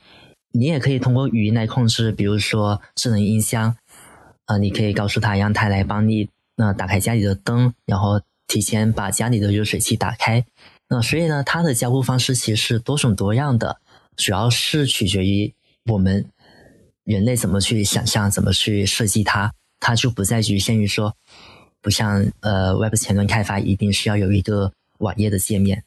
[0.50, 3.76] 你也可以通过语音来控制，比如说智能音箱，
[4.46, 10.44] 啊，你可以告诉他让他来帮你，那打开家里的灯，然后提前把家里的热水器打开。
[10.88, 13.80] 那所以呢，它的交互方式其实是多种多样的，
[14.16, 15.52] 主要是取决于
[15.86, 16.24] 我们
[17.04, 21.14] 人类怎么去想象，怎么去设计它，它就不再局限于说，
[21.80, 25.84] 不像呃 Web 前端开发一定是要有一个网页的界面。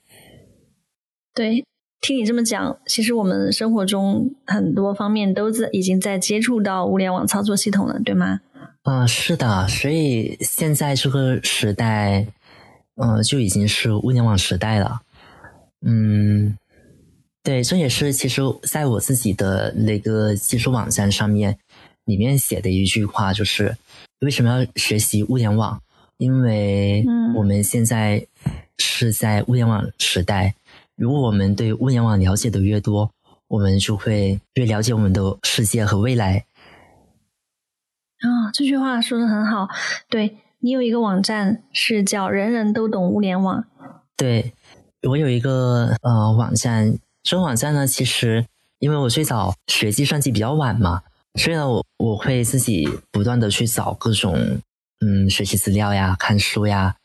[1.34, 1.65] 对。
[2.01, 8.39] 听你这么讲，其实我们生活中很多方面都在已经在接触到物联网操作系统了，对吗？
[8.84, 9.68] 嗯，是的。
[9.68, 12.26] 所以现在这个时代，
[12.95, 15.01] 嗯，就已经是物联网时代了。
[15.81, 16.57] 嗯，
[17.41, 21.57] 对，这也是其实在我自己的那个技术网站上面
[22.06, 23.76] 里面写的一句话，就是
[24.20, 25.82] 为什么要学习物联网？
[26.18, 27.06] 因为
[27.36, 28.28] 我们现在
[28.78, 30.53] 是在物联网时代。
[30.98, 33.10] 如果我们对物联网了解的越多，
[33.48, 36.45] 我们就会越了解我们的世界和未来。
[38.20, 39.70] 啊，这句话说的很好。
[40.10, 43.66] 对你有一个网站是叫“人人都懂物联网”。
[44.18, 44.53] 对
[45.07, 48.45] 我有一个呃网站，这个网站呢，其实
[48.79, 51.03] 因为我最早学计算机比较晚嘛，
[51.35, 54.61] 所以呢，我我会自己不断的去找各种
[55.01, 56.95] 嗯学习资料呀、看书呀，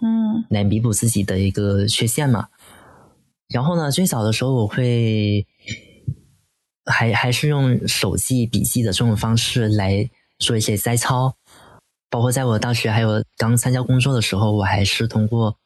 [0.00, 2.48] 嗯，来弥补自己的一个缺陷嘛。
[3.48, 5.46] 然后呢，最早的时候我会
[6.84, 10.08] 还还是用手记笔记的这种方式来
[10.38, 11.34] 做一些摘抄，
[12.08, 15.56] 包括在我大学还有刚参加工作的时候，我还是通过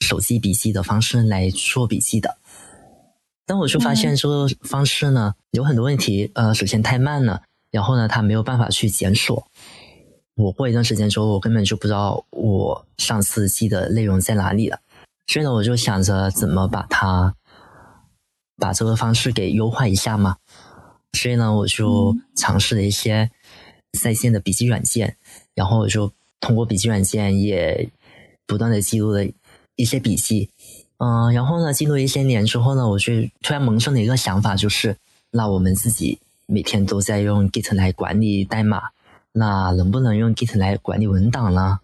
[0.00, 2.36] 手记笔记的方式来做笔记的。
[3.46, 9.46] 但我就发现这个方式呢有很多问题，呃，首先太慢了，然后呢，它没有办法去检索。
[10.34, 14.80] 我过一段时间之后，我根本就不知道我上次记的内容在哪里了。
[15.26, 17.34] 所以呢，我就想着怎么把它
[18.56, 20.36] 把这个方式给优化一下嘛。
[21.12, 23.30] 所以呢，我就尝试了一些
[23.92, 25.16] 在线的笔记软件，
[25.54, 26.10] 然后我就
[26.40, 27.88] 通过笔记软件也
[28.46, 29.24] 不断的记录了
[29.76, 30.50] 一些笔记。
[30.98, 33.12] 嗯，然后呢，进入一些年之后呢，我就
[33.42, 34.96] 突然萌生了一个想法，就是
[35.30, 38.90] 那我们自己每天都在用 Git 来管理代码，
[39.32, 41.80] 那能不能用 Git 来管理文档呢？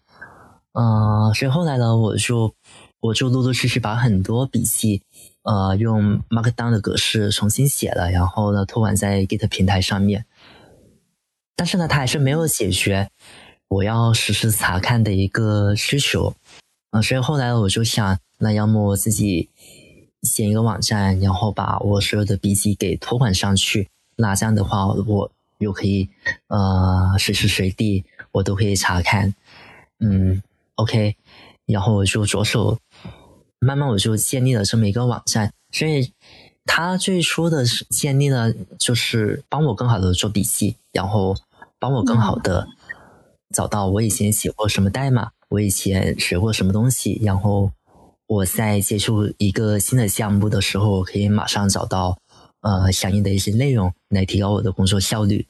[0.72, 2.54] 嗯，所以后来呢，我就。
[3.02, 5.00] 我就陆陆续续把很多笔记，
[5.42, 10.26] 呃，用 Markdown 的格式重新写了，然后呢，托管在 Git 平台上面。
[11.56, 13.08] 但是呢，它还是没有解决
[13.68, 16.34] 我要实时查看的一个需求，
[16.90, 19.48] 啊，所以后来我就想，那要么我自己
[20.22, 26.08] 建一个网站，然后把我所有的笔记给托管上去，那这样的话，我又可以，
[26.48, 29.34] 呃，随时随地我都可以查看。
[30.00, 30.42] 嗯
[30.76, 31.16] ，OK。
[31.66, 32.78] 然后我就着手，
[33.60, 35.52] 慢慢我就建立了这么一个网站。
[35.70, 36.12] 所以，
[36.64, 41.36] 他最初的建立了，就是帮我更好的做笔记，然后
[41.78, 42.66] 帮我更好的
[43.54, 47.20] 找到我以前写过什么代码，我以前学过什么东西。
[47.22, 47.70] 然后
[48.26, 52.16] 我在接触一个新的项目的时候，我可以马上找到
[52.62, 55.46] 呃相应的一些内容，来提高我的工作效率。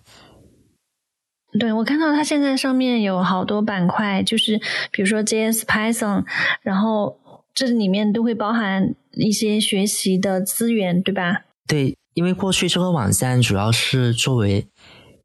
[1.58, 4.60] 对，我看到它现在上面有好多板块，就是
[4.92, 6.24] 比如说 JS、Python，
[6.62, 7.18] 然后
[7.52, 11.42] 这里面都会包含一些学习的资源，对吧？
[11.66, 14.68] 对，因为过去这个网站主要是作为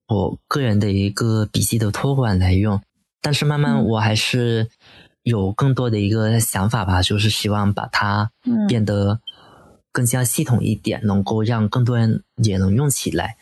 [0.07, 2.81] 我个人的一个笔记的托管来用，
[3.25, 4.69] 但是慢慢我还是
[5.23, 8.29] 有更多的一个想法吧，就是希望把它
[8.67, 9.19] 变得
[9.91, 13.37] 更加系统一点，能够让更多人也能用起来。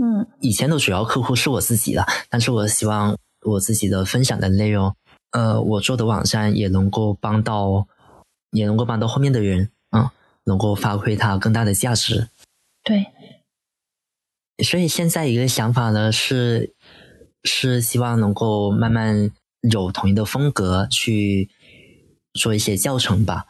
[0.00, 4.94] 嗯，以前的主要客户是我自己的，但是我希望我自己的分享的内容，
[5.32, 7.88] 呃，我做的网站也能够帮到，
[8.52, 10.08] 也能够帮到后面的人，嗯，
[10.44, 12.28] 能够发挥它更大的价值。
[12.84, 13.06] 对。
[14.64, 16.74] 所以现在一个想法呢是，
[17.46, 19.30] 是希望能够慢慢
[19.70, 21.48] 有统一的风格去
[22.34, 23.46] 做一些教程吧。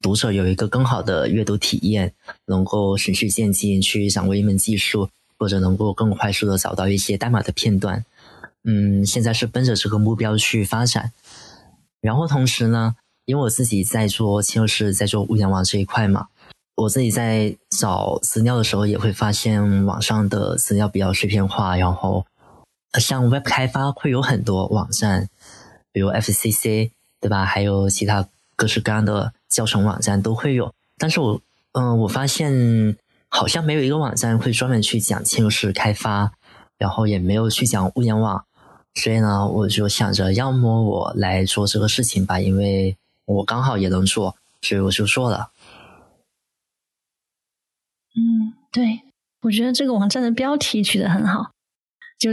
[0.00, 2.12] 读者有一个更好的阅读体验，
[2.46, 8.04] 能够循序渐进去掌握一门技术，或者能够更快速的找到一些代码的片段。
[8.64, 11.12] 嗯，现在是奔着这个目标去发展。
[12.00, 16.26] 然后同时呢，因为我自己在做，就是在做物联网这一块嘛，
[16.74, 22.26] 我自己在找资料的时候也会发现网上的资料比较碎片化，然后
[23.00, 25.28] 像 Web 开发会有很多网站，
[25.92, 26.90] 比如 FCC
[27.20, 27.44] 对吧？
[27.44, 29.32] 还有其他各式各样的。
[29.52, 31.38] 教程网站都会有，但是我
[31.72, 32.96] 嗯，我发现
[33.28, 36.32] 好像没有一个网站会专门去讲嵌入式开发，
[36.78, 38.46] 然后也没有去讲物联网，
[38.94, 42.96] 所以呢，我就想着要么我来做这个事情吧，因为
[43.26, 45.50] 我刚好也能做，所以我就做了。
[48.16, 49.02] 嗯，对，
[49.42, 51.50] 我觉得这个网站的标题取得很好，
[52.18, 52.30] 就。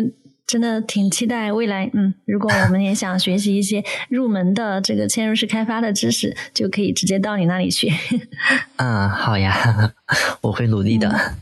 [0.50, 7.94] 真的挺期待未来，嗯，如果我们也想学习一些入门的这个嵌入式开发的知识，就可以直接到你那里去。
[8.78, 9.94] 嗯， 好呀，
[10.42, 11.36] 我会努力的。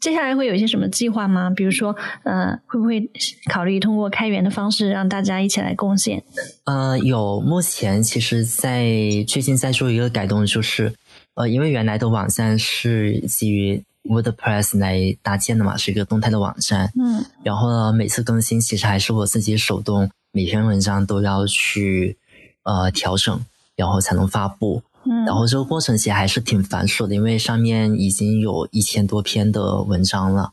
[0.00, 1.50] 接下来会有一些什么计划吗？
[1.54, 1.94] 比如说，
[2.24, 3.10] 呃，会不会
[3.52, 6.24] 考虑通过开源的方式让大家一起来贡献？
[6.64, 8.86] 呃，有，目前其实，在
[9.26, 10.94] 最近在做一个改动，就是
[11.34, 13.84] 呃，因为原来的网站是基于。
[14.08, 16.90] WordPress 来搭建的嘛，是一个动态的网站。
[16.98, 22.16] 嗯，然后呢，每次更新其实还是我自己手动，每篇文章都要去
[22.64, 23.44] 呃调整，
[23.76, 24.82] 然后才能发布。
[25.04, 30.52] 嗯，然后这个过程其实还是挺繁琐的，因为上面已经有一千多篇的文章了。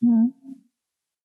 [0.00, 0.34] 嗯，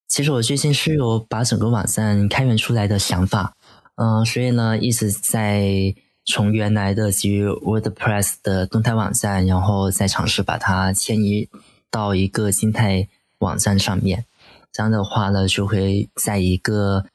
[0.07, 3.55] 其实我最近是有把整个网站开源出来的想法，
[3.95, 5.95] 嗯，所以呢一直在。
[6.29, 11.47] 从原来的基于 WordPress 的动态网站，然后再尝试把它迁移
[11.89, 13.07] 到一个静态
[13.39, 14.25] 网站上面。
[14.73, 17.05] 这样的话呢，就会在一个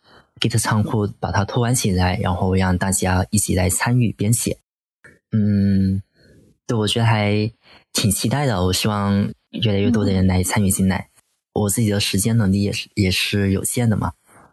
[0.40, 4.56] Git 仓库把它托管起来，然后让大家一起来参与编写。
[5.30, 6.02] 嗯，
[6.66, 7.52] 对，我觉得还
[7.92, 8.64] 挺期待的。
[8.64, 11.10] 我希望越来越多的人来参与进来。
[11.52, 14.12] 我自己的时间能力也是也是有限的嘛，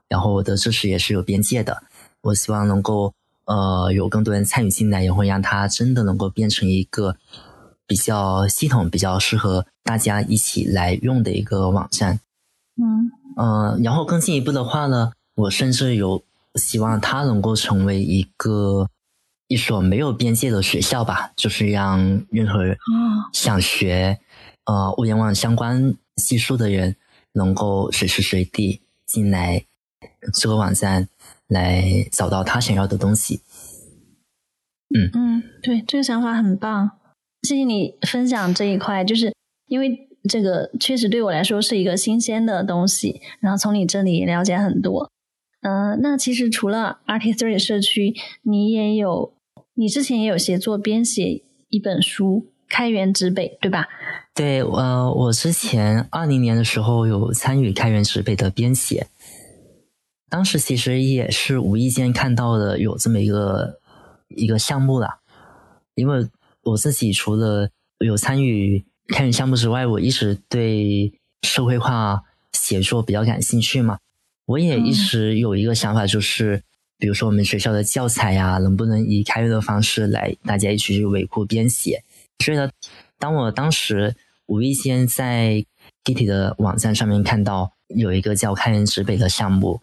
[0.09, 1.81] 然后我的知识也是有边界的。
[2.23, 3.13] 我希望能够。
[3.49, 7.17] 呃，有更多人参与进来，也会让它真的能够变成一个
[7.87, 12.19] 比较系统、比较适合大家一起来用的一个网站。
[12.79, 16.23] 嗯，呃，然后更进一步的话呢，我甚至有
[16.53, 18.87] 希望它能够成为一个
[19.47, 22.59] 一所没有边界的学校吧，就是让任何
[23.33, 24.19] 想学
[24.65, 26.95] 呃物联网相关技术的人
[27.33, 29.65] 能够随时随地进来
[30.35, 31.09] 这个网站。
[31.49, 33.41] 来找到他想要的东西。
[34.89, 36.91] 嗯嗯，对，这个想法很棒，
[37.43, 39.03] 谢谢你分享这一块。
[39.03, 39.33] 就是
[39.67, 45.11] 因为这个确实对我来说是一个新鲜的东西，然后从你这里了解很多。
[45.61, 49.33] 嗯，那其实除了 Artist 社区，你也有，
[49.75, 53.87] 你之前也有协作编写一本书《开源指北》，对吧？
[54.33, 59.07] 对，呃，我之前二零年的时候有参与《开源指北》的编写。
[60.29, 63.79] 当时其实也是无意间看到的有这么一个
[64.27, 65.19] 一个项目啦，
[65.95, 66.27] 因为
[66.63, 67.69] 我自己除了
[67.99, 71.11] 有参与开源项目之外，我一直对
[71.41, 72.21] 社会化
[72.53, 73.97] 写作比较感兴趣嘛。
[74.45, 76.61] 我也一直有一个想法，就是
[76.97, 82.03] 比如说我们学校的教材呀，能不能以开源的方式来大家一起去维护编写？
[82.43, 82.69] 所以呢，
[83.17, 84.15] 当我当时
[84.45, 85.65] 无意间在
[86.03, 89.81] Git 的网站上面看到有一个叫开源指北的项目。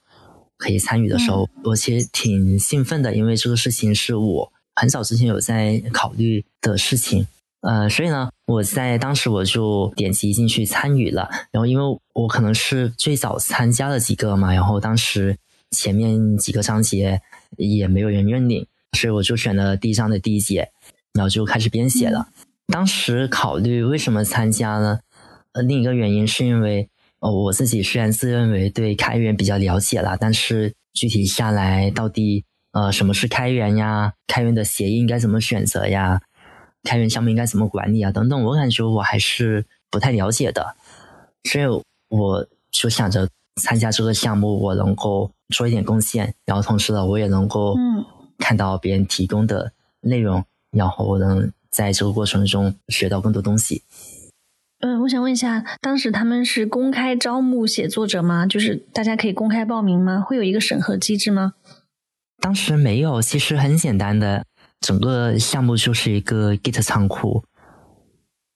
[0.56, 7.26] 可以参与的时候，我其实挺兴奋的，因为这个事情是我很早之前有在考虑的事情，
[7.60, 11.28] 呃，所以呢，我在当时我就点击进去参与了。
[11.50, 15.36] 然后，因为我可能是最早参加了几个嘛，然后当时
[15.70, 17.20] 前面几个章节
[17.56, 18.66] 也没有人认领，
[18.96, 20.70] 所以我就选了第一章的第一节，
[21.12, 22.28] 然后就开始编写了。
[22.68, 25.00] 当时考虑为什么参加呢？
[25.52, 26.88] 呃，另一个原因是因为。
[27.26, 34.12] 哦，我自己虽然自认为对开源比较了解了，但是具体下来，到底呃什么是开源呀？
[34.28, 36.22] 开源的协议应该怎么选择呀？
[36.84, 38.12] 开源项目应该怎么管理啊？
[38.12, 40.76] 等等，我感觉我还是不太了解的，
[41.50, 41.64] 所以
[42.10, 43.28] 我就想着
[43.60, 47.74] 参加这个项目，我能够做一点贡献，然后同时呢，我也能够
[48.38, 53.82] 看到别人提供的内容，然后我能在这个过程中学到更多东西。
[54.80, 58.46] 嗯，我想问一下，当时他们是公开招募写作者吗？
[58.46, 60.20] 就是大家可以公开报名吗？
[60.20, 61.54] 会有一个审核机制吗？
[62.42, 64.44] 当时没有，其实很简单的，
[64.80, 67.42] 整个项目就是一个 Git 仓库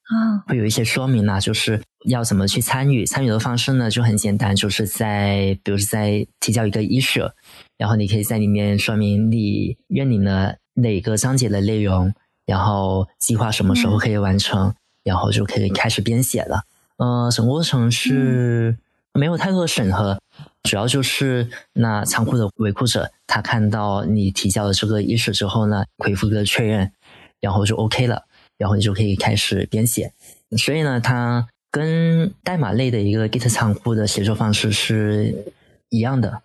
[0.03, 3.03] 啊，会有一些说明呢，就是要怎么去参与。
[3.03, 7.31] 参与的方式呢就很简单，就是在比如说在提交一个 issue，
[7.79, 12.13] 然后你可以在里面说明你认领了哪个章节的内容，
[12.45, 14.71] 然后计划什么时候可以完成。
[15.03, 16.63] 然后就可以开始编写了。
[16.97, 18.77] 呃，整个过程是
[19.13, 20.19] 没有太多的审核，
[20.61, 26.91] 主要就是那仓库的维护者他看到你提交了这个意识之后呢，回复个确认，
[27.39, 28.25] 然后就 OK 了，
[28.57, 30.13] 然后你就可以开始编写。
[30.59, 35.53] 所以呢，它跟代码类的一个 Git 仓库的协作方式是
[35.89, 36.43] 一样的。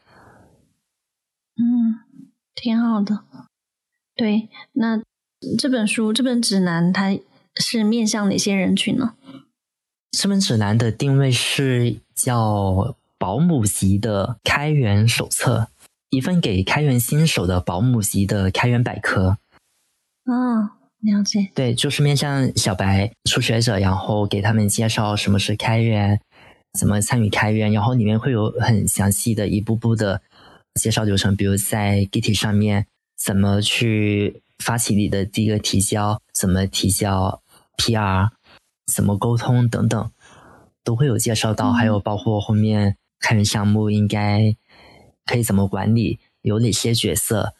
[1.56, 2.00] 嗯，
[2.54, 3.24] 挺好的。
[4.14, 5.02] 对，那
[5.58, 7.18] 这本书这本指南它。
[7.56, 9.14] 是面向哪些人群呢？
[10.12, 15.68] 这份指南的定位是叫保姆级的开源手册，
[16.10, 19.36] 一份给开源新手的保姆级的开源百科。
[20.24, 20.70] 哦，
[21.00, 21.50] 了解。
[21.54, 26.18] 对，就是面向小白初学者，然后给他们介绍什么是开源，
[26.78, 30.22] 怎么参与开源，然后里面会有很详细的一步步的
[30.80, 32.86] 介绍流程，比如在 Git 上面
[33.18, 37.42] 怎么去发起你的第一个提交，怎么提交。
[37.76, 38.30] P.R.
[38.92, 40.10] 怎么沟通等等，
[40.84, 44.54] 都会有介绍到，还有包括后面开源项目应该
[45.24, 47.54] 可以怎么管理，有哪些角色，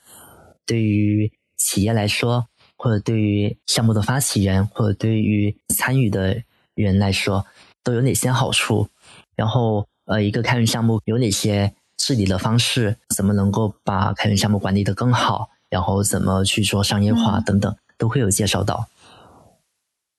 [0.64, 6.43] 对于企业来说，或者对于项目的发起人，或者对于参与的
[6.74, 7.44] 人来说，
[7.82, 8.88] 都有哪些好处？
[9.34, 12.97] 然后，呃，一个开源项目有哪些治理的方式？
[13.14, 15.48] 怎么能够把开源项目管理的更好？
[15.68, 18.86] 然后怎么去做商业化等等，都会有介绍到。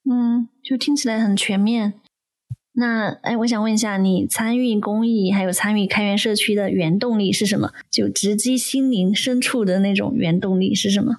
[0.10, 1.94] 嗯，就听起来很全面。
[2.80, 7.74] 那哎，我想问一下，你参与公益还有参与开源社区的原动力是什么？
[7.90, 11.18] 就直击心灵深处的那种原动力是什么？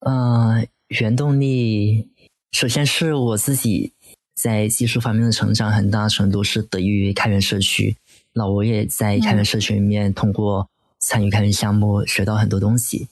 [0.00, 2.08] 呃，原动力
[2.52, 3.92] 首先是我自己
[4.34, 7.96] 在技术方面的成长，很大程度是得益于开源社区。
[8.32, 13.08] 那我也在开源社区里面通过参与开源项目学到很多东西。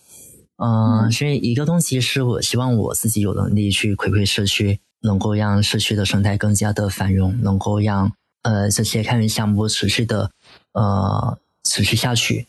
[0.57, 4.81] 嗯，所以一个东西是我希望我自己有能力去回馈社区。
[5.05, 8.11] 能够让社区的生态更加的繁荣，能够让
[8.43, 10.31] 呃这些开源项目持续的
[10.73, 12.47] 呃持续下去。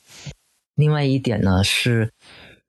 [0.75, 2.11] 另外一点呢，是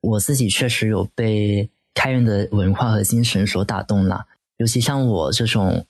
[0.00, 4.26] 我自己确实有被开源的文化和精神所打动了。
[4.56, 5.86] 尤其像我这种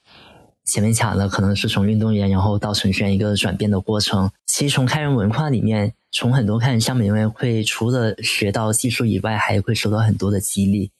[0.65, 4.31] 前面讲的，可能是从运动员然后到程序员一个转变的过程。
[4.47, 10.91] 其实从开源文化里面，从很多开源项目里面会除了学到技术以外，还会受到很多的激励。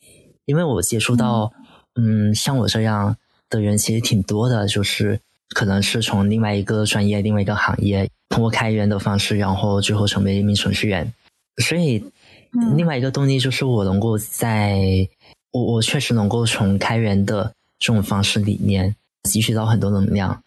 [0.47, 1.53] 因为我接触到。
[1.99, 3.17] 嗯，像我这样
[3.49, 5.19] 的人其实挺多的，就是
[5.55, 11.11] 可能是从另外一个专业、另外一个行业，通过开源的方式，然后最后成为一名程序员。
[11.57, 12.05] 所以，
[12.77, 15.09] 另外一个动力就是我能够在，
[15.53, 20.43] 我我确实能够从开源的这种方式里面汲取到很多能量。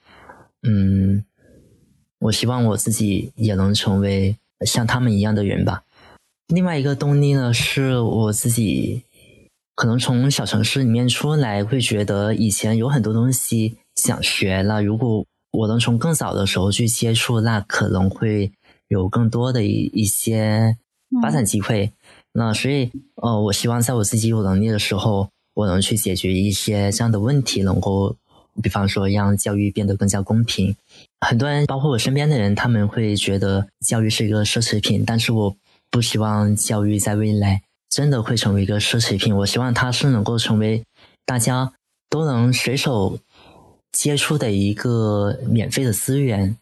[0.62, 1.26] 嗯，
[2.20, 5.82] 我希望我自己也能成为像他们一样的人吧。
[6.48, 9.04] 另外一个动力呢，是我自己。
[9.80, 14.84] 可能从小城市里面出来，会觉得以前有很多东西想学了。
[14.84, 18.52] 如果我能从更早的时候去接触，那可能会
[18.90, 20.76] 有更多的一一些
[21.22, 21.94] 发展机会。
[22.34, 28.14] 那所以，呃，我希望在我自己有能力的时候，我能去解决一些这样的问题，能够，
[28.62, 30.76] 比方说让教育变得更加公平。
[31.26, 35.56] 很多人，包括我身边的人，他们会觉得教育是一个奢侈品，但是我
[35.90, 37.62] 不希望教育在未来。
[37.90, 39.36] 真的会成为一个奢侈品。
[39.38, 40.84] 我希望它是能够成为
[41.26, 41.74] 大家
[42.10, 43.18] 都能随手
[43.92, 46.56] 接触的一个免费的资源。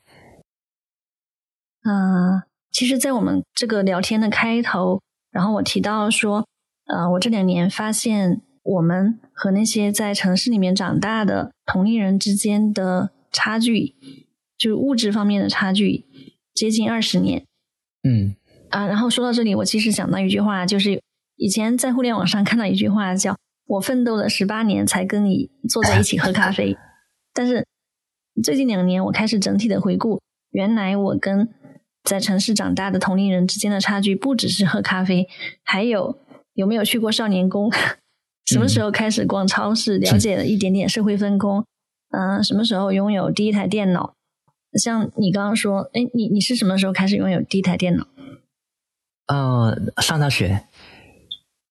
[1.83, 2.41] 嗯，
[2.71, 5.01] 其实，在我们这个聊天的开头，
[5.31, 6.45] 然后我提到说，
[6.85, 13.95] 呃，我这两年发现我们和那些在城市里面长大的同龄人之间的差距，
[14.57, 16.05] 就是物质方面的差距，
[16.53, 17.45] 接近二十年。
[18.03, 18.35] 嗯
[18.69, 21.01] 啊，然后说到这里，我其实想到一句话，就是。
[21.37, 26.75] 以前在互联网上看到一句话，叫“我奋斗了十八年才跟你坐在一起喝咖啡
[27.33, 27.65] ”，但是
[28.43, 30.19] 最近两年我开始整体的回顾，
[30.51, 31.47] 原来我跟
[32.03, 35.27] 在城市长大的同龄人之间的差距不只是喝咖啡，
[35.63, 36.19] 还有
[36.53, 37.71] 有没有去过少年宫，
[38.45, 41.63] 什么时候开始逛超市，了解了一点点社会分工，
[42.11, 44.13] 嗯，什么时候拥有第一台电脑？
[44.79, 48.07] 像你刚刚说，哎，你你是什么时候开始拥有第一台电脑？
[49.27, 50.63] 呃，上大学。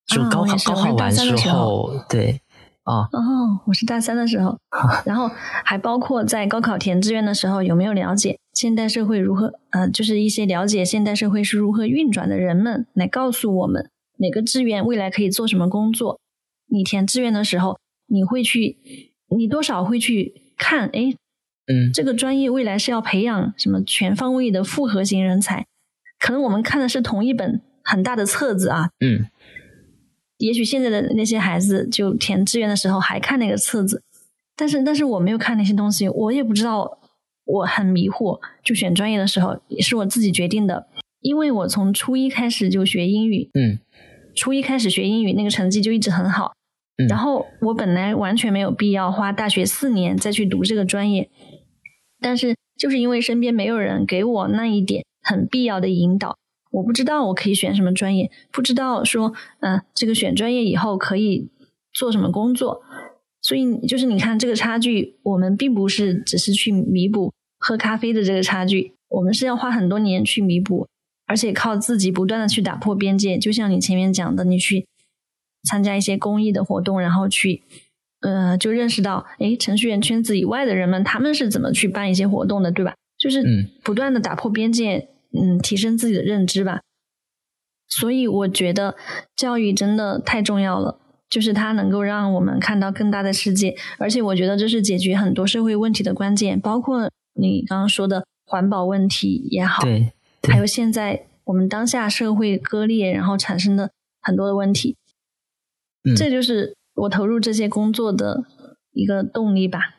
[0.07, 2.41] 就高考高考完之后，对，
[2.85, 4.59] 啊哦，我是大三的时候，
[5.05, 5.29] 然后
[5.65, 9.53] 还包括在高考填志愿的时候，有没有了解现代社会如何？
[9.71, 16.21] 呃，就是一些了解现代社会是如何运转的人们来告诉我们哪个志愿未来可以做什么工作。
[16.69, 18.79] 你填志愿的时候，你会去，
[19.37, 21.15] 你多少会去看，哎，
[21.67, 25.67] 嗯这个专业未来是要培养什么全方位的复合型人才？
[26.19, 29.27] 可能我们看的是同一本很大的册子啊，嗯
[30.39, 34.03] 也许现在的那些孩子就填志愿的时候还看那个册子，
[34.57, 36.99] 但是但是我没有看那些东西，我也不知道，
[37.45, 38.39] 我很迷惑。
[38.63, 40.89] 就选专业的时候也是我自己决定的，
[41.21, 43.79] 因为我从初一开始就学英语，嗯
[44.35, 46.53] 初一开始学英语那个成绩就一直很好，
[46.99, 51.31] 嗯然后我本来完全没有必要花大学四年再去读这个专业，
[52.21, 56.37] 但是就是因为身边没有人给我那一点很必要的引导，
[56.77, 61.49] 我不知道我可以选什么专业，不知道说，嗯、这个选专业以后可以
[61.93, 62.83] 做什么工作，
[63.41, 70.87] 所以就是你看这个差距，我们并不是只是去弥补喝咖啡的这个差距，我们是要花很多年去弥补，
[71.27, 74.87] 而且靠自己不断的去打破边界，就像你前面讲的，你去
[75.69, 77.63] 参加一些公益的活动，然后去。
[78.23, 82.95] 呃，就认识到，诶，程序员圈子以外的人们，他们是怎么去办一些活动的，对吧？
[83.19, 86.81] 就是嗯不断的打破边界，嗯，提升自己的认知吧。
[87.89, 88.97] 所以我觉得
[89.37, 90.99] 教育真的太重要了，
[91.31, 104.97] 就是它能够让我们看到更大的世界，而且我觉得这是解决很多社会问题的关键，包括你刚刚说的环保问题也好，对对还有现在我们当下社会割裂，然后产生的很多的问题，
[106.03, 108.43] 嗯这就是我投入这些工作的
[108.93, 109.95] 一个动力吧。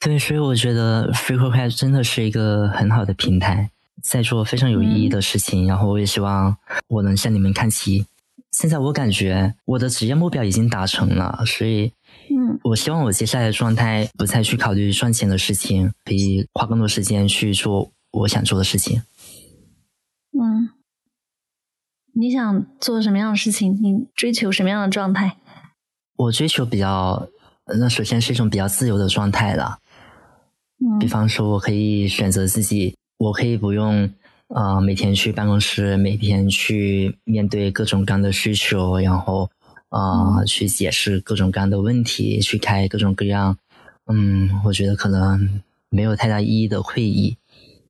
[0.00, 3.70] 对，所以我觉得 FreeCodeCamp 真的是一个很好的平台，
[4.08, 5.66] 在做非常有意义的事情。
[5.66, 6.56] 然后我也希望
[6.88, 8.06] 我能向你们看齐。
[8.52, 11.92] 现在我感觉我的职业目标已经达成了，所以
[12.30, 19.02] 嗯我希望我接下来的状态不再去考虑赚钱的事情，可以花更多时间去做我想做的事情。
[20.32, 20.70] 嗯，
[22.14, 23.72] 你想做什么样的事情？
[23.82, 25.36] 你追求什么样的状态？
[26.16, 27.28] 我追求比较，
[27.64, 29.80] 呃那首先是一种比较自由的状态了。
[30.80, 34.10] 嗯比方说，我可以选择自己，我可以不用
[34.48, 39.50] 呃每天去办公室，每天去面对各种各样的需求，然后
[39.88, 43.56] 呃、去解释各种各样的问题，去开各种各样，
[44.06, 47.36] 嗯，我觉得可能没有太大意义的会议。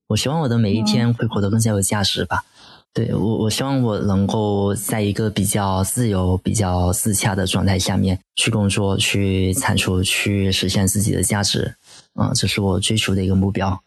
[0.09, 2.45] 我希望我的每一天会活得更加有价值吧。
[2.93, 11.75] 对我，我希望我能够在一个比较自由、比较自洽的状态下面去工作、去产出、去实现自己的价值。
[12.15, 13.79] 啊、这是我追求的一个目标。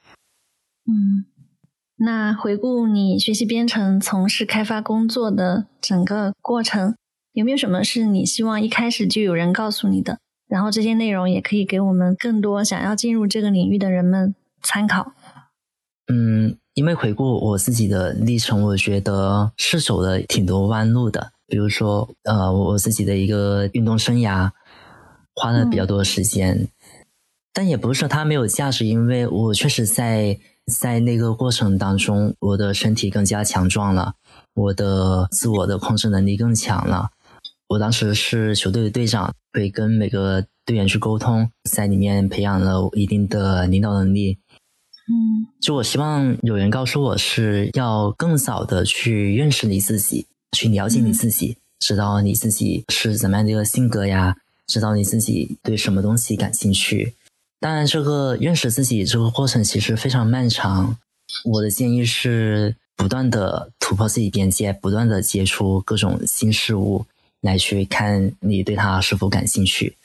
[0.90, 1.26] 嗯，
[1.98, 6.95] 那回顾你学习编程、从事开发工作的整个过程，
[7.34, 10.18] 有没有什么是你希望一开始就有人告诉你的？
[10.48, 14.34] 然后这些内容也可以给我们更多想要进入这个领域的人们
[14.64, 15.14] 参考。
[16.11, 21.34] 嗯，因为回顾我自己的历程，我觉得是走了挺多弯路的。
[21.45, 24.49] 比如说，呃，我自己的一个运动生涯
[25.36, 26.68] 花了比较多的时间，
[27.53, 30.40] 但也不是说它没有价值，因为我确实在
[30.70, 34.14] 在那个过程当中，我的身体更加强壮了，
[34.54, 37.10] 我的自我的控制能力更强了。
[37.68, 44.38] 我当时是球队的队长，会跟每个队员去沟通，在里面培养了一定的领导能力。
[45.12, 54.38] 嗯就我希望有人告诉我是要更早的去认识你自己，去了解你自己，知道你自己是怎么样的一个性格呀，
[54.68, 57.16] 知道你自己对什么东西感兴趣。
[57.60, 60.98] 当然，这个认识自己这个过程其实非常漫长。
[61.44, 67.06] 我的建议是不断的突破自己边界，不断的接触各种新事物，
[67.41, 69.95] 来去看你对它是否感兴趣。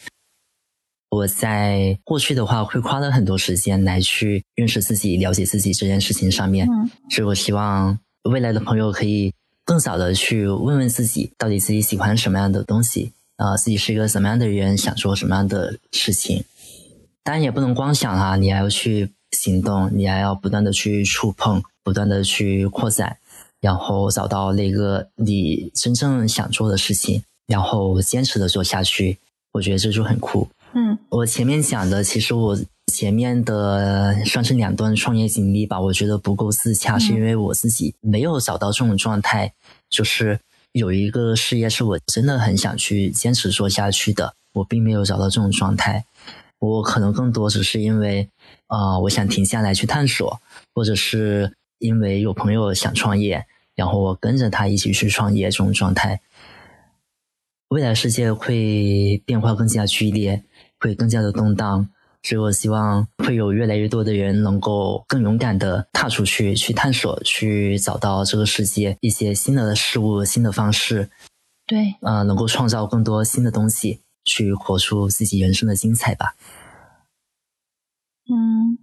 [1.10, 9.32] 我在过去的话会花了很多时间来去认识自己、了解自己这件事情上面，嗯所以我希望未来的朋友可以
[9.64, 16.44] 更早的去问问自己，到底自己喜欢什么样的东西，啊、自己是一个什么样的人，想做什么样的事情。
[17.24, 23.16] 当然也不能光想哈、你还要去行动，你还要不断的去触碰，不断的去扩展，
[23.60, 29.18] 然后找到那个你真正想做的事情，然后坚持的做下去。
[29.52, 30.46] 我觉得这就很酷。
[30.74, 32.58] 嗯我前面讲的，其实我
[32.92, 39.52] 前面的算是两段创业经历吧，我觉得不够自洽，嗯是因为我自己没有找到这种状态，
[39.88, 40.38] 就是
[40.72, 46.04] 有一个事业是我真的很想去坚持做下去的，我并没有找到这种状态。
[46.64, 48.28] 我可能更多只是因为，
[48.66, 50.40] 啊、我想停下来去探索，
[50.74, 56.20] 或者是因为有朋友想创业，然后我跟着他一起去创业这种状态。
[57.68, 60.44] 未来世界会变化更加剧烈，
[60.78, 61.88] 会更加的动荡。
[62.26, 71.10] 所以我希望会有越来越多的人能够更勇敢的踏出去，去探索，去找到这个世界一些新的事物、新的方式。
[71.66, 76.34] 对，呃，能够创造更多新的东西，去活出自己人生的精彩吧。
[78.30, 78.78] 嗯，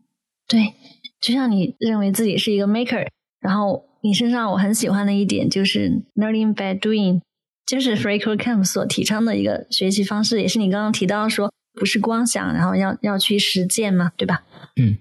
[0.47, 0.73] 对，
[1.19, 3.07] 就像你认为自己是一个 maker，
[3.39, 7.21] 然后你身上我很喜欢的一点就是 learning by doing，
[7.65, 11.51] 就是 f r e c o Camp 所提倡的一个学习方式，也是你刚刚提到说。
[11.73, 14.43] 不是光想，然后要要去实践嘛，对吧？
[14.75, 14.97] 嗯，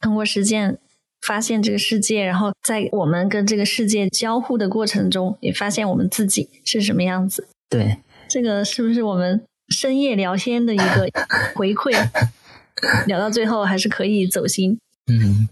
[0.00, 0.78] 通过实践
[1.20, 7.46] 发现这个世界，然后在我们跟这个世界交互的过程中，也发现我们自己是什么样子。
[7.68, 11.10] 对，这个是不是我们深夜聊天的一个
[11.54, 11.92] 回馈？
[13.06, 14.78] 聊到最后还是可以走心。
[15.06, 15.48] 嗯，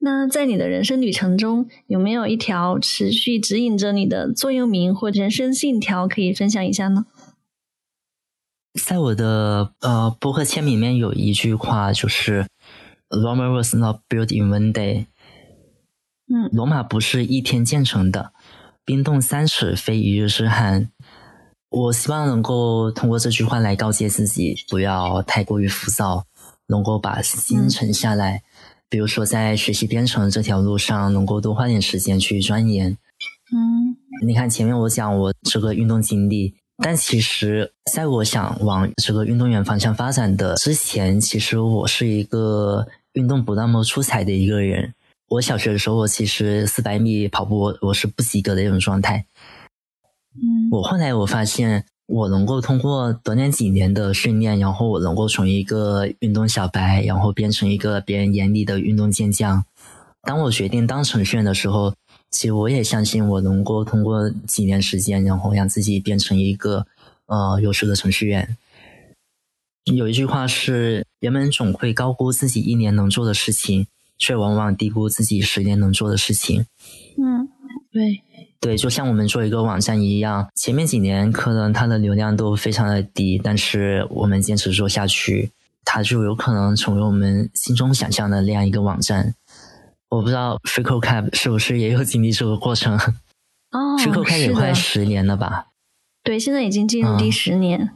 [0.00, 7.06] 那在你的人生旅程中，有没有一条持续指引着你的座右铭或人生信条可以分享一下呢？
[8.82, 12.46] 在我的呃博客签名里面有一句话，就是
[13.08, 15.06] “Rome was not built in one day”。
[16.28, 18.32] 嗯，罗马不是一天建成的，
[18.84, 20.90] 冰冻三尺非一日之寒。
[21.70, 26.24] 我希望能够通过这句话来告诫自己，不要太过于浮躁，
[26.68, 28.42] 能够把心沉下来。
[28.88, 32.96] 比如说，在学习编程这条路上，能够多花点时间去钻研。
[33.52, 36.54] 嗯，你看前面我讲我这个运动经历。
[36.82, 44.92] 但其实，在我想往这个运动员方向发展的之前，其实我是一个运动不那么出彩的一个人。
[45.28, 49.24] 我小学的时候，我其实四百米跑步我是不及格的一种状态。
[50.76, 59.64] 嗯，我后来我发现，我能够通过短短几年的训练，然后我能够从一个运动小白，然后变成一个别人眼里的运动健将。
[60.22, 61.94] 当我决定当程序员的时候。
[62.28, 66.84] 其实我也相信，我能够通过几年时间，然后让自己变成一个
[67.26, 68.58] 呃优秀的程序员。
[69.84, 73.86] 有一句话是：人们总会高估自己一年能做的事情，
[74.18, 76.66] 却往往低估自己十年能做的事情。
[77.16, 77.48] 嗯，
[77.90, 78.22] 对，
[78.60, 85.50] 对，就像我们做一个网站一样，前面几年可能它的流量都非常的低，但是我们坚持做下去，
[85.84, 89.34] 它就有可能成为我们心中想象的那样一个网站。
[90.08, 92.96] 我不知道 f r e c o Cap 是不是也有经历这个过程？
[93.72, 95.66] 哦 f r e c o Cap 也快十年了吧？
[96.22, 97.90] 对，现在已经进入第十年。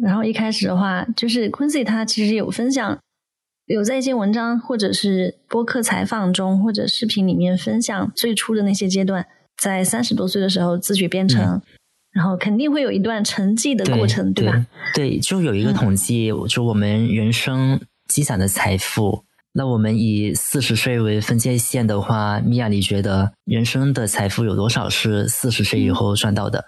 [0.00, 2.98] 然后一开始的话，就是 Quincy 他其实有分享，
[3.66, 9.26] 有在一些文章或者是播客采访中或者视频里面分享最初的那些阶段，
[9.62, 11.60] 在三十多岁的时候自学编程，
[12.12, 14.66] 然后肯定会有一段沉寂的过程，对吧？
[14.94, 19.24] 对，就有一个统计，就我们人生积攒的财富。
[19.52, 26.66] 那我们以四十岁为分界线的话，米娅，你觉得人生的财富有多少是四十岁以后赚到的？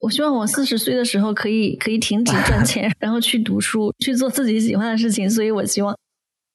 [0.00, 5.28] 我希望我四十岁的时候可以可以停止赚钱， 然后去读书，去做自己喜欢的事情。
[5.28, 5.96] 所以我希望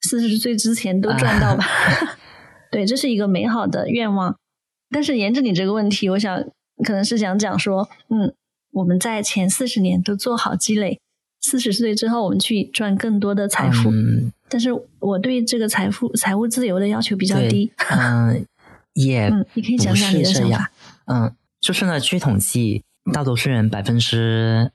[0.04, 1.66] 四十岁之前都赚到吧。
[2.72, 4.38] 对，这是一个美好的愿望。
[4.94, 6.42] 但是沿着你这个问题，我想
[6.86, 8.34] 可能是想讲说，嗯，
[8.72, 11.00] 我们在前四十年都做好积累。
[11.42, 13.92] 四十岁之后，我们去赚更多的财富。
[13.92, 17.70] 嗯，但是我对这个财富、财务自由的要求比较低。
[17.92, 18.46] 嗯，
[18.94, 20.72] 也，嗯，你可以讲讲你的想法。
[21.08, 24.72] 嗯，就是呢，据统计，大多数人百分之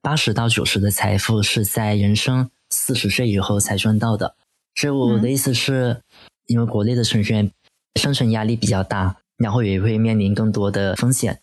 [0.00, 4.36] 八十到九十的财富是在人生四十岁以后才赚到的。
[4.76, 6.00] 所以我的意思是，
[6.46, 7.50] 因为国内的程序员
[7.96, 11.38] 生存压力比较大，然后也会面临更多的风险。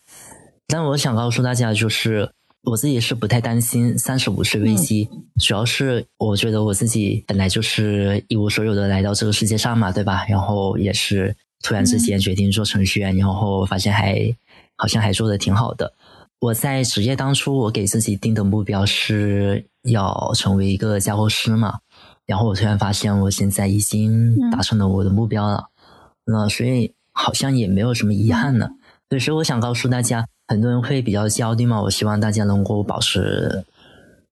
[0.66, 2.28] 但我想告诉大家，就是。
[2.64, 5.08] 我自己是不太担心三十五岁危机，
[5.44, 10.24] 主要是我觉得我自己本来就是一无所有的来到这个世界上嘛，对吧？
[10.28, 11.34] 然后也是
[11.64, 14.32] 突然之间决定做程序员，然后发现还
[14.76, 15.92] 好像还做的挺好的。
[16.38, 21.80] 我在职业当初我给自己定的目标是要成为一个架构师嘛，
[22.26, 25.64] 然后我突然发现我现在已经达成了我的目标了，
[26.24, 28.70] 那所以好像也没有什么遗憾了。
[29.20, 30.26] 所以我想告诉大家。
[30.48, 33.64] 很多人会比较焦虑嘛，我希望大家能够保持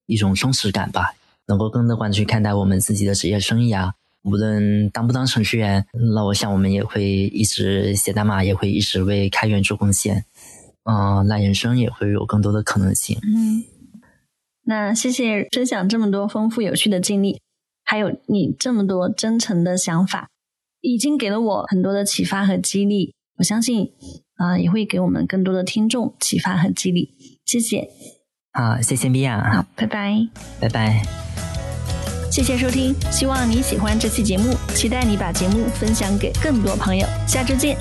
[0.05, 1.15] 一种松弛感吧，
[1.47, 3.93] 能够更乐观去看待我们自己的职业生涯。
[4.23, 10.27] 无论当不当程序员，那我想我们也会一直写代码，也会一直为开源做贡献。
[10.85, 13.19] 嗯，那人生也会有更多的可能性。
[13.23, 13.65] 嗯，
[14.65, 17.41] 那谢谢分享这么多丰富有趣的经历，
[17.83, 20.29] 还有你这么多真诚的想法，
[20.81, 23.15] 已经给了我很多的启发和激励。
[23.39, 23.93] 我相信。
[24.41, 27.15] 啊，也会给我们更多的听众启发和激励。
[27.45, 27.91] 谢谢。
[28.55, 29.39] 好，谢谢米娅。
[29.53, 30.17] 好，拜拜。
[30.59, 31.03] 拜拜。
[32.33, 37.07] 谢谢收听，希望你喜欢这期节目，期待你把节目分享给更多朋友。
[37.29, 37.77] 下周见。